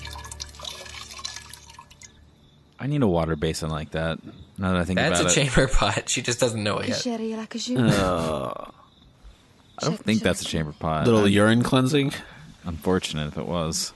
I 2.77 2.87
need 2.87 3.01
a 3.01 3.07
water 3.07 3.37
basin 3.37 3.69
like 3.69 3.91
that. 3.91 4.19
Now 4.57 4.73
that 4.73 4.81
I 4.81 4.83
think 4.83 4.97
That's 4.99 5.19
a 5.19 5.23
about 5.23 5.31
it. 5.31 5.35
That's 5.35 5.37
a 5.37 5.39
chamber 5.55 5.67
pot. 5.73 6.09
She 6.09 6.21
just 6.21 6.39
doesn't 6.41 6.61
know 6.61 6.79
it 6.79 6.89
yet. 6.89 7.07
Uh, 7.77 8.53
I 9.79 9.85
don't 9.85 9.97
think 10.03 10.21
that's 10.21 10.41
a 10.41 10.45
chamber 10.45 10.73
pot. 10.77 11.05
Little 11.05 11.27
urine 11.27 11.63
cleansing. 11.63 12.11
Unfortunate 12.65 13.27
if 13.29 13.37
it 13.37 13.45
was. 13.45 13.93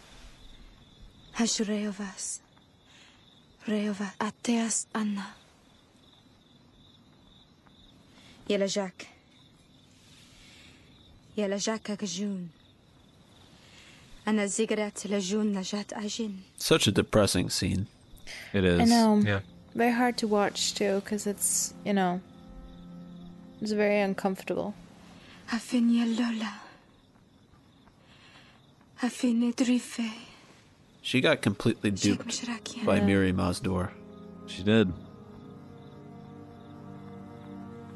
Hashureovas. 1.36 2.40
Reova 3.68 4.14
Ateas 4.20 4.86
Anna. 4.94 5.36
Yela 8.48 8.68
Jacques. 8.68 9.08
Yela 11.38 11.58
Jacques 11.58 11.98
Anna 14.26 14.44
Zigarat 14.44 15.10
Lajun 15.10 15.54
Najat 15.54 15.94
Ajin. 15.94 16.40
Such 16.58 16.88
a 16.88 16.92
depressing 16.92 17.50
scene. 17.50 17.88
It 18.54 18.64
is. 18.64 18.80
I 18.80 18.86
know. 18.86 19.22
Yeah. 19.26 19.40
Very 19.74 19.94
hard 19.94 20.18
to 20.18 20.28
watch 20.28 20.74
too, 20.74 21.02
because 21.02 21.26
it's 21.26 21.74
you 21.86 21.94
know, 21.94 22.22
it's 23.62 23.72
very 23.72 24.02
uncomfortable. 24.02 24.74
Afinia 25.50 26.06
Lola. 26.06 26.60
Afine 29.02 29.52
Drife. 29.56 30.31
She 31.02 31.20
got 31.22 31.42
completely 31.42 31.92
duped 31.92 32.46
by 32.86 33.00
Mirri 33.00 33.34
Maz 33.34 33.62
Duur. 33.62 33.92
She 34.46 34.64
did. 34.64 34.92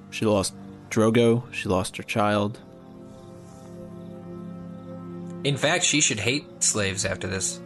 She 0.09 0.25
lost 0.25 0.53
Drogo. 0.89 1.43
She 1.53 1.69
lost 1.69 1.97
her 1.97 2.03
child. 2.03 2.59
In 5.43 5.57
fact, 5.57 5.83
she 5.83 6.01
should 6.01 6.19
hate 6.19 6.63
slaves 6.63 7.05
after 7.05 7.27
this. 7.27 7.59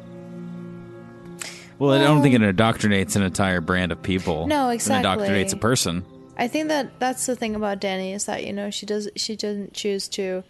Well, 1.78 1.92
I 1.94 2.00
don't 2.04 2.22
think 2.22 2.36
it 2.36 2.42
indoctrinates 2.42 3.16
an 3.16 3.22
entire 3.22 3.62
brand 3.62 3.94
of 3.94 4.04
people. 4.04 4.48
No, 4.48 4.68
It 4.70 4.76
exactly. 4.76 5.28
indoctrinates 5.30 5.54
a 5.54 5.58
person. 5.58 6.04
I 6.38 6.50
think 6.50 6.68
that 6.68 7.00
that's 7.00 7.26
the 7.26 7.38
thing 7.38 7.56
about 7.56 7.80
Dany 7.80 8.14
is 8.14 8.26
that 8.26 8.46
you 8.46 8.52
know 8.52 8.70
she 8.70 8.86
does 8.86 9.10
she 9.16 9.36
doesn't 9.38 9.74
choose 9.74 10.10
to. 10.10 10.44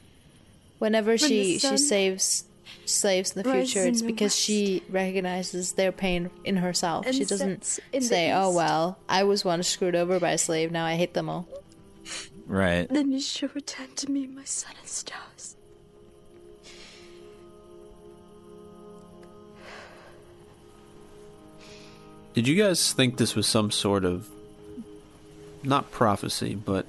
Whenever 0.80 1.12
When 1.12 1.18
she 1.18 1.60
she 1.60 1.78
saves 1.78 2.46
slaves 2.86 3.36
in 3.36 3.44
the 3.44 3.52
future, 3.52 3.86
it's 3.86 4.02
because 4.02 4.36
she 4.36 4.84
recognizes 4.90 5.74
their 5.74 5.92
pain 5.92 6.30
in 6.44 6.58
herself. 6.58 7.06
and 7.06 7.16
she 7.16 7.26
doesn't 7.26 7.64
sets 7.64 7.80
in 7.94 8.02
the 8.02 8.08
say, 8.08 8.32
"Oh 8.32 8.52
well, 8.52 8.98
I 9.08 9.24
was 9.24 9.46
once 9.46 9.68
screwed 9.68 9.96
over 9.96 10.20
by 10.20 10.32
a 10.32 10.38
slave. 10.38 10.72
Now 10.72 10.86
I 10.86 10.96
hate 10.96 11.14
them 11.14 11.30
all." 11.30 11.48
Right. 12.48 12.90
Then 12.90 13.12
you 13.12 13.20
shall 13.20 13.50
return 13.54 13.90
to 13.98 14.10
me, 14.12 14.26
my 14.26 14.44
sun 14.44 14.74
and 14.80 14.90
stars. 14.90 15.56
Did 22.34 22.48
you 22.48 22.56
guys 22.56 22.94
think 22.94 23.18
this 23.18 23.36
was 23.36 23.48
some 23.48 23.72
sort 23.72 24.06
of 24.06 24.30
not 25.64 25.92
prophecy, 25.92 26.56
but 26.56 26.86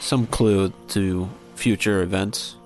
some 0.00 0.26
clue 0.26 0.72
to 0.88 1.28
future 1.54 2.02
events? 2.02 2.56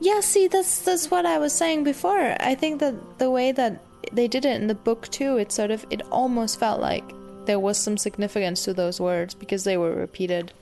Yeah, 0.00 0.20
see, 0.20 0.48
that's 0.48 0.80
that's 0.80 1.10
what 1.10 1.26
I 1.26 1.38
was 1.38 1.52
saying 1.52 1.84
before. 1.84 2.34
I 2.40 2.54
think 2.54 2.80
that 2.80 3.18
the 3.18 3.30
way 3.30 3.52
that 3.52 3.80
they 4.12 4.28
did 4.28 4.46
it 4.46 4.60
in 4.60 4.66
the 4.66 4.74
book 4.74 5.08
too, 5.08 5.36
it 5.36 5.52
sort 5.52 5.70
of 5.70 5.84
it 5.90 6.00
almost 6.10 6.58
felt 6.58 6.80
like 6.80 7.04
there 7.44 7.58
was 7.58 7.76
some 7.76 7.98
significance 7.98 8.64
to 8.64 8.72
those 8.72 8.98
words 8.98 9.34
because 9.34 9.64
they 9.64 9.76
were 9.76 9.92
repeated. 9.92 10.52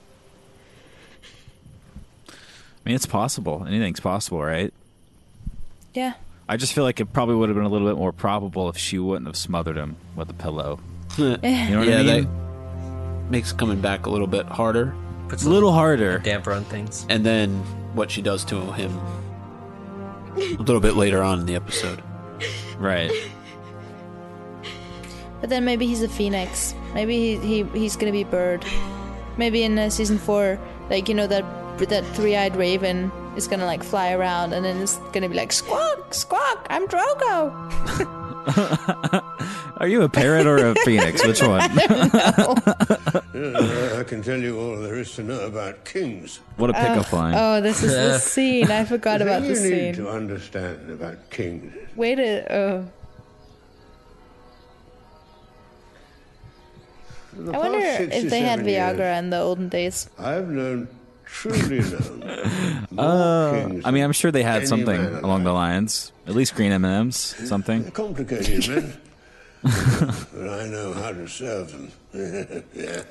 I 2.27 2.33
mean, 2.85 2.95
it's 2.95 3.05
possible. 3.05 3.65
Anything's 3.67 3.99
possible, 3.99 4.43
right? 4.43 4.73
Yeah. 5.93 6.13
I 6.49 6.57
just 6.57 6.73
feel 6.73 6.83
like 6.83 6.99
it 6.99 7.13
probably 7.13 7.35
would 7.35 7.49
have 7.49 7.55
been 7.55 7.65
a 7.65 7.69
little 7.69 7.87
bit 7.87 7.97
more 7.97 8.11
probable 8.11 8.69
if 8.69 8.77
she 8.77 8.99
wouldn't 8.99 9.27
have 9.27 9.37
smothered 9.37 9.77
him 9.77 9.95
with 10.15 10.29
a 10.29 10.33
pillow. 10.33 10.79
You 11.17 11.25
know 11.25 11.31
what 11.31 11.43
yeah, 11.43 11.99
I 11.99 12.03
mean? 12.03 12.23
that 12.23 13.31
makes 13.31 13.51
coming 13.51 13.79
back 13.79 14.05
a 14.05 14.09
little 14.09 14.27
bit 14.27 14.47
harder. 14.47 14.95
Puts 15.27 15.45
a 15.45 15.49
little 15.49 15.71
harder. 15.71 16.19
Damper 16.19 16.51
on 16.51 16.63
things. 16.65 17.05
And 17.09 17.25
then 17.25 17.59
what 17.93 18.09
she 18.09 18.21
does 18.21 18.43
to 18.45 18.59
him 18.73 18.99
a 20.37 20.61
little 20.61 20.79
bit 20.79 20.95
later 20.95 21.21
on 21.23 21.39
in 21.39 21.45
the 21.45 21.55
episode. 21.55 22.03
Right. 22.77 23.11
But 25.41 25.49
then 25.49 25.65
maybe 25.65 25.87
he's 25.87 26.01
a 26.01 26.09
phoenix. 26.09 26.75
Maybe 26.93 27.37
he, 27.37 27.63
he 27.63 27.79
he's 27.79 27.95
gonna 27.95 28.11
be 28.11 28.23
bird. 28.23 28.65
Maybe 29.37 29.63
in 29.63 29.77
uh, 29.79 29.89
season 29.89 30.17
four, 30.17 30.59
like 30.89 31.07
you 31.07 31.15
know 31.15 31.27
that 31.27 31.45
that 31.89 32.05
three-eyed 32.07 32.55
raven 32.57 33.11
is 33.37 33.47
gonna 33.47 33.65
like 33.65 33.83
fly 33.83 34.11
around, 34.11 34.53
and 34.53 34.65
then 34.65 34.81
it's 34.81 34.97
gonna 35.13 35.29
be 35.29 35.35
like 35.35 35.51
squawk, 35.51 36.13
squawk. 36.13 36.67
I'm 36.69 36.87
Drogo. 36.87 38.15
Are 39.77 39.87
you 39.87 40.01
a 40.03 40.09
parrot 40.09 40.45
or 40.45 40.57
a 40.57 40.75
phoenix? 40.83 41.25
Which 41.25 41.41
one? 41.41 41.61
I 41.71 44.03
can 44.05 44.21
tell 44.21 44.37
you 44.39 44.59
all 44.59 44.75
there 44.77 44.97
is 44.99 45.13
to 45.15 45.23
know 45.23 45.39
about 45.45 45.85
kings. 45.85 46.39
What 46.57 46.69
a 46.69 46.73
pickup 46.73 47.13
oh, 47.13 47.15
line. 47.15 47.35
Oh, 47.37 47.61
this 47.61 47.81
is 47.83 47.93
the 47.93 48.17
scene. 48.19 48.69
I 48.71 48.83
forgot 48.85 49.19
The 49.19 49.25
about 49.25 49.41
thing 49.43 49.53
the 49.53 49.59
you 49.61 49.69
need 49.75 49.95
scene. 49.95 50.05
to 50.05 50.09
understand 50.11 50.89
about 50.91 51.29
kings. 51.29 51.73
Wait 51.95 52.19
a. 52.19 52.53
Oh. 52.53 52.85
For 57.35 57.41
the 57.43 57.53
I 57.53 57.57
wonder 57.57 57.79
past 57.79 58.01
if 58.01 58.09
they 58.29 58.41
had 58.41 58.59
67 58.59 58.67
years, 58.67 58.97
Viagra 58.99 59.19
in 59.19 59.29
the 59.29 59.39
olden 59.39 59.69
days. 59.69 60.09
I've 60.17 60.49
known, 60.49 60.87
truly 61.25 61.79
known, 61.79 62.19
more 62.91 63.05
Uh, 63.05 63.51
kings 63.67 63.83
I 63.85 63.91
mean, 63.91 64.03
I'm 64.03 64.11
sure 64.11 64.31
they 64.31 64.43
had 64.43 64.57
any 64.57 64.65
something 64.65 64.97
man 64.97 65.05
alive. 65.11 65.23
along 65.23 65.43
the 65.43 65.53
lines. 65.53 66.11
At 66.29 66.35
least 66.35 66.53
green 66.53 66.71
M&Ms, 66.71 67.15
something. 67.15 67.89
complicated 68.03 68.69
men. 68.69 68.93
but 69.63 70.47
I 70.47 70.67
know 70.67 70.93
how 70.93 71.11
to 71.11 71.27
serve 71.27 71.71
them. 71.71 71.91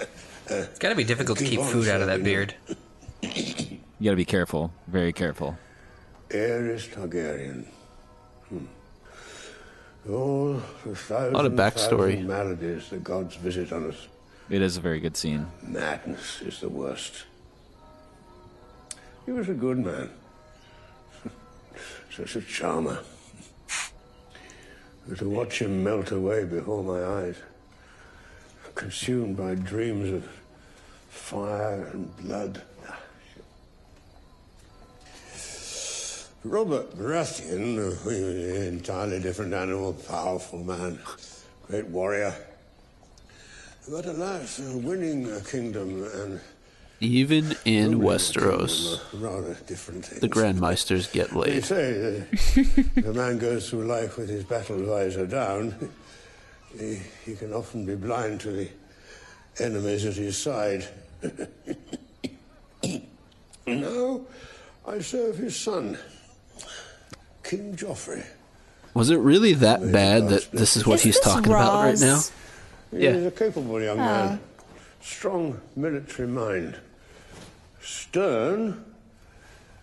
It's 0.51 0.79
got 0.79 0.91
to 0.91 0.95
be 0.95 1.05
difficult 1.05 1.37
to 1.39 1.45
keep 1.45 1.61
food 1.61 1.89
out 1.89 2.01
of 2.01 2.07
that 2.07 2.23
beard. 2.25 2.55
You 3.21 3.79
got 4.03 4.11
to 4.11 4.17
be 4.17 4.25
careful, 4.25 4.73
very 4.87 5.13
careful. 5.13 5.59
Aerys 6.31 6.89
Targaryen. 6.89 7.67
Hmm. 8.49 8.65
All 10.09 10.63
the 10.87 10.95
thousand, 10.95 11.35
lot 11.35 11.45
of 11.45 11.53
backstory. 11.53 12.25
maladies 12.25 12.89
the 12.89 12.97
gods 12.99 13.35
visit 13.37 13.73
on 13.73 13.91
us. 13.91 14.07
It 14.49 14.63
is 14.63 14.79
a 14.79 14.81
very 14.81 15.01
good 15.01 15.17
scene. 15.19 15.49
Madness 15.63 16.41
is 16.41 16.61
the 16.61 16.71
worst. 16.71 17.25
He 19.27 19.33
was 19.33 19.51
a 19.51 19.55
good 19.55 19.85
man. 19.85 20.09
Such 22.19 22.35
a 22.35 22.41
charmer. 22.41 22.99
To 25.19 25.29
watch 25.29 25.63
him 25.63 25.85
melt 25.85 26.11
away 26.11 26.43
before 26.45 26.83
my 26.83 27.05
eyes, 27.23 27.37
consumed 28.75 29.37
by 29.37 29.55
dreams 29.55 30.11
of 30.11 30.29
fire 31.09 31.85
and 31.93 32.17
blood. 32.17 32.61
Robert 36.43 36.99
Baratheon, 36.99 37.75
he 38.03 38.25
was 38.25 38.35
an 38.35 38.67
entirely 38.67 39.21
different 39.21 39.55
animal, 39.55 39.93
powerful 39.93 40.65
man, 40.65 40.99
great 41.69 41.87
warrior. 41.87 42.35
But 43.89 44.07
alas, 44.07 44.59
winning 44.59 45.31
a 45.31 45.41
kingdom 45.41 46.03
and 46.03 46.41
Even 47.01 47.55
in 47.65 48.01
Westeros, 48.01 49.01
rather 49.13 49.55
different 49.67 50.05
things. 50.05 50.21
the 50.21 50.27
Grand 50.29 50.61
Maesters 50.61 51.07
get 51.13 51.31
They 51.31 51.61
say 51.61 51.93
that 51.93 52.27
if 52.33 53.07
a 53.07 53.13
man 53.13 53.39
goes 53.39 53.71
through 53.71 53.85
life 53.85 54.17
with 54.19 54.29
his 54.29 54.43
battle 54.43 54.85
visor 54.85 55.27
down, 55.27 55.91
he, 56.77 56.99
he 57.25 57.37
can 57.37 57.53
often 57.53 57.87
be 57.87 57.95
blind 57.95 58.41
to 58.41 58.51
the 58.51 58.69
enemies 59.61 60.05
at 60.07 60.15
his 60.15 60.37
side. 60.37 60.87
now, 63.67 64.21
I 64.87 64.99
serve 65.01 65.37
his 65.37 65.55
son, 65.57 65.99
King 67.45 67.77
Joffrey. 67.77 68.25
Was 68.95 69.11
it 69.11 69.19
really 69.19 69.53
that 69.55 69.93
bad 69.93 70.29
that 70.31 70.51
this 70.51 70.77
is 70.77 70.87
what 70.87 70.97
Is 70.97 71.03
he's 71.03 71.15
this 71.17 71.25
talking 71.25 71.53
about 71.53 71.75
right 71.85 71.99
now? 72.01 72.21
He 72.91 73.05
Yeah. 73.05 73.11
is 73.11 73.27
a 73.27 73.31
capable 73.31 73.81
young 73.81 73.99
man, 73.99 74.41
ah. 74.43 74.65
strong 75.01 75.61
military 75.77 76.27
mind, 76.27 76.77
stern. 77.81 78.85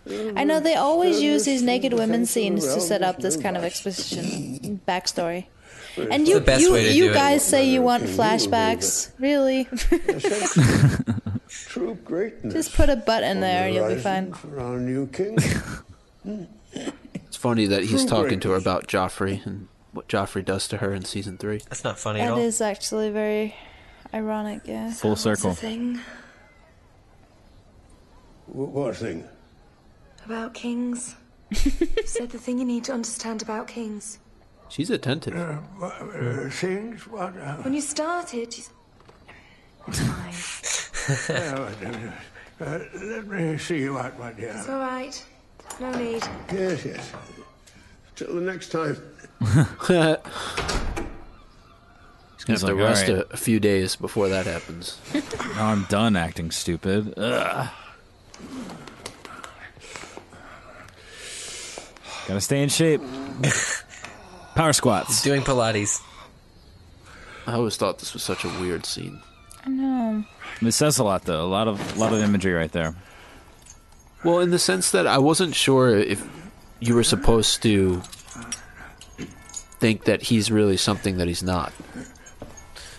I 0.07 0.43
know 0.43 0.59
they 0.59 0.75
always 0.75 1.21
use 1.21 1.45
these 1.45 1.63
naked 1.63 1.93
women 1.93 2.25
scenes 2.25 2.63
to 2.65 2.79
set 2.79 3.01
up 3.01 3.19
this 3.19 3.37
kind 3.37 3.57
of 3.57 3.63
exposition 3.63 4.79
backstory. 4.87 5.47
And 5.97 6.27
you, 6.27 6.35
the 6.35 6.41
best 6.41 6.61
you, 6.61 6.73
way 6.73 6.83
to 6.83 6.93
you 6.93 7.05
do 7.05 7.11
it. 7.11 7.13
guys 7.13 7.43
say 7.43 7.69
you 7.69 7.81
want 7.81 8.03
King, 8.03 8.11
you 8.11 8.17
will 8.19 8.27
be 8.27 8.35
flashbacks, 8.51 9.11
really? 9.17 9.63
True 11.49 11.95
greatness. 12.03 12.53
Just 12.53 12.75
put 12.75 12.89
a 12.89 12.97
butt 12.97 13.23
in 13.23 13.39
there, 13.39 13.61
on 13.61 13.67
and 13.67 13.75
you'll 13.75 13.95
be 13.95 14.01
fine. 14.01 14.33
For 14.33 14.59
our 14.59 14.77
new 14.77 15.07
king. 15.07 15.37
It's 17.15 17.37
funny 17.37 17.65
that 17.67 17.83
he's 17.83 18.01
True 18.01 18.09
talking 18.09 18.39
to 18.41 18.49
her 18.51 18.57
about 18.57 18.87
Joffrey 18.87 19.45
and 19.45 19.67
what 19.93 20.07
Joffrey 20.09 20.43
does 20.43 20.67
to 20.69 20.77
her 20.77 20.93
in 20.93 21.05
season 21.05 21.37
three. 21.37 21.59
That's 21.69 21.83
not 21.83 21.97
funny 21.97 22.19
at 22.19 22.31
all. 22.31 22.37
That 22.37 22.43
is 22.43 22.59
actually 22.59 23.09
very 23.11 23.55
ironic, 24.13 24.61
yeah. 24.65 24.91
Full 24.91 25.15
circle. 25.15 25.53
thing 25.53 25.95
Wh- 25.95 25.99
What 28.47 28.95
thing? 28.97 29.23
about 30.25 30.53
kings. 30.55 31.15
you 31.51 31.55
said 32.05 32.29
the 32.31 32.39
thing 32.39 32.57
you 32.57 32.65
need 32.65 32.83
to 32.85 32.91
understand 32.93 33.41
about 33.43 33.67
kings. 33.67 34.17
She's 34.69 34.89
attentive. 34.89 35.35
Uh, 35.35 35.59
uh, 35.85 36.49
things? 36.49 37.05
What? 37.07 37.37
Uh, 37.37 37.57
When 37.57 37.73
you 37.75 37.81
started, 37.81 38.57
you... 38.57 38.63
uh, 39.87 41.71
uh, 42.59 42.79
let 42.95 43.27
me 43.27 43.57
see 43.59 43.79
you 43.81 43.97
out, 43.99 44.17
my 44.17 44.31
dear. 44.33 44.53
it's 44.57 44.67
all 44.67 44.79
right. 44.79 45.23
No 45.79 45.91
need. 45.91 46.23
Yes, 46.51 46.85
yes. 46.85 47.11
Till 48.15 48.33
the 48.35 48.41
next 48.41 48.69
time. 48.71 48.97
He's 49.41 49.47
gonna 49.87 50.19
He's 52.47 52.47
have 52.47 52.59
to 52.61 52.65
like, 52.67 52.77
rest 52.77 53.09
"All 53.09 53.15
right." 53.17 53.25
a, 53.29 53.33
a 53.33 53.37
few 53.37 53.59
days 53.59 53.95
before 53.95 54.29
that 54.29 54.45
happens. 54.45 54.97
Now 55.55 55.67
I'm 55.67 55.83
done 55.85 56.15
acting 56.15 56.51
stupid. 56.51 57.13
Ugh. 57.17 57.69
Gotta 62.27 62.41
stay 62.41 62.63
in 62.63 62.69
shape. 62.69 63.01
Power 64.55 64.73
squats. 64.73 65.21
doing 65.21 65.41
Pilates. 65.41 66.01
I 67.45 67.53
always 67.53 67.77
thought 67.77 67.99
this 67.99 68.13
was 68.13 68.23
such 68.23 68.43
a 68.43 68.47
weird 68.59 68.85
scene. 68.85 69.21
I 69.65 69.69
know. 69.69 70.23
It 70.61 70.71
says 70.71 70.97
a 70.97 71.03
lot, 71.03 71.23
though. 71.23 71.43
A 71.43 71.47
lot 71.47 71.67
of, 71.67 71.97
lot 71.97 72.13
of 72.13 72.19
imagery 72.19 72.53
right 72.53 72.71
there. 72.71 72.95
Well, 74.23 74.39
in 74.39 74.49
the 74.49 74.57
sense 74.59 74.91
that 74.91 75.05
I 75.05 75.19
wasn't 75.19 75.53
sure 75.53 75.95
if 75.95 76.27
you 76.79 76.95
were 76.95 77.03
supposed 77.03 77.61
to 77.63 78.01
think 79.79 80.05
that 80.05 80.23
he's 80.23 80.49
really 80.49 80.77
something 80.77 81.17
that 81.17 81.27
he's 81.27 81.43
not. 81.43 81.73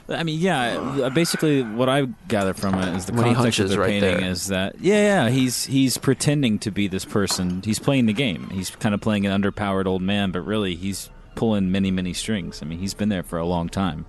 I 0.09 0.23
mean, 0.23 0.39
yeah. 0.41 0.79
uh, 0.79 1.11
Basically, 1.11 1.63
what 1.63 1.89
I 1.89 2.03
gather 2.29 2.55
from 2.55 2.75
it 2.75 2.95
is 2.97 3.07
the 3.07 3.13
When 3.13 3.35
context 3.35 3.59
of 3.59 3.69
the 3.69 3.79
right 3.79 3.89
painting 3.91 4.21
there. 4.21 4.31
is 4.31 4.47
that 4.49 4.81
yeah, 4.81 5.25
yeah, 5.25 5.31
he's 5.31 5.65
he's 5.67 5.99
pretending 5.99 6.59
to 6.61 6.71
be 6.71 6.87
this 6.87 7.05
person. 7.05 7.63
He's 7.65 7.79
playing 7.81 8.07
the 8.07 8.13
game. 8.13 8.49
He's 8.51 8.71
kind 8.71 8.95
of 8.95 9.01
playing 9.01 9.27
an 9.27 9.43
underpowered 9.43 9.87
old 9.87 10.03
man, 10.03 10.31
but 10.31 10.43
really 10.43 10.77
he's 10.77 11.11
pulling 11.35 11.73
many, 11.73 11.91
many 11.91 12.13
strings. 12.13 12.63
I 12.63 12.67
mean, 12.67 12.79
he's 12.79 12.95
been 12.95 13.09
there 13.09 13.23
for 13.25 13.39
a 13.39 13.45
long 13.47 13.69
time. 13.69 14.07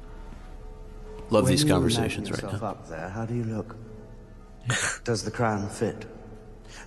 Love 1.30 1.44
When 1.46 1.52
these 1.52 1.64
conversations 1.64 2.30
imagine 2.30 2.46
right 2.48 2.54
yourself 2.54 2.62
now. 2.62 2.68
up 2.70 2.88
there, 2.90 3.10
how 3.10 3.26
do 3.26 3.34
you 3.36 3.44
look? 3.44 3.76
Does 5.04 5.24
the 5.24 5.32
crown 5.32 5.68
fit? 5.70 6.06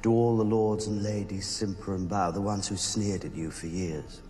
Do 0.03 0.13
all 0.13 0.37
the 0.37 0.45
lords 0.45 0.87
and 0.87 1.03
ladies 1.03 1.47
simper 1.47 1.95
and 1.95 2.09
bow, 2.09 2.31
the 2.31 2.41
ones 2.41 2.69
who 2.69 2.77
sneered 2.77 3.25
at 3.25 3.35
you 3.35 3.51
for 3.51 3.67
years? 3.67 4.23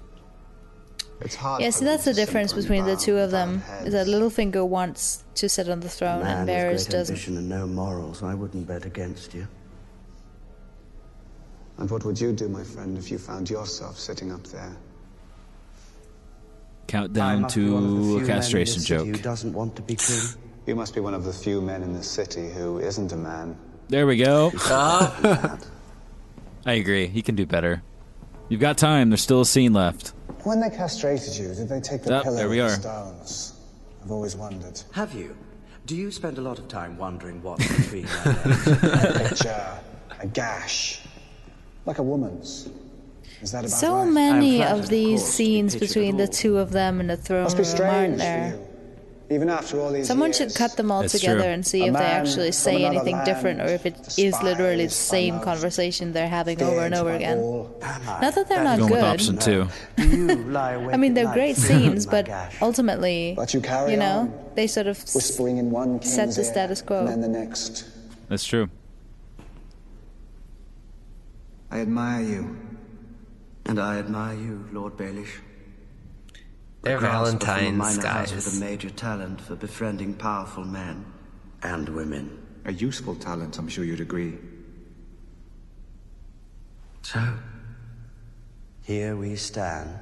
It's 1.21 1.35
hard. 1.35 1.61
Yeah, 1.63 1.71
see, 1.71 1.85
that's 1.85 2.05
the 2.05 2.15
difference 2.15 2.53
between 2.53 2.87
the 2.87 2.97
two 2.97 3.19
of 3.19 3.31
them. 3.31 3.63
Is 3.85 3.93
that 3.93 4.07
Littlefinger 4.07 4.67
wants 4.67 5.23
to 5.35 5.49
sit 5.49 5.69
on 5.69 5.81
the 5.81 5.89
throne, 5.89 6.23
man 6.23 6.39
and 6.39 6.47
with 6.49 6.57
Varys 6.57 6.87
great 6.87 6.91
doesn't. 6.99 7.15
ambition 7.15 7.37
and 7.37 7.49
no 7.49 7.67
morals. 7.67 8.23
I 8.23 8.35
wouldn't 8.35 8.67
bet 8.67 8.87
against 8.87 9.35
you. 9.35 9.47
And 11.79 11.91
what 11.91 12.05
would 12.05 12.21
you 12.21 12.33
do, 12.33 12.49
my 12.49 12.63
friend, 12.63 12.97
if 12.99 13.11
you 13.11 13.19
found 13.19 13.49
yourself 13.51 13.99
sitting 13.99 14.33
up 14.33 14.43
there? 14.45 14.71
I 14.71 14.77
Countdown 16.87 17.43
must 17.43 17.55
be 17.55 17.71
one 17.71 17.85
of 17.85 17.91
the 17.91 17.97
few 18.03 18.03
to 18.03 18.11
men 18.11 18.17
a 18.17 18.19
in 18.21 18.27
castration 18.27 18.75
this 18.75 18.87
city 18.87 19.05
joke. 19.05 19.17
Who 19.17 19.23
doesn't 19.23 19.53
want 19.53 19.77
to 19.77 19.83
be 19.83 19.95
king? 19.97 20.21
You 20.67 20.75
must 20.75 20.95
be 20.95 21.01
one 21.01 21.15
of 21.15 21.25
the 21.25 21.33
few 21.33 21.61
men 21.61 21.83
in 21.83 21.95
this 21.95 22.09
city 22.09 22.49
who 22.51 22.79
isn't 22.79 23.13
a 23.13 23.17
man. 23.17 23.57
There 23.89 24.07
we 24.07 24.17
go. 24.17 24.53
I 24.67 25.59
agree. 26.67 27.07
He 27.07 27.23
can 27.23 27.35
do 27.35 27.47
better. 27.47 27.83
You've 28.51 28.61
got 28.61 28.77
time. 28.77 29.09
There's 29.11 29.23
still 29.23 29.41
a 29.41 29.47
scene 29.47 29.73
left. 29.73 30.13
When 30.43 30.61
they 30.61 30.71
castrated 30.71 31.37
you, 31.37 31.55
did 31.55 31.69
they 31.69 31.81
take 31.81 32.03
the 32.03 32.11
Yep, 32.11 32.25
pillow 32.25 32.37
there 32.37 32.49
we 32.49 32.61
and 32.61 32.71
are. 32.71 32.75
stones? 32.75 33.55
I've 34.03 34.11
always 34.11 34.37
wondered. 34.37 34.83
Have 34.93 35.15
you? 35.15 35.37
Do 35.87 35.95
you 35.97 36.11
spend 36.11 36.37
a 36.37 36.41
lot 36.41 36.59
of 36.59 36.67
time 36.69 36.99
wondering 36.99 37.43
what 37.43 37.59
between 37.77 38.07
their 38.25 39.13
a 39.15 39.29
picture, 39.29 39.79
a 40.21 40.27
gash, 40.27 41.01
like 41.87 41.99
a 41.99 42.03
woman's. 42.03 42.69
Is 43.41 43.53
that 43.53 43.61
about 43.61 43.71
So 43.71 43.99
right? 44.01 44.09
many 44.13 44.63
of 44.65 44.89
these 44.89 45.25
scenes 45.25 45.77
between 45.77 46.17
the 46.17 46.29
two 46.29 46.59
of 46.59 46.73
them 46.73 47.01
in 47.01 47.07
the 47.07 47.17
throne 47.17 47.45
Must 47.45 47.57
be 47.57 47.63
room, 47.63 47.71
aren't 47.73 47.77
strange 47.79 48.13
for 48.15 48.19
there? 48.19 48.59
Someone 49.31 50.31
years. 50.31 50.37
should 50.37 50.55
cut 50.57 50.77
them 50.77 50.91
all 50.91 51.03
It's 51.03 51.13
together 51.13 51.41
true. 51.43 51.49
and 51.51 51.65
see 51.65 51.83
A 51.83 51.87
if 51.87 51.93
they 51.95 52.01
actually 52.01 52.51
say 52.51 52.85
anything 52.85 53.15
land, 53.15 53.27
different 53.27 53.61
or 53.61 53.67
if 53.67 53.87
it 53.87 54.19
is 54.19 54.35
literally 54.43 54.87
the 54.87 54.91
same 54.91 55.39
conversation 55.39 56.13
they're 56.13 56.29
having 56.29 56.61
over 56.61 56.81
and 56.81 56.95
over 56.97 57.13
again. 57.13 57.39
Not 57.41 58.35
that 58.35 58.49
they're 58.49 58.65
not 58.65 58.79
Going 58.81 58.91
with 58.91 59.01
good. 59.01 59.05
option 59.15 59.39
two. 59.39 59.69
I 59.99 60.97
mean, 60.97 61.15
they're 61.15 61.33
great 61.33 61.57
scenes, 61.57 62.07
but 62.17 62.29
ultimately, 62.61 63.35
But 63.37 63.55
you 63.55 63.61
carry 63.61 63.97
know, 63.97 64.21
on, 64.21 64.35
they 64.57 64.67
sort 64.67 64.89
of 64.89 64.99
whispering 65.15 65.59
in 65.59 65.71
one 65.71 66.03
set 66.03 66.31
the 66.33 66.41
ear, 66.41 66.45
status 66.53 66.81
and 66.81 66.89
then 67.09 67.21
quo. 67.21 67.23
the 67.23 67.29
next. 67.29 67.85
That's 68.29 68.45
true. 68.45 68.69
I 71.71 71.79
admire 71.81 72.23
you. 72.25 72.57
And 73.67 73.79
I 73.79 73.99
admire 73.99 74.35
you, 74.35 74.67
Lord 74.73 74.97
Baelish. 74.97 75.39
They're 76.83 76.97
A 76.97 77.01
grasp 77.01 77.13
from 77.13 77.37
a 77.37 77.39
Valentine's 77.41 77.79
minor 77.79 78.07
house 78.07 78.33
with 78.35 78.57
a 78.57 78.61
major 78.61 78.91
talent 78.91 79.41
for 79.41 79.55
befriending 79.55 80.15
powerful 80.15 80.65
men 80.65 81.05
and 81.63 81.89
women. 81.91 82.39
A 82.65 82.73
useful 82.73 83.15
talent, 83.15 83.59
I'm 83.59 83.69
sure 83.69 83.85
you'd 83.85 84.01
agree. 84.01 84.39
So, 87.03 87.23
here 88.83 89.17
we 89.17 89.37
stand, 89.37 89.99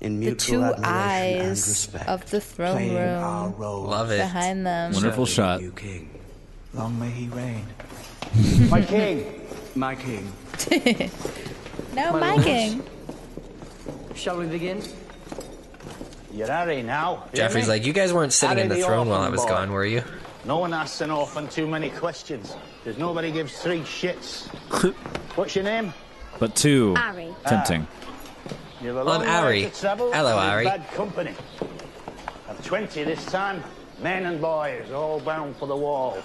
in 0.00 0.20
The 0.20 0.26
mutual 0.26 0.58
two 0.60 0.64
admiration 0.64 0.84
and 0.84 1.42
eyes 1.42 1.68
respect, 1.68 2.08
of 2.08 2.30
the 2.30 2.40
throne 2.40 2.94
room 2.94 3.58
Love 3.58 4.10
it. 4.10 4.18
behind 4.18 4.66
them. 4.66 4.92
Wonderful 4.92 5.26
shot. 5.26 5.62
You 5.62 5.72
king. 5.72 6.10
Long 6.74 6.98
may 6.98 7.10
he 7.10 7.28
reign. 7.28 7.66
My 8.70 8.82
king! 8.82 9.46
My 9.74 9.94
king. 9.94 10.30
no, 11.94 12.12
My 12.12 12.36
my 12.36 12.42
king. 12.42 12.82
Shall 14.14 14.38
we 14.38 14.46
begin? 14.46 14.78
You're 14.78 14.82
Harry 14.82 14.86
now. 14.86 14.86
hear 14.86 16.17
Joffrey's 17.32 17.66
me? 17.66 17.66
like, 17.66 17.86
you 17.86 17.92
guys 17.92 18.12
weren't 18.12 18.32
sitting 18.32 18.56
Harry 18.58 18.62
in 18.66 18.68
the 18.68 18.76
the 18.76 18.82
throne 18.82 19.08
while 19.08 19.22
I 19.22 19.28
was 19.28 19.42
boy. 19.42 19.48
gone, 19.48 19.72
were 19.72 19.84
you? 19.84 20.02
No 20.44 20.58
one 20.58 20.72
asks 20.72 21.00
an 21.00 21.10
orphan 21.10 21.48
too 21.48 21.66
many 21.66 21.90
questions. 21.90 22.54
Because 22.82 22.98
nobody 22.98 23.30
gives 23.32 23.58
three 23.60 23.80
shits. 23.80 24.46
What's 25.36 25.54
your 25.54 25.64
name? 25.64 25.92
But 26.38 26.54
two. 26.54 26.94
Harry. 26.94 27.34
Tempting. 27.46 27.86
Ah. 27.90 28.54
You've 28.80 28.96
a 28.96 29.00
I'm 29.00 29.06
long 29.06 29.20
way 29.22 29.26
Harry. 29.26 29.62
to 29.62 29.80
travel. 29.80 30.12
Hello, 30.12 30.38
and 30.38 30.44
in 30.44 30.48
Harry. 30.50 30.64
Bad 30.64 30.88
company. 30.92 31.34
Of 32.48 32.64
20 32.64 33.04
this 33.04 33.24
time. 33.26 33.62
Men 34.00 34.26
and 34.26 34.40
boys, 34.40 34.90
all 34.92 35.18
bound 35.18 35.56
for 35.56 35.66
the 35.66 35.76
wall. 35.76 36.18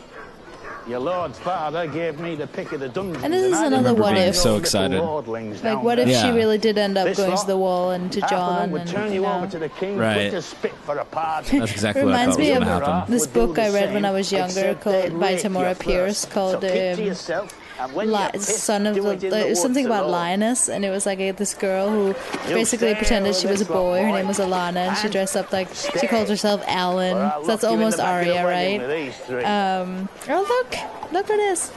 Your 0.86 1.00
lord's 1.00 1.40
father 1.40 1.88
gave 1.88 2.20
me 2.20 2.36
the 2.36 2.46
pick 2.46 2.74
of 2.74 2.82
the 2.82 2.90
dungeons. 2.90 3.24
And 3.24 3.32
this 3.34 3.46
is 3.46 3.54
I 3.54 3.68
another 3.68 3.78
remember 3.94 4.02
what 4.02 4.18
if. 4.18 4.36
so 4.36 4.58
excited. 4.58 5.00
Like, 5.00 5.82
what 5.82 5.98
if 5.98 6.08
there. 6.10 6.22
she 6.26 6.32
really 6.32 6.58
did 6.58 6.78
end 6.78 6.98
up 6.98 7.06
This 7.06 7.18
going 7.18 7.38
to 7.38 7.48
the 7.48 7.58
wall 7.58 7.92
and 7.92 8.12
to 8.12 8.20
half 8.22 8.32
of 8.34 8.38
them 8.38 8.58
Jon 8.60 8.72
would 8.72 8.82
and 8.82 8.90
turn 8.90 9.08
you 9.10 9.16
you 9.16 9.22
know. 9.22 9.34
over 9.38 9.48
to 9.48 9.60
the 9.60 9.70
king 9.70 9.98
Right. 9.98 10.44
spit 10.44 10.74
for 10.84 10.98
a 10.98 11.06
pardon. 11.06 11.60
That's 11.60 11.72
exactly 11.72 12.04
what 12.04 12.14
I 12.14 12.26
Reminds 12.26 12.36
thought 12.36 12.40
was 12.42 12.48
me 12.50 12.54
going 12.54 12.66
to 12.66 12.74
of 12.74 12.84
happen. 13.00 13.14
this 13.14 13.28
book 13.28 13.60
I 13.60 13.70
read 13.70 13.94
when 13.94 14.04
I 14.06 14.12
was 14.12 14.32
younger 14.32 14.76
called 14.76 15.20
by 15.20 15.36
Tamora 15.36 15.80
Pierce 15.80 16.26
called 16.26 16.52
so 16.54 16.60
keep 16.60 16.70
to 16.70 16.94
um, 16.94 17.08
yourself, 17.08 17.42
and 17.44 17.52
when 17.52 17.63
Li- 17.94 18.06
you're 18.06 18.30
pissed, 18.32 18.60
son 18.64 18.86
of 18.88 18.96
do 18.96 19.02
the, 19.02 19.10
it 19.12 19.24
in 19.24 19.32
like, 19.32 19.48
the 19.50 19.56
something 19.56 19.86
about 19.86 20.04
alone. 20.04 20.12
Lioness, 20.12 20.70
and 20.70 20.86
it 20.86 20.90
was 20.90 21.06
like 21.06 21.20
a, 21.20 21.32
this 21.32 21.54
girl 21.54 21.90
who 21.90 22.08
You 22.50 22.56
basically 22.56 22.94
pretended 22.96 23.36
she 23.36 23.48
was 23.48 23.62
a 23.62 23.66
boy. 23.66 24.02
Her 24.04 24.12
name 24.12 24.28
was 24.28 24.40
Alana, 24.40 24.78
and 24.78 24.98
she 24.98 25.10
dressed 25.10 25.36
up 25.36 25.52
like 25.52 25.68
she 25.74 26.08
called 26.08 26.30
herself 26.30 26.64
Alan. 26.68 27.14
So 27.42 27.48
that's 27.48 27.64
lock 27.64 27.72
you 27.72 27.78
in 27.78 27.80
almost 27.80 27.98
the 27.98 28.04
back 28.04 28.22
of 28.22 28.28
the 28.28 28.38
Arya, 28.40 28.46
wedding 28.46 28.82
right? 28.82 29.30
with. 29.30 29.46
Um, 29.46 30.10
oh 30.30 30.66
look, 30.72 31.12
look 31.12 31.30
at 31.30 31.38
this. 31.38 31.72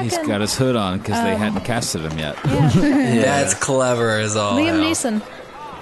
He's 0.00 0.12
Jaqen. 0.18 0.26
got 0.26 0.40
his 0.42 0.54
hood 0.54 0.76
on 0.76 0.98
because 0.98 1.22
they 1.24 1.32
Um, 1.32 1.38
hadn't 1.40 1.64
casted 1.64 2.02
him 2.02 2.18
yet. 2.18 2.36
That's 2.44 3.54
clever 3.68 4.10
as 4.18 4.36
all 4.36 4.52
Liam 4.58 4.66
hell. 4.66 4.80
Neeson. 4.82 5.22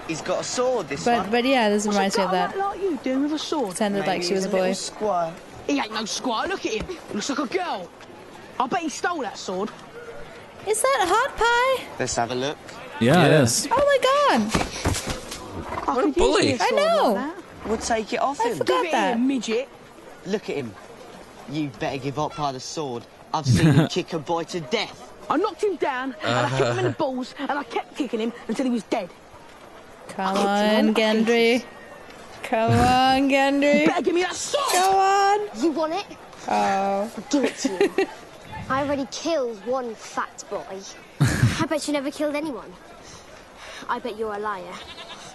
He's 0.07 0.21
got 0.23 0.43
a 0.43 0.45
sword, 0.45 0.89
this 0.89 1.05
But 1.05 1.23
one. 1.23 1.31
but 1.33 1.45
yeah, 1.45 1.69
this 1.71 1.85
reminds 1.89 2.17
me 2.17 2.23
a 2.23 2.27
of 2.27 2.31
guy 2.33 2.47
that. 2.47 2.57
Like, 2.57 2.69
like 2.69 2.81
you 2.83 2.99
doing 3.03 3.23
with 3.25 3.33
a 3.33 3.39
sword? 3.41 3.71
Pretended 3.71 4.07
like 4.07 4.23
she 4.23 4.35
was 4.35 4.45
a 4.45 4.49
boy. 4.49 4.73
squire. 4.75 5.35
He 5.67 5.81
ain't 5.81 5.93
no 5.93 6.05
squire. 6.05 6.47
Look 6.47 6.65
at 6.65 6.73
him. 6.75 6.97
Looks 7.13 7.29
like 7.31 7.39
a 7.41 7.47
girl. 7.47 7.89
I 8.59 8.67
bet 8.67 8.81
he 8.81 8.89
stole 8.89 9.21
that 9.23 9.37
sword. 9.37 9.71
Is 10.67 10.83
that 10.83 10.99
a 11.03 11.07
hot 11.07 11.37
pie? 11.37 11.97
Let's 11.99 12.17
have 12.17 12.31
a 12.31 12.35
look. 12.35 12.59
Yeah, 13.01 13.27
it 13.27 13.43
is. 13.43 13.69
Oh 13.71 13.77
my 13.77 13.99
god! 14.03 15.87
What 15.87 16.05
a 16.05 16.09
bully. 16.13 16.57
I 16.59 16.71
know. 16.71 17.35
We'll 17.67 17.77
take 17.79 18.13
it 18.13 18.21
off 18.21 18.41
I 18.41 18.51
him. 18.51 18.59
forgot 18.59 18.83
Give 18.83 18.87
it 18.87 18.93
that. 18.93 19.17
here, 19.17 19.27
midget. 19.27 19.69
Look 20.27 20.49
at 20.49 20.57
him. 20.57 20.75
You 21.51 21.69
better 21.79 21.99
give 21.99 22.19
up 22.19 22.37
by 22.37 22.53
the 22.53 22.61
sword. 22.61 23.05
I've 23.35 23.47
seen 23.47 23.73
him 23.73 23.89
kick 23.91 24.13
a 24.13 24.19
boy 24.19 24.45
to 24.45 24.61
death. 24.61 25.13
I 25.29 25.37
knocked 25.37 25.63
him 25.63 25.77
down, 25.77 26.15
and 26.23 26.47
I 26.47 26.49
kicked 26.51 26.63
him 26.63 26.79
in 26.79 26.85
the 26.85 26.91
uh-huh. 26.91 26.99
balls, 26.99 27.35
and 27.39 27.51
I 27.53 27.65
kept 27.65 27.97
kicking 27.97 28.21
him 28.21 28.33
until 28.49 28.65
he 28.65 28.71
was 28.71 28.85
dead. 28.85 29.11
Come 30.09 30.37
I 30.37 30.73
kicked 30.73 30.79
him 30.79 30.89
on, 30.89 30.95
Gendry. 30.95 31.65
Come 32.45 32.71
on, 32.73 33.31
Gendry. 33.31 33.81
You 33.81 33.87
better 33.87 34.03
give 34.03 34.15
me 34.15 34.23
that 34.23 34.35
sword. 34.35 34.73
Go 34.73 34.99
on. 34.99 35.63
You 35.63 35.71
want 35.73 35.95
it? 35.95 36.07
Oh. 36.49 37.11
Give 37.31 37.45
it 37.45 37.57
to 37.59 37.69
you. 37.99 38.07
I 38.69 38.83
already 38.83 39.07
killed 39.11 39.65
one 39.67 39.95
fat 39.95 40.45
boy. 40.51 40.81
I 41.21 41.67
bet 41.69 41.87
you 41.87 41.93
never 41.93 42.11
killed 42.11 42.35
anyone. 42.35 42.73
I 43.89 43.99
bet 43.99 44.19
you're 44.19 44.35
a 44.35 44.39
liar. 44.39 44.75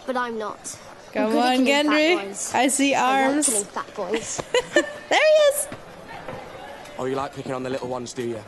But 0.05 0.17
I'm 0.17 0.37
not. 0.37 0.77
I'm 1.15 1.31
Come 1.31 1.37
on, 1.37 1.57
Gendry. 1.65 2.53
I 2.55 2.67
see 2.67 2.93
I 2.93 3.25
like 3.25 3.29
arms. 3.33 3.45
killing 3.47 3.65
fat 3.65 3.95
boys. 3.95 4.41
There 5.11 5.19
he 5.19 5.41
is. 5.49 5.67
Oh, 6.97 7.03
you 7.03 7.15
like 7.15 7.35
picking 7.35 7.51
on 7.51 7.63
the 7.63 7.69
little 7.69 7.89
ones, 7.89 8.13
do 8.13 8.21
you? 8.23 8.41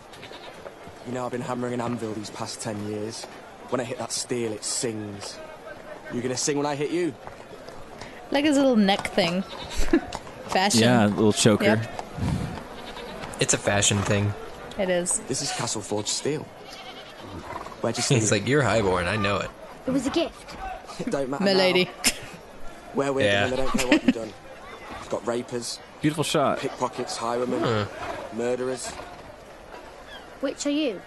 You 1.05 1.11
know, 1.11 1.25
I've 1.25 1.31
been 1.33 1.41
hammering 1.41 1.73
an 1.73 1.81
anvil 1.81 2.13
these 2.13 2.29
past 2.29 2.61
ten 2.61 2.87
years. 2.87 3.25
When 3.67 3.81
I 3.81 3.83
hit 3.83 3.97
that 3.97 4.13
steel, 4.13 4.53
it 4.53 4.63
sings. 4.63 5.37
You're 6.13 6.21
gonna 6.21 6.37
sing 6.37 6.55
when 6.55 6.65
I 6.65 6.75
hit 6.75 6.91
you? 6.91 7.13
Like 8.31 8.45
his 8.45 8.55
little 8.55 8.77
neck 8.77 9.07
thing. 9.09 9.41
Fashion. 10.47 10.81
Yeah, 10.83 11.07
a 11.07 11.09
little 11.09 11.33
choker. 11.33 11.63
Yep. 11.65 12.03
It's 13.41 13.53
a 13.53 13.57
fashion 13.57 13.97
thing. 14.03 14.33
It 14.77 14.89
is. 14.89 15.19
This 15.27 15.41
is 15.41 15.51
Castle 15.51 15.81
Forge 15.81 16.07
steel. 16.07 16.41
Where'd 17.81 17.97
you 17.97 18.03
He's 18.07 18.25
steal 18.27 18.37
like, 18.39 18.47
you're 18.47 18.63
highborn. 18.63 19.05
I 19.07 19.15
know 19.17 19.37
it. 19.37 19.49
It 19.87 19.91
was 19.91 20.07
a 20.07 20.09
gift. 20.09 20.55
it? 20.99 21.09
Don't 21.11 21.29
matter 21.29 21.43
Milady. 21.43 21.85
now. 21.85 21.91
Where 22.93 23.13
we're 23.13 23.25
Yeah. 23.25 23.45
yeah. 23.45 23.49
they 23.49 23.55
don't 23.57 23.71
care 23.71 23.87
what 23.87 24.03
you've 24.03 24.15
done. 24.15 24.33
You've 24.99 25.09
got 25.09 25.27
rapers, 25.27 25.79
Beautiful 26.01 26.23
shot. 26.23 26.59
pickpockets, 26.59 27.17
highwaymen, 27.17 27.59
Huh. 27.61 27.85
murderers, 28.33 28.89
Which 30.41 30.65
are 30.65 30.71
you? 30.71 31.01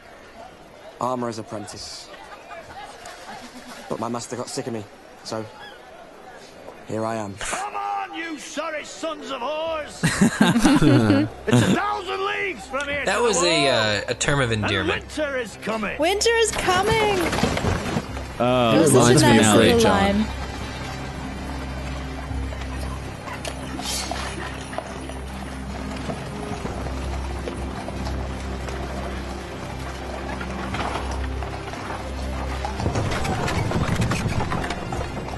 armourer's 1.00 1.38
apprentice. 1.38 2.08
But 3.88 4.00
my 4.00 4.08
master 4.08 4.36
got 4.36 4.48
sick 4.48 4.66
of 4.66 4.72
me, 4.72 4.84
so 5.24 5.44
here 6.88 7.04
I 7.04 7.16
am. 7.16 7.34
Come 8.36 8.64
on, 8.66 8.74
you 8.74 8.84
sorry 8.84 8.84
sons 8.84 9.30
of 9.30 9.40
whores! 9.40 10.02
it's 11.46 11.62
a 11.62 11.74
thousand 11.74 12.26
leagues 12.26 12.66
from 12.66 12.86
here 12.88 13.04
That 13.06 13.16
to 13.16 13.22
was 13.22 13.40
the 13.40 13.46
a 13.46 13.68
uh, 13.68 14.00
a 14.08 14.14
term 14.14 14.40
of 14.40 14.50
and 14.50 14.62
endearment. 14.64 15.02
winter 15.04 15.38
is 15.38 15.56
coming. 15.62 15.98
Winter 15.98 16.30
is 16.30 16.50
coming. 16.52 17.18
Oh, 18.38 18.74
It 18.76 18.80
was 18.80 18.92
such 18.92 19.16
a 19.16 19.20
nice 19.20 19.40
now. 19.40 19.56
little 19.56 19.80
Jon. 19.80 20.18
line. 20.22 20.26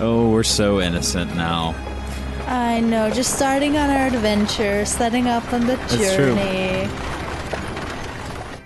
Oh, 0.01 0.31
we're 0.31 0.45
so 0.45 0.81
innocent 0.81 1.35
now. 1.35 1.75
I 2.49 2.81
know, 2.81 3.11
just 3.11 3.35
starting 3.35 3.77
on 3.77 3.91
our 3.91 4.07
adventure, 4.07 4.85
setting 4.87 5.29
up 5.29 5.53
on 5.53 5.67
the 5.67 5.77
That's 5.77 5.97
true. 5.97 6.35
journey. 6.35 6.91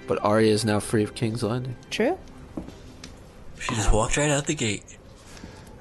But 0.06 0.24
Arya 0.24 0.52
is 0.52 0.64
now 0.64 0.78
free 0.78 1.02
of 1.02 1.14
King's 1.14 1.42
Landing. 1.42 1.76
True. 1.90 2.16
She 3.58 3.74
just 3.74 3.92
walked 3.92 4.16
right 4.16 4.30
out 4.30 4.46
the 4.46 4.54
gate. 4.54 4.84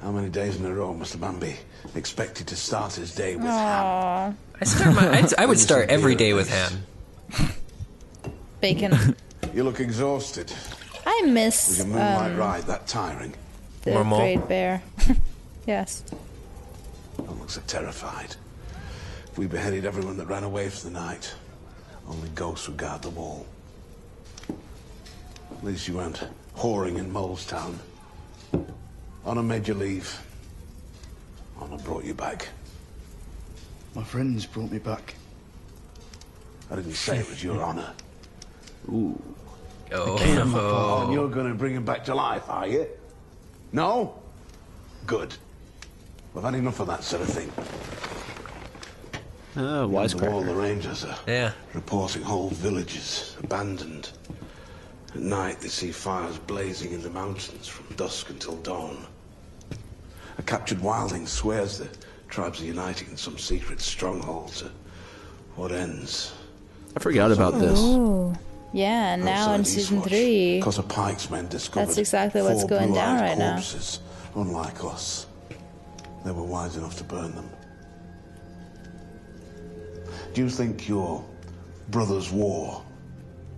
How 0.01 0.11
many 0.11 0.29
days 0.29 0.55
in 0.55 0.65
a 0.65 0.73
row 0.73 0.93
must 0.93 1.13
a 1.13 1.19
man 1.19 1.39
be 1.39 1.55
expected 1.95 2.47
to 2.47 2.55
start 2.55 2.93
his 2.93 3.13
day 3.13 3.35
with 3.35 3.45
ham? 3.45 3.83
Aww. 3.83 4.35
I 4.61 4.65
start 4.65 4.95
my. 4.95 5.09
I'd, 5.17 5.33
I 5.35 5.45
would 5.45 5.59
start 5.67 5.89
every 5.89 6.15
day 6.15 6.33
with 6.33 6.49
ham. 6.49 6.83
Bacon. 8.61 9.15
You 9.53 9.63
look 9.63 9.79
exhausted. 9.79 10.51
I 11.05 11.21
miss. 11.25 11.67
Was 11.67 11.77
miss 11.77 11.77
your 11.79 11.87
moonlight 11.87 12.31
um, 12.31 12.37
ride 12.37 12.63
that 12.63 12.87
tiring? 12.87 13.33
the 13.83 13.91
Normal. 13.91 14.19
Great 14.19 14.47
Bear. 14.47 14.81
yes. 15.67 16.03
Don't 17.25 17.39
look 17.39 17.49
so 17.49 17.61
terrified. 17.67 18.35
If 19.31 19.37
we 19.37 19.47
beheaded 19.47 19.85
everyone 19.85 20.17
that 20.17 20.25
ran 20.27 20.43
away 20.43 20.69
for 20.69 20.85
the 20.85 20.91
night, 20.91 21.33
only 22.07 22.29
ghosts 22.29 22.67
would 22.67 22.77
guard 22.77 23.01
the 23.01 23.09
wall. 23.09 23.45
At 24.49 25.63
least 25.63 25.87
you 25.87 25.95
weren't 25.95 26.23
whoring 26.57 26.97
in 26.97 27.11
Molestown. 27.11 27.75
Honor 29.23 29.43
made 29.43 29.67
you 29.67 29.73
leave. 29.73 30.19
Honor 31.59 31.77
brought 31.77 32.03
you 32.03 32.13
back. 32.13 32.47
My 33.93 34.03
friends 34.03 34.45
brought 34.45 34.71
me 34.71 34.79
back. 34.79 35.15
I 36.71 36.75
didn't 36.75 36.93
say 36.93 37.17
it 37.19 37.29
was 37.29 37.43
your 37.43 37.61
honor. 37.63 37.91
Ooh. 38.89 39.21
Oh, 39.93 41.03
And 41.03 41.13
you're 41.13 41.29
going 41.29 41.47
to 41.49 41.53
bring 41.53 41.75
him 41.75 41.83
back 41.83 42.05
to 42.05 42.15
life, 42.15 42.49
are 42.49 42.65
you? 42.67 42.87
No? 43.73 44.19
Good. 45.05 45.35
We've 46.33 46.43
had 46.43 46.55
enough 46.55 46.79
of 46.79 46.87
that 46.87 47.03
sort 47.03 47.21
of 47.23 47.29
thing. 47.29 47.51
Ah, 49.57 49.81
oh, 49.81 49.87
Wise 49.87 50.13
wisecracker. 50.13 50.31
all 50.31 50.41
the 50.41 50.53
rangers 50.55 51.03
are 51.03 51.17
yeah. 51.27 51.51
reporting 51.73 52.21
whole 52.21 52.49
villages 52.49 53.35
abandoned. 53.43 54.09
At 55.13 55.19
night, 55.21 55.59
they 55.59 55.67
see 55.67 55.91
fires 55.91 56.37
blazing 56.37 56.93
in 56.93 57.01
the 57.01 57.09
mountains 57.09 57.67
from 57.67 57.93
dusk 57.97 58.29
until 58.29 58.55
dawn. 58.57 59.05
A 60.37 60.41
captured 60.43 60.77
wildling 60.79 61.27
swears 61.27 61.79
the 61.79 61.89
tribes 62.29 62.61
are 62.61 62.65
uniting 62.65 63.09
in 63.09 63.17
some 63.17 63.37
secret 63.37 63.81
stronghold 63.81 64.53
to 64.53 64.71
what 65.57 65.73
ends. 65.73 66.33
I 66.95 66.99
forgot 66.99 67.31
about 67.31 67.59
this. 67.59 67.77
Ooh. 67.77 68.33
Yeah, 68.73 69.15
and 69.15 69.25
now 69.25 69.53
in 69.53 69.61
Outside 69.61 69.67
season 69.67 69.97
Eastwatch, 70.01 70.07
three. 70.07 70.57
Because 70.59 70.77
of 70.77 70.87
Pyke's 70.87 71.29
men 71.29 71.49
discovered 71.49 71.87
That's 71.87 71.97
exactly 71.97 72.41
what's 72.41 72.61
four 72.61 72.69
going 72.69 72.93
down 72.93 73.17
blue-eyed 73.17 73.29
right 73.31 73.37
now. 73.37 73.53
corpses, 73.55 73.99
Unlike 74.33 74.85
us, 74.85 75.25
they 76.23 76.31
were 76.31 76.43
wise 76.43 76.77
enough 76.77 76.97
to 76.97 77.03
burn 77.03 77.33
them. 77.35 77.49
Do 80.33 80.41
you 80.41 80.49
think 80.49 80.87
your 80.87 81.23
brother's 81.89 82.31
war 82.31 82.83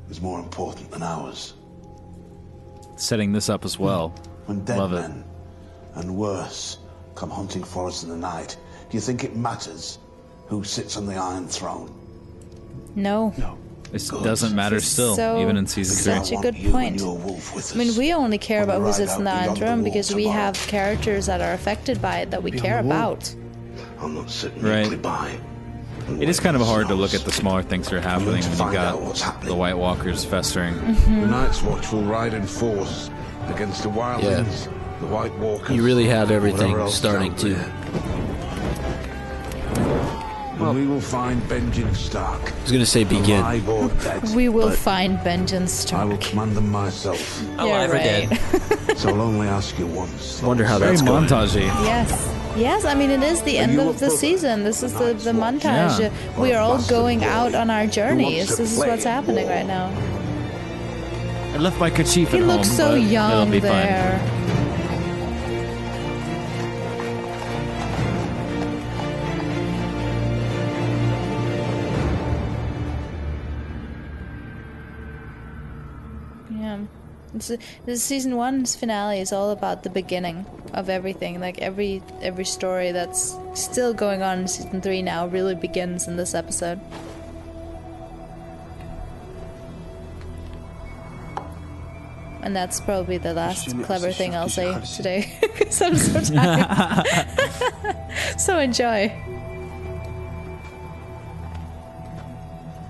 is 0.10 0.22
more 0.22 0.40
important 0.40 0.90
than 0.92 1.04
ours? 1.04 1.54
Setting 2.96 3.32
this 3.32 3.50
up 3.50 3.66
as 3.66 3.78
well. 3.78 4.10
When 4.46 4.64
dead 4.66 4.78
Love 4.80 4.94
it. 4.94 5.02
men 5.02 5.24
and 5.96 6.16
worse 6.16 6.80
come 7.16 7.30
hunting 7.30 7.64
for 7.64 7.88
us 7.88 8.04
in 8.04 8.10
the 8.10 8.18
night, 8.18 8.58
do 8.90 8.98
you 8.98 9.02
think 9.02 9.24
it 9.24 9.36
matters 9.36 10.00
who 10.48 10.64
sits 10.64 10.98
on 10.98 11.06
the 11.06 11.16
Iron 11.16 11.48
Throne? 11.48 11.94
No. 12.96 13.34
No. 13.38 13.58
It 13.94 14.10
doesn't 14.24 14.56
matter 14.56 14.80
still, 14.80 15.16
So- 15.16 15.40
even 15.40 15.56
in 15.56 15.68
season 15.68 15.96
three. 16.04 16.14
Such 16.26 16.30
three. 16.30 16.38
a 16.38 16.42
good 16.52 16.72
point. 16.72 17.00
your 17.00 17.16
wolf 17.16 17.56
with 17.56 17.74
I 17.76 17.78
mean, 17.78 17.96
we 17.96 18.12
only 18.14 18.38
care 18.40 18.60
On 18.60 18.64
about 18.66 18.80
who 18.80 18.86
ride 18.86 18.96
sits 18.96 19.16
in 19.16 19.24
the 19.24 19.32
out 19.32 19.44
Iron 19.44 19.56
Throne 19.56 19.76
wall 19.78 19.84
because 19.84 20.14
we 20.16 20.26
have 20.26 20.56
characters 20.68 21.28
that 21.28 21.42
are 21.42 21.54
affected 21.54 22.02
by 22.02 22.18
it 22.20 22.32
that 22.32 22.42
we 22.42 22.52
Beyond 22.52 22.66
care 22.66 22.80
about. 22.80 23.34
I'm 24.02 24.16
not 24.16 24.30
sitting 24.30 24.62
Right. 24.64 25.00
by. 25.02 25.32
It 26.20 26.28
is 26.28 26.40
kind 26.40 26.56
of 26.58 26.62
hard 26.66 26.90
to 26.90 26.96
look 26.96 27.14
at 27.14 27.24
the 27.24 27.32
smaller 27.32 27.62
things 27.64 27.88
that 27.88 27.96
are 27.96 28.02
happening 28.02 28.30
when 28.34 28.38
you've 28.44 28.54
find 28.56 28.76
out 28.76 29.02
what's 29.02 29.22
got 29.22 29.42
the 29.42 29.56
White 29.56 29.78
Walkers 29.78 30.26
festering. 30.26 30.74
Mm-hmm. 30.74 31.22
The 31.22 31.28
Night's 31.28 31.62
Watch 31.64 31.92
will 31.94 32.02
ride 32.04 32.34
in 32.34 32.46
force 32.46 33.10
against 33.48 33.84
the 33.84 33.90
wildlings, 33.90 34.68
the 35.00 35.06
White 35.08 35.34
Walkers. 35.40 35.74
You 35.76 35.82
really 35.84 36.08
have 36.08 36.30
everything 36.32 36.76
starting 36.90 37.32
out 37.32 37.38
to 37.38 37.56
there. 40.64 40.72
And 40.72 40.80
we 40.80 40.88
will 40.88 41.02
find 41.02 41.48
Benjamin 41.48 41.96
Stark. 41.96 42.42
I 42.52 42.62
was 42.62 42.72
gonna 42.72 42.86
say 42.86 43.04
begin. 43.04 43.40
Alive 43.40 43.70
or 43.70 43.88
dead. 43.90 44.24
We 44.36 44.50
will 44.50 44.70
but 44.70 44.78
find 44.78 45.20
vengeance, 45.20 45.92
I 45.94 46.06
will 46.06 46.18
command 46.18 46.56
them 46.56 46.70
myself. 46.72 47.42
Yeah, 47.44 47.64
Alive 47.64 47.90
or 47.90 47.94
right. 47.94 48.30
dead. 48.30 48.98
so 48.98 49.10
I'll 49.10 49.22
only 49.22 49.48
ask 49.48 49.78
you 49.78 49.88
once. 49.88 50.42
Wonder 50.42 50.66
how 50.66 50.80
that's 50.80 51.02
going. 51.02 51.26
montagey. 51.26 51.68
Yes. 51.86 52.12
Yes, 52.56 52.86
I 52.86 52.94
mean 52.94 53.10
it 53.10 53.24
is 53.24 53.42
the 53.42 53.58
Are 53.58 53.64
end 53.64 53.80
of 53.80 54.00
the 54.00 54.12
season. 54.12 54.64
This 54.64 54.84
is 54.84 54.94
the, 54.94 55.14
the 55.14 55.32
montage. 55.32 56.00
Yeah. 56.00 56.40
We 56.40 56.54
are 56.54 56.62
all 56.62 56.82
going 56.84 57.24
out 57.24 57.56
on 57.56 57.70
our 57.70 57.88
journeys. 57.88 58.58
This 58.58 58.74
is 58.74 58.78
what's 58.78 59.04
happening 59.04 59.48
right 59.48 59.66
now. 59.66 59.88
I 61.54 61.58
left 61.58 61.80
my 61.80 61.90
kerchief 61.90 62.32
He 62.32 62.40
at 62.40 62.46
looks 62.46 62.68
home, 62.68 62.78
so 62.78 62.90
but 62.90 62.98
it'll 62.98 63.10
young 63.12 63.52
be 63.52 63.60
fine. 63.60 64.43
The 77.34 77.98
season 77.98 78.36
one's 78.36 78.76
finale 78.76 79.20
is 79.20 79.34
all 79.34 79.50
about 79.50 79.84
the 79.84 79.90
beginning 79.90 80.46
of 80.74 80.90
everything. 80.90 81.40
Like 81.40 81.60
every 81.60 82.02
every 82.22 82.46
story 82.46 82.92
that's 82.92 83.36
still 83.54 83.94
going 83.94 84.22
on 84.22 84.40
in 84.40 84.48
season 84.48 84.82
three 84.82 85.02
now 85.02 85.28
really 85.28 85.56
begins 85.56 86.08
in 86.08 86.18
this 86.18 86.34
episode. 86.34 86.80
And 92.42 92.54
that's 92.54 92.82
probably 92.82 93.18
the 93.18 93.34
last 93.34 93.68
Assume 93.68 93.76
it 93.76 93.78
was 93.80 93.86
clever 93.88 94.12
thing 94.12 94.36
I'll 94.36 94.50
say 94.50 94.74
to 94.74 94.96
today 94.96 95.34
because 95.42 95.82
I'm 95.82 95.96
so 95.96 96.20
tired. 96.22 97.08
so 98.38 98.60
enjoy. 98.60 99.08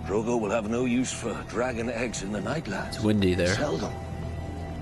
Drogo 0.07 0.39
will 0.39 0.49
have 0.49 0.69
no 0.69 0.85
use 0.85 1.13
for 1.13 1.33
dragon 1.47 1.89
eggs 1.89 2.23
in 2.23 2.31
the 2.31 2.39
Nightlands. 2.39 2.89
It's 2.89 2.99
windy 2.99 3.35
there. 3.35 3.53
Sell 3.55 3.77
them. 3.77 3.93
You 3.93 4.02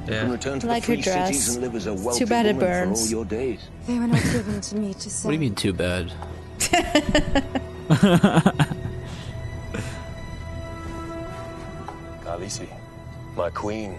Yeah. 0.08 0.22
can 0.22 0.32
return 0.32 0.60
to 0.60 0.68
Like 0.68 0.86
the 0.86 0.96
her 0.96 1.02
dress. 1.02 1.28
cities 1.28 1.56
and 1.56 1.64
live 1.64 1.76
as 1.76 1.88
a 1.88 1.94
It's 1.94 2.02
wealthy 2.02 2.20
too 2.20 2.26
bad 2.30 2.46
it 2.46 2.56
woman 2.56 2.68
for 2.70 2.80
all 2.80 2.86
burns. 2.86 3.12
your 3.12 3.26
days. 3.26 3.60
They 3.88 4.00
were 4.00 4.08
not 4.08 4.24
given 4.24 4.62
to 4.62 4.76
me 4.76 4.94
to 4.96 5.10
say. 5.10 5.28
What 5.28 5.32
do 5.32 5.36
you 5.36 5.40
mean 5.40 5.56
too 5.56 5.74
bad? 5.74 6.12
Khaleesi, 12.24 12.68
my 13.36 13.50
queen, 13.50 13.98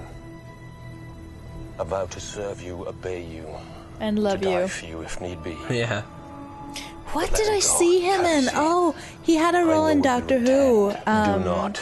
I 1.79 1.85
vow 1.85 2.07
to 2.07 2.21
serve 2.21 2.63
you, 2.63 2.87
obey 2.87 3.23
you, 3.25 3.47
And 4.01 4.19
love 4.19 4.41
to 4.41 4.47
die 4.47 4.61
you. 4.63 4.69
for 4.69 4.87
you 4.87 5.01
if 5.03 5.21
need 5.21 5.43
be. 5.43 5.57
Yeah. 5.71 6.03
What 7.13 7.33
did 7.35 7.49
I 7.51 7.59
see 7.61 8.01
him 8.01 8.23
in? 8.25 8.49
Oh, 8.55 8.95
he 9.23 9.37
had 9.37 9.55
a 9.55 9.65
role 9.65 9.87
in 9.87 10.01
Doctor 10.01 10.39
Who. 10.39 10.95
Um, 11.07 11.41
Do 11.41 11.45
not. 11.45 11.81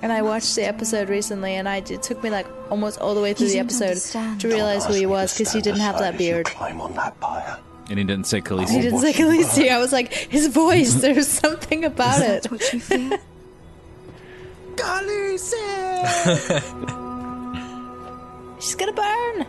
And 0.00 0.12
I 0.12 0.22
watched 0.22 0.54
the 0.54 0.62
episode 0.62 1.08
recently, 1.08 1.54
and 1.54 1.68
I 1.68 1.78
it 1.78 2.02
took 2.02 2.22
me 2.22 2.30
like 2.30 2.46
almost 2.70 3.00
all 3.00 3.14
the 3.14 3.20
way 3.20 3.34
through 3.34 3.48
the 3.48 3.58
episode 3.58 3.88
understand. 3.88 4.40
to 4.40 4.48
realize 4.48 4.86
who 4.86 4.94
he 4.94 5.06
was 5.06 5.36
because 5.36 5.52
he 5.52 5.60
didn't 5.60 5.80
have 5.80 5.98
that 5.98 6.14
as 6.14 6.20
you 6.20 6.32
beard. 6.34 6.46
Climb 6.46 6.80
on 6.80 6.94
that 6.94 7.18
pyre. 7.20 7.58
And 7.90 7.98
he 7.98 8.04
didn't 8.04 8.26
say 8.26 8.40
Khaleesi. 8.40 8.70
He 8.70 8.80
didn't 8.82 9.00
say 9.00 9.12
Khaleesi. 9.12 9.70
I 9.70 9.78
was 9.78 9.92
like, 9.92 10.12
his 10.12 10.46
voice. 10.48 10.94
There's 11.00 11.26
something 11.26 11.84
about 11.84 12.20
it. 12.20 12.44
That's 12.44 12.50
what 12.50 12.72
you 12.72 12.80
fear. 12.80 13.18
She's 18.60 18.74
gonna 18.76 18.92
burn. 18.92 19.46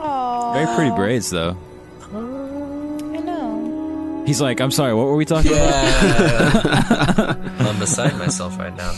Oh. 0.00 0.52
Very 0.54 0.76
pretty 0.76 0.90
braids, 0.94 1.30
though. 1.30 1.56
I 2.12 3.20
know. 3.20 4.24
He's 4.26 4.40
like, 4.40 4.60
I'm 4.60 4.70
sorry, 4.70 4.92
what 4.92 5.06
were 5.06 5.16
we 5.16 5.24
talking 5.24 5.52
about? 5.52 7.36
I'm 7.60 7.78
beside 7.78 8.16
myself 8.18 8.58
right 8.58 8.76
now. 8.76 8.92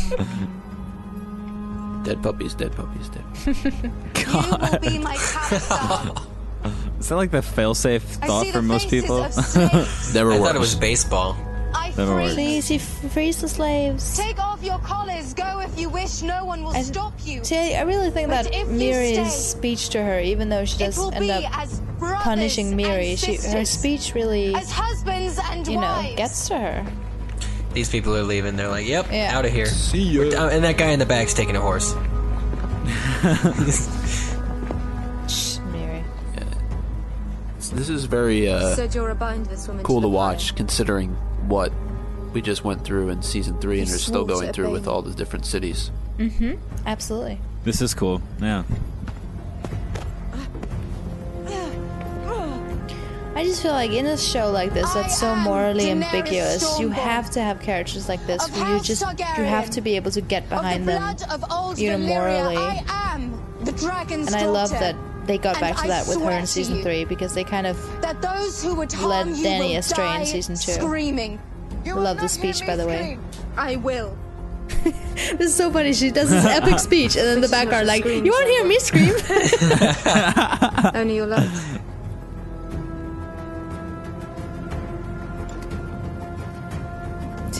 Dead 2.04 2.22
puppies, 2.22 2.54
dead 2.54 2.72
puppies, 2.74 3.08
dead. 3.10 3.24
You 4.16 4.36
will 4.36 4.78
be 4.80 4.98
my 4.98 5.16
captor. 5.32 6.20
Is 6.98 7.08
that 7.08 7.16
like 7.16 7.30
the 7.30 7.38
failsafe 7.38 8.02
I 8.22 8.26
thought 8.26 8.46
for 8.46 8.52
the 8.52 8.62
most 8.62 8.88
faces 8.90 9.02
people? 9.02 9.24
of 9.24 9.32
slaves. 9.34 10.14
Never 10.14 10.32
I 10.32 10.34
works. 10.38 10.46
thought 10.46 10.56
it 10.56 10.60
was 10.60 10.74
baseball. 10.74 11.36
I 11.74 11.88
Never 11.96 12.06
free. 12.14 12.22
worked. 12.24 12.34
Please, 12.34 12.70
you 12.70 12.76
f- 12.76 13.12
freeze 13.12 13.40
the 13.40 13.48
slaves. 13.48 14.16
Take 14.16 14.38
off 14.38 14.62
your 14.62 14.78
collars. 14.80 15.34
Go 15.34 15.60
if 15.60 15.78
you 15.78 15.88
wish. 15.88 16.22
No 16.22 16.44
one 16.44 16.62
will 16.62 16.72
I- 16.76 16.82
stop 16.82 17.14
you. 17.24 17.42
See, 17.44 17.74
I 17.74 17.82
really 17.82 18.10
think 18.10 18.28
But 18.28 18.44
that 18.44 18.52
Mirri's 18.52 19.32
stay, 19.32 19.58
speech 19.58 19.88
to 19.90 20.02
her, 20.02 20.20
even 20.20 20.48
though 20.48 20.64
she 20.64 20.78
does 20.78 20.96
will 20.98 21.12
end 21.12 21.30
up 21.30 21.58
as 21.58 21.80
punishing 21.98 22.72
Mirri, 22.76 23.10
and 23.10 23.18
she 23.18 23.36
her 23.36 23.64
speech 23.64 24.14
really, 24.14 24.54
as 24.54 24.70
husbands 24.70 25.38
and 25.50 25.66
you 25.66 25.74
know, 25.76 25.80
wives. 25.82 26.16
gets 26.16 26.48
to 26.48 26.58
her. 26.58 26.86
These 27.72 27.88
people 27.90 28.16
are 28.16 28.22
leaving. 28.22 28.56
They're 28.56 28.68
like, 28.68 28.86
"Yep, 28.86 29.06
Yeah. 29.12 29.36
out 29.36 29.44
of 29.44 29.52
here." 29.52 29.66
See 29.66 30.02
ya. 30.02 30.20
We're- 30.20 30.34
oh, 30.36 30.48
and 30.48 30.64
that 30.64 30.76
guy 30.76 30.88
in 30.90 30.98
the 30.98 31.06
back's 31.06 31.34
taking 31.34 31.54
a 31.56 31.60
horse. 31.60 31.92
Shh, 35.28 35.58
Mirri. 35.70 36.02
This 37.72 37.88
is 37.88 38.04
very 38.06 38.48
uh, 38.48 38.74
so 38.74 38.88
Jorah 38.88 39.18
bound 39.18 39.46
this 39.46 39.68
woman 39.68 39.84
cool 39.84 40.00
to 40.00 40.06
to 40.06 40.10
the 40.10 40.14
watch, 40.16 40.54
considering 40.56 41.10
what 41.46 41.72
we 42.32 42.40
just 42.40 42.64
went 42.64 42.84
through 42.84 43.08
in 43.10 43.22
season 43.22 43.58
three, 43.60 43.78
and 43.80 43.88
He 43.88 43.94
are 43.94 43.98
still 43.98 44.24
going 44.24 44.52
through 44.52 44.66
obey 44.66 44.72
with 44.72 44.88
all 44.88 45.02
the 45.02 45.14
different 45.14 45.46
cities. 45.46 45.90
Mm-hmm. 46.18 46.54
Absolutely. 46.86 47.38
This 47.64 47.80
is 47.80 47.94
cool. 47.94 48.22
Yeah. 48.40 48.64
I 53.40 53.44
just 53.44 53.62
feel 53.62 53.72
like 53.72 53.92
in 53.92 54.04
a 54.04 54.18
show 54.18 54.50
like 54.50 54.74
this 54.74 54.92
that's 54.92 55.18
so 55.18 55.34
morally 55.34 55.84
Daenerys 55.84 56.12
ambiguous, 56.12 56.78
you 56.78 56.90
have 56.90 57.30
to 57.30 57.40
have 57.40 57.58
characters 57.62 58.06
like 58.06 58.26
this 58.26 58.44
of 58.46 58.52
where 58.52 58.68
you 58.68 58.74
House 58.74 58.86
just 58.86 59.00
you 59.00 59.44
have 59.44 59.70
to 59.70 59.80
be 59.80 59.96
able 59.96 60.10
to 60.10 60.20
get 60.20 60.46
behind 60.50 60.80
of 60.80 60.86
the 60.86 61.24
them. 61.26 61.30
of 61.30 61.50
old 61.50 61.78
you 61.78 61.90
know, 61.90 61.96
morally. 61.96 62.58
I 62.58 62.84
am 62.86 63.42
the 63.62 63.72
dragon's 63.72 64.26
And 64.26 64.36
I 64.36 64.44
love 64.44 64.68
daughter. 64.68 64.92
that 64.92 65.26
they 65.26 65.38
got 65.38 65.56
And 65.56 65.62
back 65.62 65.76
to 65.76 65.84
I 65.84 65.88
that 65.88 66.06
with 66.06 66.20
her 66.20 66.32
in 66.32 66.46
season 66.46 66.76
you 66.76 66.82
three 66.82 67.06
because 67.06 67.32
they 67.32 67.42
kind 67.42 67.66
of 67.66 67.78
That 68.02 68.20
those 68.20 68.62
who 68.62 68.74
would 68.74 68.92
led 68.92 69.24
harm 69.24 69.28
you 69.30 69.36
Dany 69.36 69.70
will 69.70 69.76
astray 69.76 70.20
in 70.20 70.26
season 70.26 70.56
two. 70.56 70.72
Screaming. 70.72 71.40
You 71.82 71.94
I 71.96 71.98
love 71.98 72.20
the 72.20 72.28
speech, 72.28 72.66
by 72.66 72.76
the 72.76 72.86
way. 72.86 73.18
I 73.56 73.76
will. 73.76 74.18
this 74.84 75.40
is 75.40 75.54
so 75.54 75.72
funny. 75.72 75.94
She 75.94 76.10
does 76.10 76.28
this 76.28 76.44
epic 76.44 76.78
speech, 76.90 77.16
and 77.16 77.24
then 77.26 77.40
the 77.40 77.48
background 77.48 77.86
like, 77.86 78.04
"You 78.04 78.30
won't 78.30 78.48
hear 78.48 78.66
me 78.66 78.78
scream." 78.80 79.14
Only 80.94 81.16
your 81.16 81.26
love. 81.26 81.80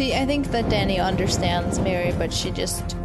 See, 0.01 0.15
I 0.15 0.25
think 0.25 0.51
that 0.53 0.65
Dany 0.71 0.99
understands 0.99 1.79
Mirri, 1.79 2.19
but 2.19 2.33
she 2.33 2.51
just 2.51 2.97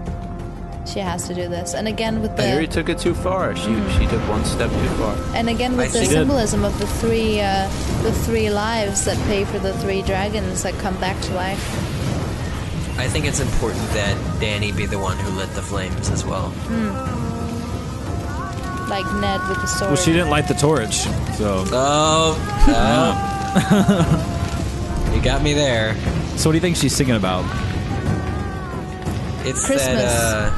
she 0.88 1.00
has 1.00 1.28
to 1.28 1.34
do 1.36 1.50
this. 1.50 1.74
And 1.74 1.90
again 1.90 2.22
with 2.22 2.32
Mirri 2.38 2.72
took 2.72 2.88
it 2.88 3.00
too 3.00 3.14
far. 3.14 3.54
She 3.54 3.74
she 3.98 4.08
took 4.08 4.22
one 4.30 4.46
step 4.46 4.70
too 4.72 4.88
far. 4.96 5.18
and 5.36 5.50
again 5.50 5.76
with 5.76 5.88
I 5.88 5.90
the 5.90 6.00
think- 6.00 6.12
symbolism 6.14 6.64
of 6.64 6.80
the 6.80 6.88
three 6.88 7.42
uh, 7.42 7.68
the 8.04 8.14
three 8.14 8.50
lives 8.50 9.04
that 9.04 9.18
pay 9.28 9.44
for 9.44 9.60
the 9.60 9.74
three 9.80 10.04
dragons 10.04 10.64
that 10.64 10.74
come 10.76 10.98
back 11.02 11.20
to 11.24 11.34
life. 11.34 11.60
I 12.98 13.10
think 13.10 13.26
it's 13.26 13.42
important 13.42 13.84
that 13.90 14.16
Dany 14.40 14.72
be 14.74 14.86
the 14.86 14.98
one 14.98 15.18
who 15.18 15.32
lit 15.32 15.50
the 15.50 15.62
flames 15.62 16.10
as 16.10 16.24
well. 16.24 16.54
Like 18.88 19.06
Ned 19.16 19.42
with 19.50 19.60
the 19.60 19.68
sword. 19.68 19.92
Well, 19.92 19.98
she 20.02 20.14
didn't 20.14 20.30
light 20.30 20.48
the 20.48 20.54
torch, 20.54 20.96
so. 21.36 21.66
Oh, 21.74 22.38
you 24.30 24.32
got 25.26 25.42
me 25.42 25.54
there. 25.54 25.96
So, 26.38 26.48
what 26.48 26.54
do 26.54 26.58
you 26.58 26.62
think 26.62 26.78
she's 26.78 26.96
singing 26.96 27.16
about? 27.16 27.44
It's 29.46 29.66
Christmas. 29.66 30.04
that. 30.04 30.54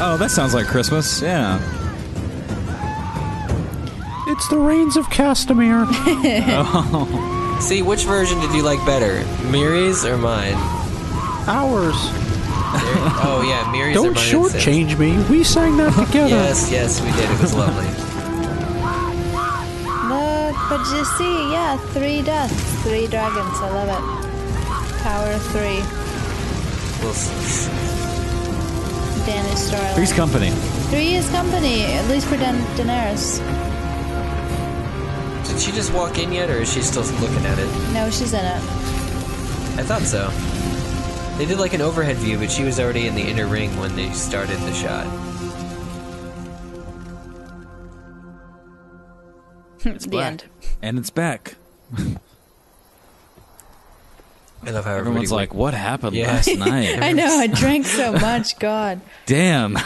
Oh, 0.00 0.16
that 0.20 0.30
sounds 0.30 0.52
like 0.54 0.66
Christmas. 0.66 1.20
Yeah. 1.22 1.58
It's 4.28 4.46
the 4.48 4.58
rains 4.58 4.96
of 4.98 5.06
Castamere. 5.06 5.86
Uh, 5.88 7.60
see, 7.60 7.80
which 7.82 8.04
version 8.04 8.38
did 8.40 8.52
you 8.52 8.62
like 8.62 8.84
better, 8.84 9.24
Mirri's 9.50 10.04
or 10.04 10.18
mine? 10.18 10.54
Ours. 11.48 11.94
oh 13.24 13.42
yeah, 13.48 13.64
Mirri's 13.72 13.94
Don't 13.94 14.14
mine. 14.14 14.24
shortchange 14.24 14.98
me. 14.98 15.16
We 15.30 15.42
sang 15.42 15.78
that 15.78 15.94
together. 16.06 16.28
Yes, 16.28 16.70
yes, 16.70 17.00
we 17.00 17.10
did. 17.12 17.30
It 17.30 17.40
was 17.40 17.54
lovely. 17.54 18.07
Look, 20.78 20.86
but 20.86 20.96
you 20.96 21.04
see, 21.04 21.52
yeah, 21.52 21.76
three 21.92 22.22
deaths, 22.22 22.54
three 22.82 23.06
dragons. 23.06 23.58
I 23.60 23.70
love 23.70 23.88
it. 23.88 25.02
Power 25.02 25.30
of 25.32 25.42
three. 25.50 25.82
We'll 27.02 27.10
s- 27.12 27.68
Dany's 29.26 29.58
story. 29.66 29.94
Three's 29.94 30.12
company. 30.12 30.50
Three 30.90 31.14
is 31.14 31.28
company, 31.30 31.84
at 31.84 32.06
least 32.08 32.26
for 32.26 32.36
Dan- 32.36 32.64
Daenerys. 32.76 33.38
Did 35.48 35.58
she 35.60 35.72
just 35.72 35.92
walk 35.92 36.18
in 36.18 36.32
yet, 36.32 36.48
or 36.50 36.58
is 36.62 36.72
she 36.72 36.82
still 36.82 37.02
looking 37.20 37.44
at 37.46 37.58
it? 37.58 37.68
No, 37.92 38.10
she's 38.10 38.32
in 38.32 38.44
it. 38.44 38.62
I 39.78 39.82
thought 39.82 40.02
so. 40.02 40.30
They 41.38 41.46
did 41.46 41.58
like 41.58 41.72
an 41.74 41.80
overhead 41.80 42.16
view, 42.16 42.38
but 42.38 42.50
she 42.50 42.64
was 42.64 42.78
already 42.80 43.06
in 43.06 43.14
the 43.14 43.22
inner 43.22 43.46
ring 43.46 43.76
when 43.78 43.94
they 43.96 44.10
started 44.12 44.58
the 44.60 44.74
shot. 44.74 45.06
the 49.82 50.08
black. 50.08 50.26
end. 50.26 50.44
And 50.82 50.98
it's 50.98 51.10
back. 51.10 51.54
I 54.66 54.70
love 54.70 54.84
how 54.84 54.94
Everyone's 54.96 55.26
everybody 55.26 55.26
like, 55.28 55.54
"What 55.54 55.72
happened 55.74 56.16
Yeah. 56.16 56.26
last 56.32 56.48
night?" 56.56 57.00
I 57.00 57.12
know. 57.12 57.38
I 57.38 57.46
drank 57.52 57.86
so 57.86 58.12
much. 58.12 58.58
God. 58.58 59.00
Damn. 59.26 59.78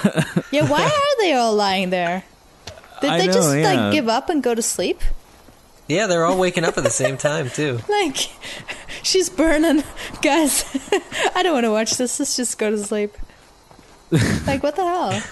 Yeah. 0.51 0.68
Why 0.68 0.82
are 0.84 1.22
they 1.22 1.34
all 1.34 1.55
lying 1.55 1.90
there? 1.90 2.24
Did 3.01 3.11
I 3.11 3.18
they 3.18 3.26
know, 3.26 3.32
just 3.32 3.57
yeah. 3.57 3.72
like 3.72 3.93
give 3.93 4.09
up 4.09 4.28
and 4.30 4.43
go 4.43 4.55
to 4.55 4.62
sleep? 4.62 5.01
Yeah, 5.88 6.07
they're 6.07 6.24
all 6.24 6.38
waking 6.38 6.64
up 6.64 6.78
at 6.78 6.84
the 6.84 6.90
same 6.90 7.18
time 7.18 7.51
too. 7.51 7.80
Like, 7.88 8.16
she's 9.03 9.28
burning. 9.28 9.82
Guys, 10.22 10.64
I 11.34 11.43
don't 11.43 11.53
want 11.53 11.64
to 11.64 11.70
watch 11.72 11.97
this. 11.97 12.18
Let's 12.18 12.36
just 12.36 12.59
go 12.59 12.70
to 12.70 12.78
sleep. 12.78 13.12
like, 14.47 14.62
what 14.62 14.76
the 14.76 14.84
hell? 14.84 15.22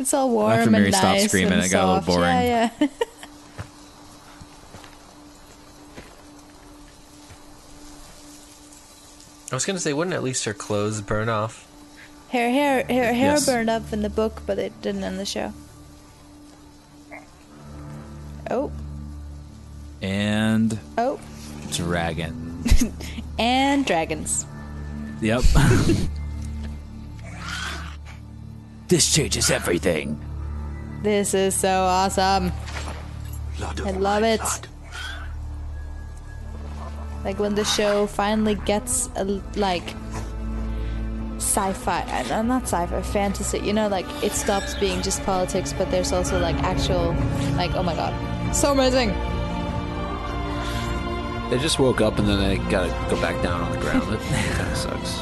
It's 0.00 0.12
all 0.12 0.30
warm 0.30 0.52
After 0.52 0.62
and 0.68 0.76
Mirri 0.76 0.90
nice 0.90 0.96
stopped 0.98 1.20
screaming, 1.22 1.54
and 1.54 1.64
it 1.64 1.70
got 1.70 1.84
a 1.84 1.86
little 1.86 2.02
soft. 2.02 2.06
boring. 2.08 2.24
Yeah, 2.26 2.70
yeah. 2.80 2.88
I 9.50 9.54
was 9.54 9.64
gonna 9.64 9.78
say, 9.78 9.92
wouldn't 9.92 10.14
at 10.14 10.22
least 10.22 10.44
her 10.44 10.52
clothes 10.52 11.00
burn 11.00 11.28
off? 11.28 11.66
Her 12.30 12.50
hair, 12.50 12.84
her 12.84 13.12
hair 13.14 13.32
Yes. 13.32 13.46
burned 13.46 13.70
up 13.70 13.92
in 13.92 14.02
the 14.02 14.10
book, 14.10 14.42
but 14.46 14.58
it 14.58 14.72
didn't 14.82 15.02
in 15.04 15.16
the 15.16 15.24
show. 15.24 15.52
Oh, 18.50 18.70
and 20.02 20.78
oh, 20.96 21.18
dragon. 21.72 22.64
and 23.38 23.84
dragons. 23.86 24.46
Yep. 25.20 25.42
this 28.88 29.12
changes 29.12 29.50
everything. 29.50 30.20
This 31.02 31.34
is 31.34 31.54
so 31.54 31.82
awesome. 31.82 32.52
I 33.60 33.90
love 33.92 34.22
it. 34.22 34.40
Like 37.24 37.38
when 37.38 37.54
the 37.54 37.64
show 37.64 38.06
finally 38.06 38.54
gets 38.54 39.08
a, 39.16 39.24
like 39.56 39.94
sci-fi, 41.36 42.02
uh, 42.30 42.42
not 42.42 42.62
sci-fi, 42.62 43.02
fantasy. 43.02 43.58
You 43.58 43.72
know, 43.72 43.88
like 43.88 44.06
it 44.22 44.32
stops 44.32 44.74
being 44.74 45.02
just 45.02 45.22
politics, 45.24 45.72
but 45.72 45.90
there's 45.90 46.12
also 46.12 46.38
like 46.40 46.56
actual, 46.62 47.14
like 47.56 47.74
oh 47.74 47.82
my 47.82 47.94
god, 47.94 48.14
so 48.54 48.72
amazing. 48.72 49.10
They 51.50 51.58
just 51.58 51.78
woke 51.78 52.00
up 52.00 52.18
and 52.18 52.28
then 52.28 52.38
they 52.40 52.58
gotta 52.70 52.88
go 53.08 53.20
back 53.20 53.42
down 53.42 53.62
on 53.62 53.72
the 53.72 53.78
ground. 53.78 54.12
It 54.12 54.20
kind 54.20 54.70
of 54.70 54.76
sucks. 54.76 55.20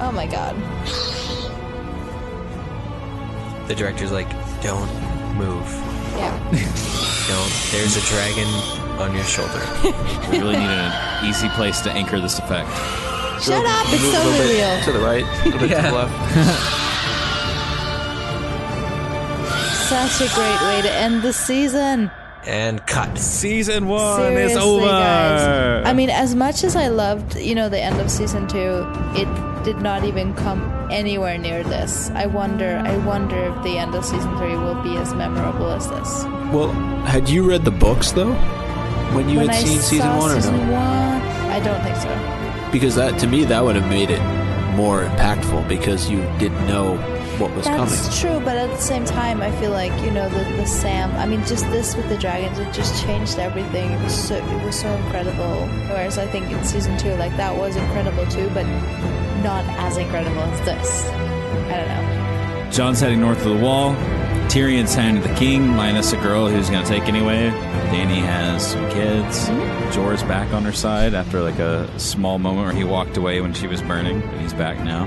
Oh 0.00 0.12
my 0.12 0.26
god. 0.26 0.56
The 3.68 3.74
director's 3.74 4.10
like, 4.10 4.28
"Don't 4.62 4.90
move. 5.36 5.66
Yeah. 6.16 6.32
Don't. 7.28 7.52
There's 7.72 7.96
a 7.96 8.00
dragon 8.08 8.48
on 9.00 9.14
your 9.14 9.24
shoulder." 9.24 9.60
We 10.30 10.38
really 10.38 10.56
need 10.56 10.68
an 10.70 11.24
easy 11.26 11.48
place 11.50 11.80
to 11.82 11.90
anchor 11.92 12.20
this 12.20 12.38
effect. 12.38 12.68
Shut 13.42 13.64
up! 13.64 13.86
It's 13.92 14.02
Move 14.02 14.14
a 14.14 14.18
little 14.18 14.32
totally 14.32 14.48
bit 14.48 14.76
real. 14.76 14.84
to 14.84 14.92
the 14.92 15.04
right, 15.04 15.24
a 15.24 15.44
little 15.44 15.60
bit 15.60 15.76
to 15.76 15.82
the 15.82 15.92
left. 15.92 16.74
Such 19.88 20.20
a 20.30 20.34
great 20.34 20.60
way 20.62 20.82
to 20.82 20.92
end 20.92 21.22
the 21.22 21.32
season. 21.32 22.10
And 22.44 22.84
cut. 22.86 23.18
Season 23.18 23.88
one 23.88 24.16
Seriously, 24.20 24.52
is 24.52 24.56
over. 24.58 24.86
guys. 24.86 25.86
I 25.86 25.92
mean, 25.94 26.10
as 26.10 26.34
much 26.34 26.62
as 26.62 26.76
I 26.76 26.88
loved, 26.88 27.36
you 27.36 27.54
know, 27.54 27.68
the 27.70 27.80
end 27.80 27.98
of 28.00 28.10
season 28.10 28.46
two, 28.48 28.84
it 29.14 29.26
did 29.68 29.82
not 29.82 30.02
even 30.02 30.32
come 30.34 30.62
anywhere 30.90 31.36
near 31.36 31.62
this. 31.62 32.10
I 32.14 32.24
wonder, 32.24 32.80
I 32.86 32.96
wonder 33.04 33.36
if 33.36 33.62
the 33.62 33.76
end 33.76 33.94
of 33.94 34.02
season 34.02 34.34
three 34.38 34.56
will 34.56 34.82
be 34.82 34.96
as 34.96 35.12
memorable 35.12 35.70
as 35.70 35.86
this. 35.90 36.24
Well, 36.54 36.72
had 37.04 37.28
you 37.28 37.46
read 37.46 37.66
the 37.66 37.70
books 37.70 38.12
though 38.12 38.32
when 39.14 39.28
you 39.28 39.36
when 39.36 39.48
had 39.48 39.56
I 39.56 39.64
seen 39.64 39.80
season 39.80 40.16
one 40.16 40.30
or 40.30 40.34
season 40.36 40.56
no? 40.56 40.72
one, 40.72 41.22
I 41.56 41.60
don't 41.60 41.82
think 41.82 41.96
so. 41.96 42.72
Because 42.72 42.94
that 42.94 43.20
to 43.20 43.26
me 43.26 43.44
that 43.44 43.62
would 43.62 43.76
have 43.76 43.90
made 43.90 44.08
it 44.08 44.22
more 44.74 45.02
impactful 45.02 45.68
because 45.68 46.08
you 46.08 46.22
didn't 46.38 46.66
know 46.66 46.96
what 47.38 47.54
was 47.54 47.66
coming. 47.66 47.90
That's 47.90 48.18
true, 48.18 48.40
but 48.40 48.56
at 48.56 48.70
the 48.70 48.80
same 48.80 49.04
time, 49.04 49.42
I 49.42 49.50
feel 49.60 49.70
like 49.70 49.92
you 50.02 50.10
know 50.10 50.30
the, 50.30 50.44
the 50.56 50.64
Sam. 50.64 51.14
I 51.16 51.26
mean, 51.26 51.44
just 51.44 51.64
this 51.66 51.94
with 51.94 52.08
the 52.08 52.16
dragons, 52.16 52.58
it 52.58 52.72
just 52.72 53.04
changed 53.04 53.38
everything. 53.38 53.92
It 53.92 54.02
was 54.02 54.28
so 54.28 54.36
it 54.36 54.64
was 54.64 54.80
so 54.80 54.88
incredible. 54.88 55.66
Whereas 55.92 56.16
I 56.16 56.26
think 56.26 56.50
in 56.50 56.64
season 56.64 56.96
two, 56.96 57.14
like 57.16 57.36
that 57.36 57.54
was 57.54 57.76
incredible 57.76 58.26
too, 58.28 58.48
but 58.54 58.64
not 59.42 59.64
as 59.78 59.96
incredible 59.96 60.40
as 60.40 60.60
this. 60.64 61.06
I 61.06 61.76
don't 61.76 61.88
know. 61.88 62.70
Jon's 62.70 63.00
heading 63.00 63.20
north 63.20 63.38
of 63.38 63.56
the 63.58 63.64
wall. 63.64 63.94
Tyrion's 64.48 64.94
heading 64.94 65.20
to 65.20 65.28
the 65.28 65.34
king, 65.34 65.68
minus 65.68 66.12
a 66.12 66.16
girl 66.16 66.48
who's 66.48 66.70
going 66.70 66.82
to 66.82 66.88
take 66.88 67.04
anyway. 67.04 67.50
Dany 67.90 68.20
has 68.20 68.66
some 68.66 68.88
kids. 68.90 69.48
Jorah's 69.94 70.22
back 70.22 70.52
on 70.54 70.64
her 70.64 70.72
side 70.72 71.12
after 71.12 71.42
like 71.42 71.58
a 71.58 71.98
small 71.98 72.38
moment 72.38 72.66
where 72.66 72.74
he 72.74 72.84
walked 72.84 73.16
away 73.18 73.40
when 73.40 73.52
she 73.52 73.66
was 73.66 73.82
burning, 73.82 74.20
but 74.20 74.40
he's 74.40 74.54
back 74.54 74.78
now. 74.82 75.04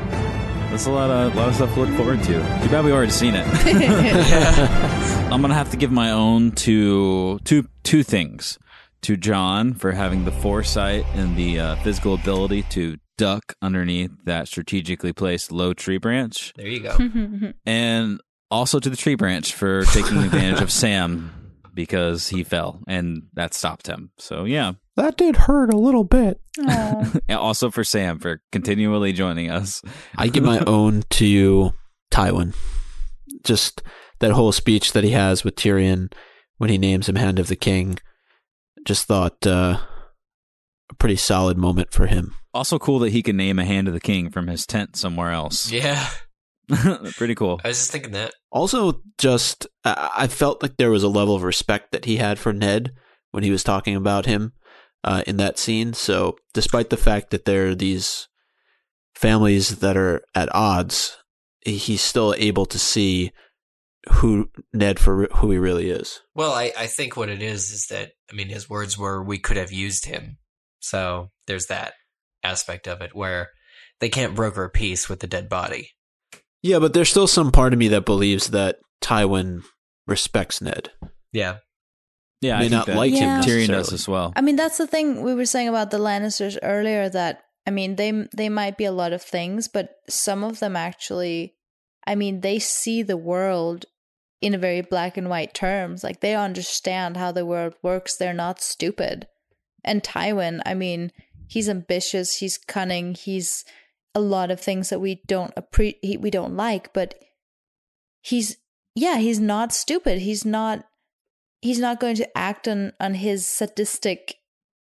That's 0.69 0.85
a 0.85 0.91
lot 0.91 1.09
of 1.09 1.35
lot 1.35 1.49
of 1.49 1.55
stuff 1.55 1.73
to 1.73 1.81
look 1.81 1.97
forward 1.97 2.19
to. 2.23 2.33
Too 2.33 2.69
bad 2.69 2.85
we've 2.85 2.93
already 2.93 3.11
seen 3.11 3.33
it. 3.35 3.45
I'm 5.31 5.41
gonna 5.41 5.53
have 5.53 5.71
to 5.71 5.77
give 5.77 5.91
my 5.91 6.11
own 6.11 6.51
to 6.51 7.39
two 7.39 7.67
two 7.83 8.03
things 8.03 8.57
to 9.01 9.17
Jon 9.17 9.73
for 9.73 9.91
having 9.91 10.23
the 10.23 10.31
foresight 10.31 11.05
and 11.13 11.35
the 11.35 11.59
uh, 11.59 11.75
physical 11.77 12.13
ability 12.13 12.63
to 12.69 12.97
duck 13.21 13.53
underneath 13.61 14.09
that 14.25 14.47
strategically 14.47 15.13
placed 15.13 15.51
low 15.51 15.73
tree 15.73 15.99
branch, 15.99 16.53
There 16.55 16.67
you 16.67 16.79
go. 16.79 16.97
and 17.67 18.19
also 18.49 18.79
to 18.79 18.89
the 18.89 18.97
tree 18.97 19.13
branch 19.13 19.53
for 19.53 19.85
taking 19.85 20.17
advantage 20.23 20.59
of 20.59 20.71
Sam 20.71 21.31
because 21.75 22.29
he 22.29 22.43
fell 22.43 22.81
and 22.87 23.21
that 23.33 23.53
stopped 23.53 23.85
him. 23.85 24.09
So 24.17 24.45
yeah, 24.45 24.73
That 24.95 25.17
did 25.17 25.35
hurt 25.35 25.71
a 25.71 25.77
little 25.77 26.03
bit. 26.03 26.41
and 26.57 27.21
also 27.29 27.69
for 27.69 27.83
Sam 27.83 28.17
for 28.17 28.41
continually 28.51 29.13
joining 29.13 29.51
us. 29.51 29.83
I 30.17 30.27
give 30.27 30.43
my 30.43 30.57
own 30.65 31.03
to 31.11 31.73
Tywin. 32.11 32.55
Just 33.43 33.83
that 34.19 34.31
whole 34.31 34.51
speech 34.51 34.93
that 34.93 35.03
he 35.03 35.11
has 35.11 35.43
with 35.43 35.55
Tyrion 35.55 36.11
when 36.57 36.71
he 36.71 36.79
names 36.79 37.07
him 37.07 37.17
Hand 37.17 37.37
of 37.37 37.49
the 37.49 37.55
King. 37.55 37.99
Just 38.83 39.05
thought 39.05 39.45
uh, 39.45 39.77
a 40.89 40.95
pretty 40.95 41.17
solid 41.17 41.55
moment 41.55 41.91
for 41.91 42.07
him. 42.07 42.33
Also 42.53 42.77
cool 42.79 42.99
that 42.99 43.11
he 43.11 43.23
can 43.23 43.37
name 43.37 43.59
a 43.59 43.65
hand 43.65 43.87
of 43.87 43.93
the 43.93 43.99
king 43.99 44.29
from 44.29 44.47
his 44.47 44.65
tent 44.65 44.95
somewhere 44.95 45.31
else. 45.31 45.71
Yeah, 45.71 46.09
Pretty 47.17 47.35
cool. 47.35 47.59
I 47.63 47.69
was 47.69 47.77
just 47.77 47.91
thinking 47.91 48.11
that. 48.11 48.33
Also, 48.51 49.01
just 49.17 49.67
I 49.83 50.11
I 50.15 50.27
felt 50.27 50.61
like 50.61 50.77
there 50.77 50.91
was 50.91 51.03
a 51.03 51.09
level 51.09 51.35
of 51.35 51.43
respect 51.43 51.91
that 51.91 52.05
he 52.05 52.17
had 52.17 52.39
for 52.39 52.53
Ned 52.53 52.93
when 53.31 53.43
he 53.43 53.51
was 53.51 53.63
talking 53.63 53.95
about 53.95 54.25
him 54.25 54.53
uh, 55.03 55.23
in 55.27 55.37
that 55.37 55.59
scene. 55.59 55.93
So, 55.93 56.37
despite 56.53 56.89
the 56.89 56.97
fact 56.97 57.31
that 57.31 57.45
there 57.45 57.67
are 57.67 57.75
these 57.75 58.27
families 59.15 59.79
that 59.79 59.97
are 59.97 60.21
at 60.33 60.53
odds, 60.55 61.17
he's 61.61 62.01
still 62.01 62.33
able 62.37 62.65
to 62.67 62.79
see 62.79 63.31
who 64.09 64.49
Ned 64.73 64.99
for 64.99 65.27
who 65.35 65.51
he 65.51 65.57
really 65.57 65.89
is. 65.89 66.21
Well, 66.35 66.53
I, 66.53 66.71
I 66.77 66.87
think 66.87 67.17
what 67.17 67.29
it 67.29 67.41
is 67.41 67.71
is 67.71 67.87
that 67.87 68.11
I 68.31 68.35
mean 68.35 68.49
his 68.49 68.69
words 68.69 68.97
were 68.97 69.23
we 69.23 69.39
could 69.39 69.57
have 69.57 69.71
used 69.71 70.05
him. 70.05 70.37
So 70.79 71.29
there's 71.47 71.67
that 71.67 71.93
aspect 72.43 72.87
of 72.87 73.01
it 73.01 73.15
where 73.15 73.49
they 73.99 74.09
can't 74.09 74.35
broker 74.35 74.63
a 74.63 74.69
peace 74.69 75.07
with 75.07 75.19
the 75.19 75.27
dead 75.27 75.49
body. 75.49 75.91
Yeah, 76.61 76.79
but 76.79 76.93
there's 76.93 77.09
still 77.09 77.27
some 77.27 77.51
part 77.51 77.73
of 77.73 77.79
me 77.79 77.87
that 77.89 78.05
believes 78.05 78.49
that 78.49 78.77
Tywin 79.01 79.63
respects 80.07 80.61
Ned. 80.61 80.91
Yeah. 81.31 81.57
Yeah, 82.41 82.59
May 82.59 82.65
I 82.65 82.69
not 82.69 82.85
that 82.87 82.97
like 82.97 83.11
him 83.13 83.21
Yeah. 83.21 83.41
Tyrion 83.41 83.67
does 83.67 83.93
as 83.93 84.07
well. 84.07 84.33
I 84.35 84.41
mean, 84.41 84.55
that's 84.55 84.77
the 84.77 84.87
thing 84.87 85.21
we 85.21 85.35
were 85.35 85.45
saying 85.45 85.67
about 85.67 85.91
the 85.91 85.99
Lannisters 85.99 86.57
earlier. 86.63 87.07
That 87.07 87.43
I 87.67 87.71
mean, 87.71 87.95
they 87.95 88.27
they 88.35 88.49
might 88.49 88.77
be 88.77 88.85
a 88.85 88.91
lot 88.91 89.13
of 89.13 89.21
things, 89.21 89.67
but 89.67 89.91
some 90.09 90.43
of 90.43 90.59
them 90.59 90.75
actually, 90.75 91.55
I 92.05 92.15
mean, 92.15 92.41
they 92.41 92.57
see 92.57 93.03
the 93.03 93.17
world 93.17 93.85
in 94.41 94.55
a 94.55 94.57
very 94.57 94.81
black 94.81 95.17
and 95.17 95.29
white 95.29 95.53
terms. 95.53 96.03
Like 96.03 96.21
they 96.21 96.35
understand 96.35 97.15
how 97.15 97.31
the 97.31 97.45
world 97.45 97.75
works. 97.83 98.17
They're 98.17 98.33
not 98.33 98.59
stupid. 98.59 99.27
And 99.83 100.03
Tywin, 100.03 100.61
I 100.65 100.73
mean, 100.73 101.11
he's 101.51 101.67
ambitious. 101.67 102.37
He's 102.37 102.57
cunning. 102.57 103.13
He's 103.13 103.65
a 104.15 104.21
lot 104.21 104.51
of 104.51 104.59
things 104.59 104.89
that 104.89 104.99
we 105.01 105.21
don't 105.27 105.53
appre- 105.55 105.97
he, 106.01 106.15
we 106.17 106.31
don't 106.31 106.55
like, 106.55 106.93
but 106.93 107.15
he's 108.21 108.57
yeah, 108.95 109.17
he's 109.17 109.39
not 109.39 109.73
stupid. 109.73 110.19
He's 110.19 110.45
not 110.45 110.85
he's 111.61 111.79
not 111.79 111.99
going 111.99 112.15
to 112.15 112.37
act 112.37 112.67
on 112.67 112.93
on 112.99 113.13
his 113.15 113.45
sadistic 113.45 114.35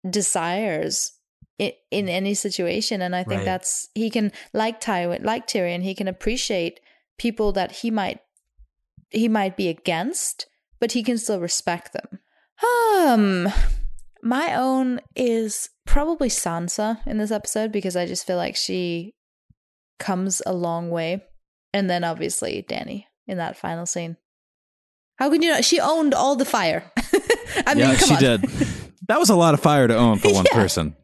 desires 0.10 1.14
in, 1.60 1.72
in 1.92 2.10
any 2.10 2.34
situation 2.34 3.02
and 3.04 3.16
i 3.16 3.24
think 3.24 3.40
Right. 3.40 3.46
that's 3.46 3.88
he 3.94 4.10
can 4.10 4.32
like 4.52 4.82
tywin 4.82 5.24
like 5.24 5.46
tyrion 5.46 5.84
he 5.84 5.94
can 5.94 6.08
appreciate 6.08 6.80
people 7.20 7.52
that 7.52 7.72
he 7.72 7.92
might 7.92 8.20
he 9.12 9.28
might 9.30 9.56
be 9.56 9.68
against 9.68 10.48
but 10.80 10.94
he 10.94 11.04
can 11.04 11.20
still 11.20 11.40
respect 11.40 11.94
them 11.94 12.20
um 13.12 13.48
my 14.24 14.56
own 14.56 15.02
is 15.16 15.70
probably 15.86 16.30
sansa 16.30 17.00
in 17.08 17.18
this 17.18 17.32
episode 17.32 17.72
because 17.72 17.96
i 17.96 18.06
just 18.06 18.26
feel 18.26 18.38
like 18.38 18.56
she 18.56 19.14
comes 20.00 20.42
a 20.46 20.54
long 20.54 20.90
way 20.90 21.22
and 21.74 21.90
then 21.90 22.04
obviously 22.04 22.64
danny 22.68 23.08
in 23.28 23.38
that 23.38 23.58
final 23.58 23.86
scene 23.86 24.18
How 25.18 25.30
could 25.30 25.44
you 25.44 25.50
not? 25.52 25.64
She 25.64 25.80
owned 25.80 26.14
all 26.16 26.36
the 26.36 26.46
fire. 26.46 26.84
I 27.68 27.76
mean, 27.76 27.86
yeah, 27.86 27.96
she 27.96 28.14
on. 28.16 28.20
did. 28.20 28.46
That 29.08 29.20
was 29.20 29.30
a 29.30 29.36
lot 29.36 29.54
of 29.54 29.60
fire 29.60 29.88
to 29.88 29.96
own 29.96 30.20
for 30.20 30.32
one 30.34 30.46
Yeah. 30.50 30.58
person. 30.58 30.96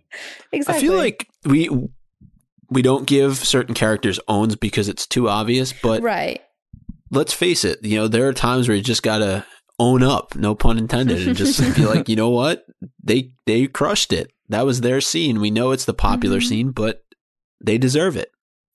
Exactly. 0.52 0.78
I 0.78 0.82
feel 0.82 0.96
like 0.98 1.28
we 1.46 1.70
we 2.70 2.82
don't 2.82 3.06
give 3.06 3.38
certain 3.38 3.76
characters 3.76 4.20
owns 4.28 4.56
because 4.56 4.88
it's 4.88 5.06
too 5.06 5.28
obvious, 5.30 5.74
but 5.84 6.02
right. 6.02 6.42
let's 7.12 7.34
face 7.34 7.64
it, 7.66 7.84
you 7.84 7.98
know, 7.98 8.08
there 8.08 8.28
are 8.28 8.34
times 8.34 8.68
where 8.68 8.78
you 8.78 8.84
just 8.84 9.04
gotta 9.04 9.46
own 9.78 10.04
up, 10.04 10.36
no 10.36 10.56
pun 10.56 10.78
intended, 10.78 11.28
and 11.28 11.36
just 11.38 11.60
be 11.76 11.86
like, 11.94 12.08
you 12.10 12.16
know 12.16 12.30
what? 12.30 12.66
They 13.04 13.32
they 13.46 13.68
crushed 13.68 14.14
it. 14.14 14.32
That 14.50 14.66
was 14.66 14.82
their 14.82 15.02
scene. 15.02 15.40
We 15.40 15.52
know 15.52 15.72
it's 15.72 15.86
the 15.86 15.94
popular 15.94 16.40
Mhm. 16.40 16.48
scene, 16.48 16.72
but 16.72 17.04
they 17.64 17.78
deserve 17.78 18.16
it. 18.16 18.32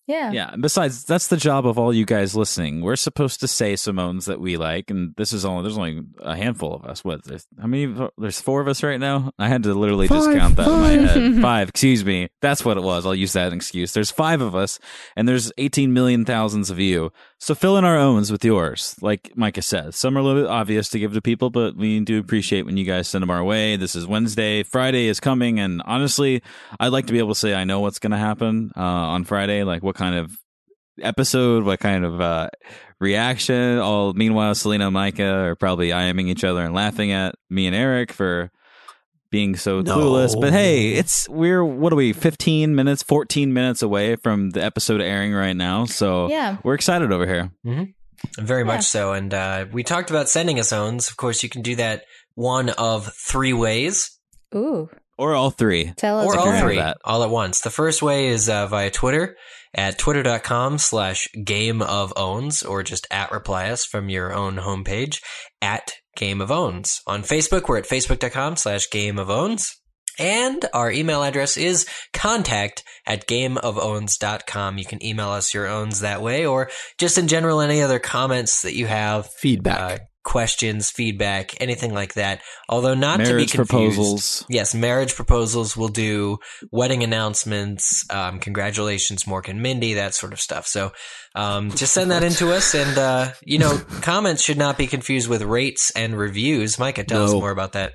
Yeah. 0.08 0.32
Yeah. 0.32 0.50
And 0.52 0.60
besides, 0.60 1.04
that's 1.04 1.28
the 1.28 1.36
job 1.36 1.64
of 1.64 1.78
all 1.78 1.94
you 1.94 2.04
guys 2.04 2.34
listening. 2.34 2.80
We're 2.80 2.96
supposed 2.96 3.38
to 3.40 3.46
say 3.48 3.76
Simone's 3.76 4.24
that 4.26 4.40
we 4.40 4.56
like, 4.56 4.90
and 4.90 5.14
this 5.16 5.32
is 5.32 5.44
only 5.44 5.62
there's 5.62 5.78
only 5.78 6.02
a 6.20 6.36
handful 6.36 6.74
of 6.74 6.84
us. 6.84 7.04
What? 7.04 7.22
There's, 7.24 7.46
how 7.58 7.68
many? 7.68 7.94
There's 8.18 8.40
four 8.40 8.60
of 8.60 8.66
us 8.66 8.82
right 8.82 8.98
now. 8.98 9.30
I 9.38 9.46
had 9.48 9.62
to 9.62 9.72
literally 9.74 10.08
just 10.08 10.30
count 10.32 10.56
that 10.56 10.66
in 10.66 10.72
my 10.72 10.96
five. 11.06 11.08
head. 11.34 11.40
Five. 11.42 11.68
Excuse 11.68 12.04
me. 12.04 12.28
That's 12.42 12.64
what 12.64 12.76
it 12.76 12.82
was. 12.82 13.06
I'll 13.06 13.14
use 13.14 13.32
that 13.34 13.46
as 13.46 13.52
an 13.52 13.56
excuse. 13.58 13.92
There's 13.92 14.10
five 14.10 14.40
of 14.40 14.56
us, 14.56 14.80
and 15.16 15.28
there's 15.28 15.52
18 15.56 15.92
million 15.92 16.24
thousands 16.24 16.68
of 16.68 16.80
you. 16.80 17.12
So 17.42 17.56
fill 17.56 17.76
in 17.76 17.84
our 17.84 17.98
owns 17.98 18.30
with 18.30 18.44
yours. 18.44 18.94
Like 19.00 19.32
Micah 19.34 19.62
said, 19.62 19.94
some 19.94 20.16
are 20.16 20.20
a 20.20 20.22
little 20.22 20.42
bit 20.42 20.48
obvious 20.48 20.88
to 20.90 21.00
give 21.00 21.12
to 21.14 21.20
people, 21.20 21.50
but 21.50 21.74
we 21.74 21.98
do 21.98 22.20
appreciate 22.20 22.64
when 22.64 22.76
you 22.76 22.84
guys 22.84 23.08
send 23.08 23.20
them 23.20 23.32
our 23.32 23.42
way. 23.42 23.74
This 23.74 23.96
is 23.96 24.06
Wednesday. 24.06 24.62
Friday 24.62 25.08
is 25.08 25.18
coming, 25.18 25.58
and 25.58 25.82
honestly, 25.84 26.40
I'd 26.78 26.92
like 26.92 27.08
to 27.08 27.12
be 27.12 27.18
able 27.18 27.34
to 27.34 27.40
say 27.40 27.52
I 27.52 27.64
know 27.64 27.80
what's 27.80 27.98
going 27.98 28.12
to 28.12 28.16
happen 28.16 28.70
uh, 28.76 28.80
on 28.80 29.24
Friday. 29.24 29.64
Like 29.64 29.82
what 29.82 29.96
kind 29.96 30.14
of 30.14 30.38
episode, 31.00 31.64
what 31.64 31.80
kind 31.80 32.04
of 32.04 32.20
uh, 32.20 32.48
reaction. 33.00 33.80
All 33.80 34.12
meanwhile, 34.12 34.54
Selena 34.54 34.86
and 34.86 34.94
Micah 34.94 35.24
are 35.24 35.56
probably 35.56 35.88
IMing 35.88 36.28
each 36.28 36.44
other 36.44 36.60
and 36.60 36.72
laughing 36.72 37.10
at 37.10 37.34
me 37.50 37.66
and 37.66 37.74
Eric 37.74 38.12
for 38.12 38.52
being 39.32 39.56
so 39.56 39.80
No. 39.80 39.96
clueless. 39.98 40.40
But 40.40 40.52
hey, 40.52 40.92
it's 40.92 41.28
we're 41.28 41.64
what 41.64 41.92
are 41.92 41.96
we? 41.96 42.12
Fifteen 42.12 42.76
minutes, 42.76 43.02
fourteen 43.02 43.52
minutes 43.52 43.82
away 43.82 44.14
from 44.14 44.50
the 44.50 44.62
episode 44.62 45.00
airing 45.00 45.32
right 45.34 45.56
now. 45.56 45.86
So 45.86 46.28
Yeah. 46.28 46.58
we're 46.62 46.74
excited 46.74 47.10
over 47.10 47.26
here. 47.26 47.50
Mm-hmm. 47.66 48.44
Very 48.44 48.62
much 48.62 48.84
so. 48.84 49.12
And 49.14 49.34
uh, 49.34 49.66
we 49.72 49.82
talked 49.82 50.10
about 50.10 50.28
sending 50.28 50.60
us 50.60 50.72
owns. 50.72 51.10
Of 51.10 51.16
course, 51.16 51.42
you 51.42 51.48
can 51.48 51.62
do 51.62 51.74
that 51.76 52.04
one 52.36 52.68
of 52.70 53.12
three 53.14 53.52
ways. 53.52 54.16
Ooh. 54.54 54.88
Or 55.18 55.34
all 55.34 55.50
three. 55.50 55.92
Tell 55.96 56.20
us 56.20 56.26
or 56.26 56.38
all 56.38 56.60
three 56.60 56.76
that. 56.76 56.96
all 57.04 57.22
at 57.22 57.30
once. 57.30 57.60
The 57.60 57.70
first 57.70 58.02
way 58.02 58.28
is 58.28 58.48
uh, 58.48 58.66
via 58.66 58.90
Twitter 58.90 59.36
at 59.74 59.98
twitter.com 59.98 60.78
slash 60.78 61.28
game 61.44 61.82
of 61.82 62.12
owns 62.16 62.62
or 62.62 62.82
just 62.82 63.06
at 63.10 63.32
reply 63.32 63.70
us 63.70 63.84
from 63.84 64.08
your 64.08 64.32
own 64.34 64.56
homepage 64.56 65.22
at 65.60 65.94
game 66.16 66.40
of 66.40 66.50
owns. 66.50 67.00
On 67.06 67.22
Facebook, 67.22 67.68
we're 67.68 67.78
at 67.78 67.88
facebook.com 67.88 68.56
slash 68.56 68.90
game 68.90 69.18
of 69.18 69.30
owns. 69.30 69.76
And 70.18 70.64
our 70.74 70.92
email 70.92 71.22
address 71.22 71.56
is 71.56 71.86
contact 72.12 72.84
at 73.06 73.26
gameofowns.com. 73.26 74.76
You 74.78 74.84
can 74.84 75.02
email 75.02 75.30
us 75.30 75.54
your 75.54 75.66
owns 75.66 76.00
that 76.00 76.20
way 76.20 76.44
or 76.44 76.70
just 76.98 77.16
in 77.16 77.28
general 77.28 77.62
any 77.62 77.80
other 77.80 77.98
comments 77.98 78.62
that 78.62 78.74
you 78.74 78.86
have. 78.86 79.30
Feedback. 79.32 80.00
Uh, 80.00 80.04
questions, 80.24 80.90
feedback, 80.90 81.60
anything 81.60 81.92
like 81.92 82.14
that. 82.14 82.42
Although 82.68 82.94
not 82.94 83.18
Marriage 83.18 83.52
to 83.52 83.58
be 83.58 83.64
confused. 83.64 83.96
proposals. 83.96 84.46
Yes, 84.48 84.74
marriage 84.74 85.14
proposals. 85.14 85.76
We'll 85.76 85.88
do 85.88 86.38
wedding 86.70 87.02
announcements. 87.02 88.04
Um, 88.10 88.38
congratulations, 88.38 89.24
Mork 89.24 89.48
and 89.48 89.62
Mindy, 89.62 89.94
that 89.94 90.14
sort 90.14 90.32
of 90.32 90.40
stuff. 90.40 90.66
So, 90.66 90.92
um, 91.34 91.70
just 91.70 91.92
send 91.92 92.10
that 92.10 92.22
into 92.22 92.52
us. 92.52 92.74
And, 92.74 92.98
uh, 92.98 93.32
you 93.44 93.58
know, 93.58 93.78
comments 94.02 94.42
should 94.42 94.58
not 94.58 94.78
be 94.78 94.86
confused 94.86 95.28
with 95.28 95.42
rates 95.42 95.90
and 95.92 96.16
reviews. 96.16 96.78
Micah, 96.78 97.04
tell 97.04 97.24
us 97.24 97.32
more 97.32 97.50
about 97.50 97.72
that. 97.72 97.94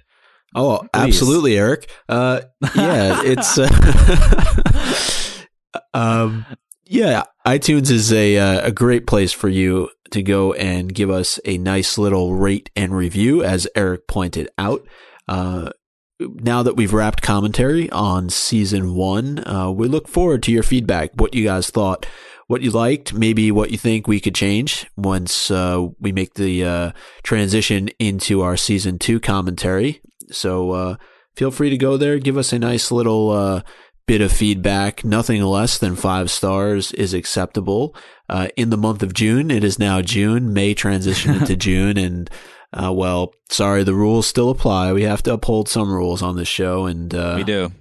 Oh, 0.55 0.79
Please. 0.79 0.89
absolutely, 0.93 1.57
Eric. 1.57 1.89
Uh, 2.07 2.41
yeah, 2.75 3.21
it's 3.23 3.57
uh, 5.73 5.79
um, 5.93 6.45
yeah. 6.89 7.23
iTunes 7.45 7.89
is 7.89 8.11
a 8.11 8.37
uh, 8.37 8.67
a 8.67 8.71
great 8.71 9.07
place 9.07 9.31
for 9.31 9.49
you 9.49 9.89
to 10.11 10.23
go 10.23 10.53
and 10.53 10.93
give 10.93 11.09
us 11.09 11.39
a 11.45 11.57
nice 11.57 11.97
little 11.97 12.35
rate 12.35 12.69
and 12.75 12.95
review, 12.95 13.43
as 13.43 13.67
Eric 13.75 14.07
pointed 14.07 14.49
out. 14.57 14.87
Uh, 15.27 15.71
now 16.19 16.63
that 16.63 16.75
we've 16.75 16.93
wrapped 16.93 17.21
commentary 17.21 17.89
on 17.91 18.29
season 18.29 18.95
one, 18.95 19.45
uh, 19.47 19.69
we 19.69 19.87
look 19.87 20.07
forward 20.07 20.41
to 20.43 20.51
your 20.51 20.63
feedback. 20.63 21.11
What 21.15 21.35
you 21.35 21.43
guys 21.43 21.69
thought, 21.69 22.05
what 22.47 22.61
you 22.61 22.71
liked, 22.71 23.13
maybe 23.13 23.51
what 23.51 23.71
you 23.71 23.77
think 23.77 24.07
we 24.07 24.19
could 24.19 24.35
change 24.35 24.87
once 24.95 25.51
uh, 25.51 25.87
we 25.99 26.11
make 26.11 26.33
the 26.33 26.63
uh, 26.63 26.91
transition 27.23 27.89
into 27.99 28.41
our 28.41 28.57
season 28.57 28.97
two 28.97 29.19
commentary. 29.19 30.01
So 30.31 30.71
uh, 30.71 30.95
feel 31.35 31.51
free 31.51 31.69
to 31.69 31.77
go 31.77 31.97
there, 31.97 32.17
give 32.17 32.37
us 32.37 32.51
a 32.51 32.59
nice 32.59 32.91
little 32.91 33.29
uh, 33.29 33.61
bit 34.07 34.21
of 34.21 34.31
feedback. 34.31 35.03
Nothing 35.05 35.43
less 35.43 35.77
than 35.77 35.95
five 35.95 36.31
stars 36.31 36.91
is 36.93 37.13
acceptable. 37.13 37.95
Uh, 38.29 38.47
in 38.55 38.69
the 38.71 38.77
month 38.77 39.03
of 39.03 39.13
June, 39.13 39.51
it 39.51 39.63
is 39.63 39.77
now 39.77 40.01
June. 40.01 40.53
May 40.53 40.73
transition 40.73 41.35
into 41.35 41.55
June, 41.67 41.97
and 41.97 42.29
uh, 42.73 42.91
well, 42.93 43.33
sorry, 43.49 43.83
the 43.83 43.93
rules 43.93 44.25
still 44.27 44.49
apply. 44.49 44.91
We 44.93 45.03
have 45.03 45.23
to 45.23 45.33
uphold 45.33 45.69
some 45.69 45.91
rules 45.93 46.21
on 46.21 46.35
this 46.35 46.47
show, 46.47 46.85
and 46.85 47.13
uh, 47.13 47.35
We 47.37 47.43
do. 47.43 47.71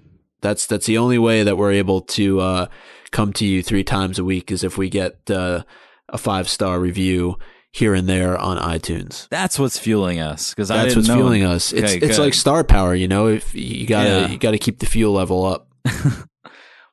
that's 0.42 0.66
that's 0.66 0.86
the 0.86 0.98
only 0.98 1.18
way 1.18 1.42
that 1.42 1.56
we're 1.56 1.72
able 1.72 2.02
to 2.02 2.40
uh, 2.40 2.66
come 3.10 3.32
to 3.34 3.46
you 3.46 3.62
three 3.62 3.84
times 3.84 4.18
a 4.18 4.24
week 4.24 4.50
is 4.52 4.62
if 4.62 4.76
we 4.76 4.88
get 4.90 5.30
uh, 5.30 5.62
a 6.08 6.18
five 6.18 6.48
star 6.48 6.78
review 6.80 7.38
here 7.72 7.92
and 7.94 8.08
there 8.08 8.38
on 8.38 8.56
iTunes. 8.56 9.28
That's 9.28 9.58
what's 9.58 9.78
fueling 9.78 10.18
us. 10.18 10.50
Because 10.54 10.68
That's 10.68 10.96
what's 10.96 11.08
know- 11.08 11.16
fueling 11.16 11.44
us. 11.44 11.72
It's 11.74 11.92
Okay, 11.92 12.06
it's 12.06 12.16
good. 12.16 12.22
like 12.22 12.34
star 12.34 12.64
power, 12.64 12.94
you 12.94 13.06
know. 13.08 13.26
If 13.26 13.54
you 13.54 13.86
gotta 13.86 14.08
Yeah. 14.08 14.28
you 14.28 14.38
gotta 14.38 14.56
keep 14.58 14.78
the 14.78 14.86
fuel 14.86 15.12
level 15.12 15.44
up. 15.44 15.65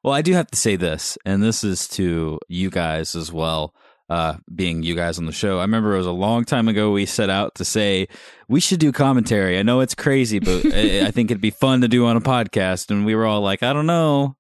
Well, 0.04 0.14
I 0.14 0.22
do 0.22 0.34
have 0.34 0.52
to 0.52 0.58
say 0.58 0.76
this, 0.76 1.18
and 1.26 1.42
this 1.42 1.64
is 1.64 1.88
to 1.90 2.38
you 2.50 2.70
guys 2.70 3.16
as 3.16 3.32
well, 3.32 3.74
uh, 4.10 4.36
being 4.54 4.84
you 4.84 4.96
guys 4.96 5.18
on 5.18 5.26
the 5.28 5.32
show. 5.32 5.60
I 5.60 5.62
remember 5.62 5.94
it 5.94 5.98
was 5.98 6.06
a 6.06 6.12
long 6.12 6.44
time 6.44 6.68
ago 6.68 6.92
we 6.92 7.06
set 7.06 7.30
out 7.30 7.56
to 7.56 7.64
say 7.64 8.10
we 8.50 8.60
should 8.60 8.82
do 8.82 8.92
commentary. 8.92 9.58
I 9.58 9.64
know 9.64 9.80
it's 9.80 9.96
crazy, 9.96 10.40
but 10.40 10.66
I 10.74 11.08
I 11.08 11.12
think 11.12 11.32
it'd 11.32 11.40
be 11.40 11.52
fun 11.52 11.80
to 11.82 11.88
do 11.88 12.06
on 12.06 12.18
a 12.18 12.22
podcast. 12.22 12.92
And 12.92 13.06
we 13.06 13.16
were 13.16 13.26
all 13.26 13.40
like, 13.40 13.64
I 13.64 13.72
don't 13.72 13.86
know. 13.86 14.36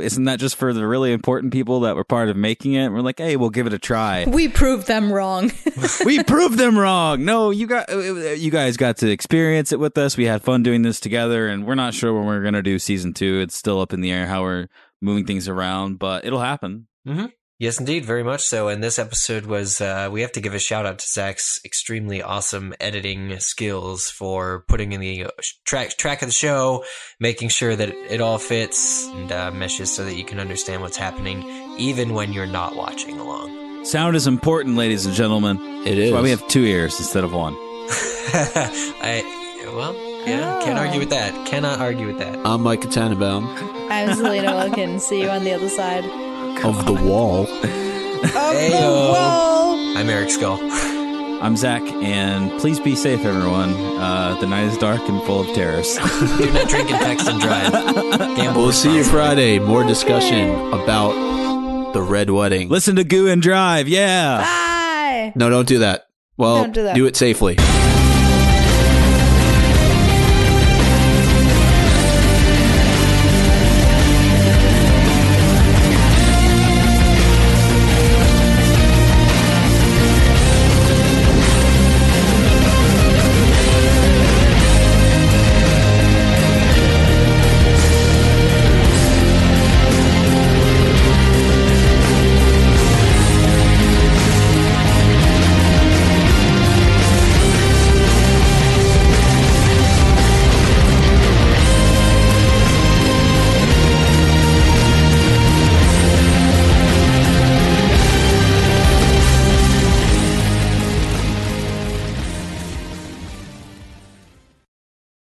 Isn't 0.00 0.24
that 0.24 0.38
just 0.38 0.56
for 0.56 0.72
the 0.72 0.86
really 0.86 1.12
important 1.12 1.52
people 1.52 1.80
that 1.80 1.96
were 1.96 2.04
part 2.04 2.28
of 2.28 2.36
making 2.36 2.74
it? 2.74 2.90
we're 2.90 3.00
like, 3.00 3.18
hey, 3.18 3.36
we'll 3.36 3.50
give 3.50 3.66
it 3.66 3.72
a 3.72 3.78
try. 3.78 4.24
We 4.32 4.48
proved 4.48 4.86
them 4.86 5.12
wrong. 5.12 5.52
we 6.04 6.22
proved 6.22 6.58
them 6.58 6.78
wrong. 6.78 7.24
No, 7.24 7.50
you 7.50 7.66
got 7.66 7.88
you 7.90 8.50
guys 8.50 8.76
got 8.76 8.96
to 8.98 9.10
experience 9.10 9.72
it 9.72 9.78
with 9.78 9.96
us. 9.98 10.16
We 10.16 10.26
had 10.26 10.42
fun 10.42 10.62
doing 10.62 10.82
this 10.82 11.00
together, 11.00 11.48
and 11.48 11.66
we're 11.66 11.74
not 11.74 11.94
sure 11.94 12.12
when 12.12 12.26
we're 12.26 12.42
gonna 12.42 12.62
do 12.62 12.78
season 12.78 13.12
two. 13.12 13.40
It's 13.40 13.56
still 13.56 13.80
up 13.80 13.92
in 13.92 14.00
the 14.00 14.10
air 14.10 14.26
how 14.26 14.42
we're 14.42 14.68
moving 15.00 15.26
things 15.26 15.48
around, 15.48 15.98
but 15.98 16.24
it'll 16.24 16.40
happen. 16.40 16.86
Mm-hmm. 17.06 17.26
Yes, 17.62 17.78
indeed, 17.78 18.04
very 18.04 18.24
much 18.24 18.40
so. 18.40 18.66
And 18.66 18.82
this 18.82 18.98
episode 18.98 19.46
was, 19.46 19.80
uh, 19.80 20.08
we 20.10 20.22
have 20.22 20.32
to 20.32 20.40
give 20.40 20.52
a 20.52 20.58
shout 20.58 20.84
out 20.84 20.98
to 20.98 21.06
Zach's 21.06 21.60
extremely 21.64 22.20
awesome 22.20 22.74
editing 22.80 23.38
skills 23.38 24.10
for 24.10 24.64
putting 24.66 24.90
in 24.90 25.00
the 25.00 25.26
uh, 25.26 25.30
track, 25.64 25.90
track 25.90 26.22
of 26.22 26.28
the 26.28 26.34
show, 26.34 26.82
making 27.20 27.50
sure 27.50 27.76
that 27.76 27.90
it 28.10 28.20
all 28.20 28.38
fits 28.38 29.06
and 29.06 29.30
uh, 29.30 29.52
meshes 29.52 29.94
so 29.94 30.04
that 30.04 30.16
you 30.16 30.24
can 30.24 30.40
understand 30.40 30.82
what's 30.82 30.96
happening, 30.96 31.44
even 31.78 32.14
when 32.14 32.32
you're 32.32 32.46
not 32.46 32.74
watching 32.74 33.20
along. 33.20 33.84
Sound 33.84 34.16
is 34.16 34.26
important, 34.26 34.74
ladies 34.74 35.06
and 35.06 35.14
gentlemen. 35.14 35.56
It 35.86 35.94
That's 35.94 36.10
why 36.10 36.20
we 36.20 36.30
have 36.30 36.48
two 36.48 36.64
ears 36.64 36.98
instead 36.98 37.22
of 37.22 37.32
one. 37.32 37.54
I, 38.34 39.22
well, 39.72 39.94
yeah, 40.26 40.60
can't 40.64 40.80
argue 40.80 40.98
with 40.98 41.10
that. 41.10 41.46
Cannot 41.46 41.78
argue 41.78 42.08
with 42.08 42.18
that. 42.18 42.44
I'm 42.44 42.62
Micah 42.62 42.88
Tannenbaum 42.88 43.46
I'm 43.88 44.16
Selena 44.16 44.52
Wilkins. 44.52 45.04
See 45.04 45.22
you 45.22 45.28
on 45.28 45.44
the 45.44 45.52
other 45.52 45.68
side. 45.68 46.31
Of 46.64 46.86
the 46.86 46.92
wall. 46.92 47.46
Heyo. 47.46 49.14
I'm 49.96 50.08
Eric 50.08 50.30
Skull. 50.30 50.58
I'm 51.42 51.56
Zach, 51.56 51.82
and 51.82 52.50
please 52.60 52.78
be 52.78 52.94
safe, 52.94 53.24
everyone. 53.24 53.70
Uh, 53.74 54.36
the 54.40 54.46
night 54.46 54.64
is 54.64 54.78
dark 54.78 55.00
and 55.08 55.20
full 55.24 55.40
of 55.40 55.48
terrors. 55.54 55.96
Do 55.96 56.52
not 56.52 56.68
drink 56.68 56.90
and 56.90 57.00
text 57.00 57.26
and 57.28 57.40
drive. 57.40 57.72
Gamble 58.36 58.62
We'll 58.62 58.72
see 58.72 58.96
you. 58.96 59.04
Friday. 59.04 59.58
More 59.58 59.82
discussion 59.84 60.50
about 60.72 61.92
the 61.94 62.02
red 62.02 62.30
wedding. 62.30 62.68
Listen 62.68 62.96
to 62.96 63.04
Goo 63.04 63.28
and 63.28 63.42
Drive, 63.42 63.88
yeah. 63.88 64.38
Bye. 64.38 65.32
No, 65.34 65.50
don't 65.50 65.66
do 65.68 65.80
that. 65.80 66.08
Well, 66.36 66.62
Don't 66.62 66.72
do 66.72 66.82
that. 66.84 66.94
do 66.94 67.06
it 67.06 67.16
safely. 67.16 67.56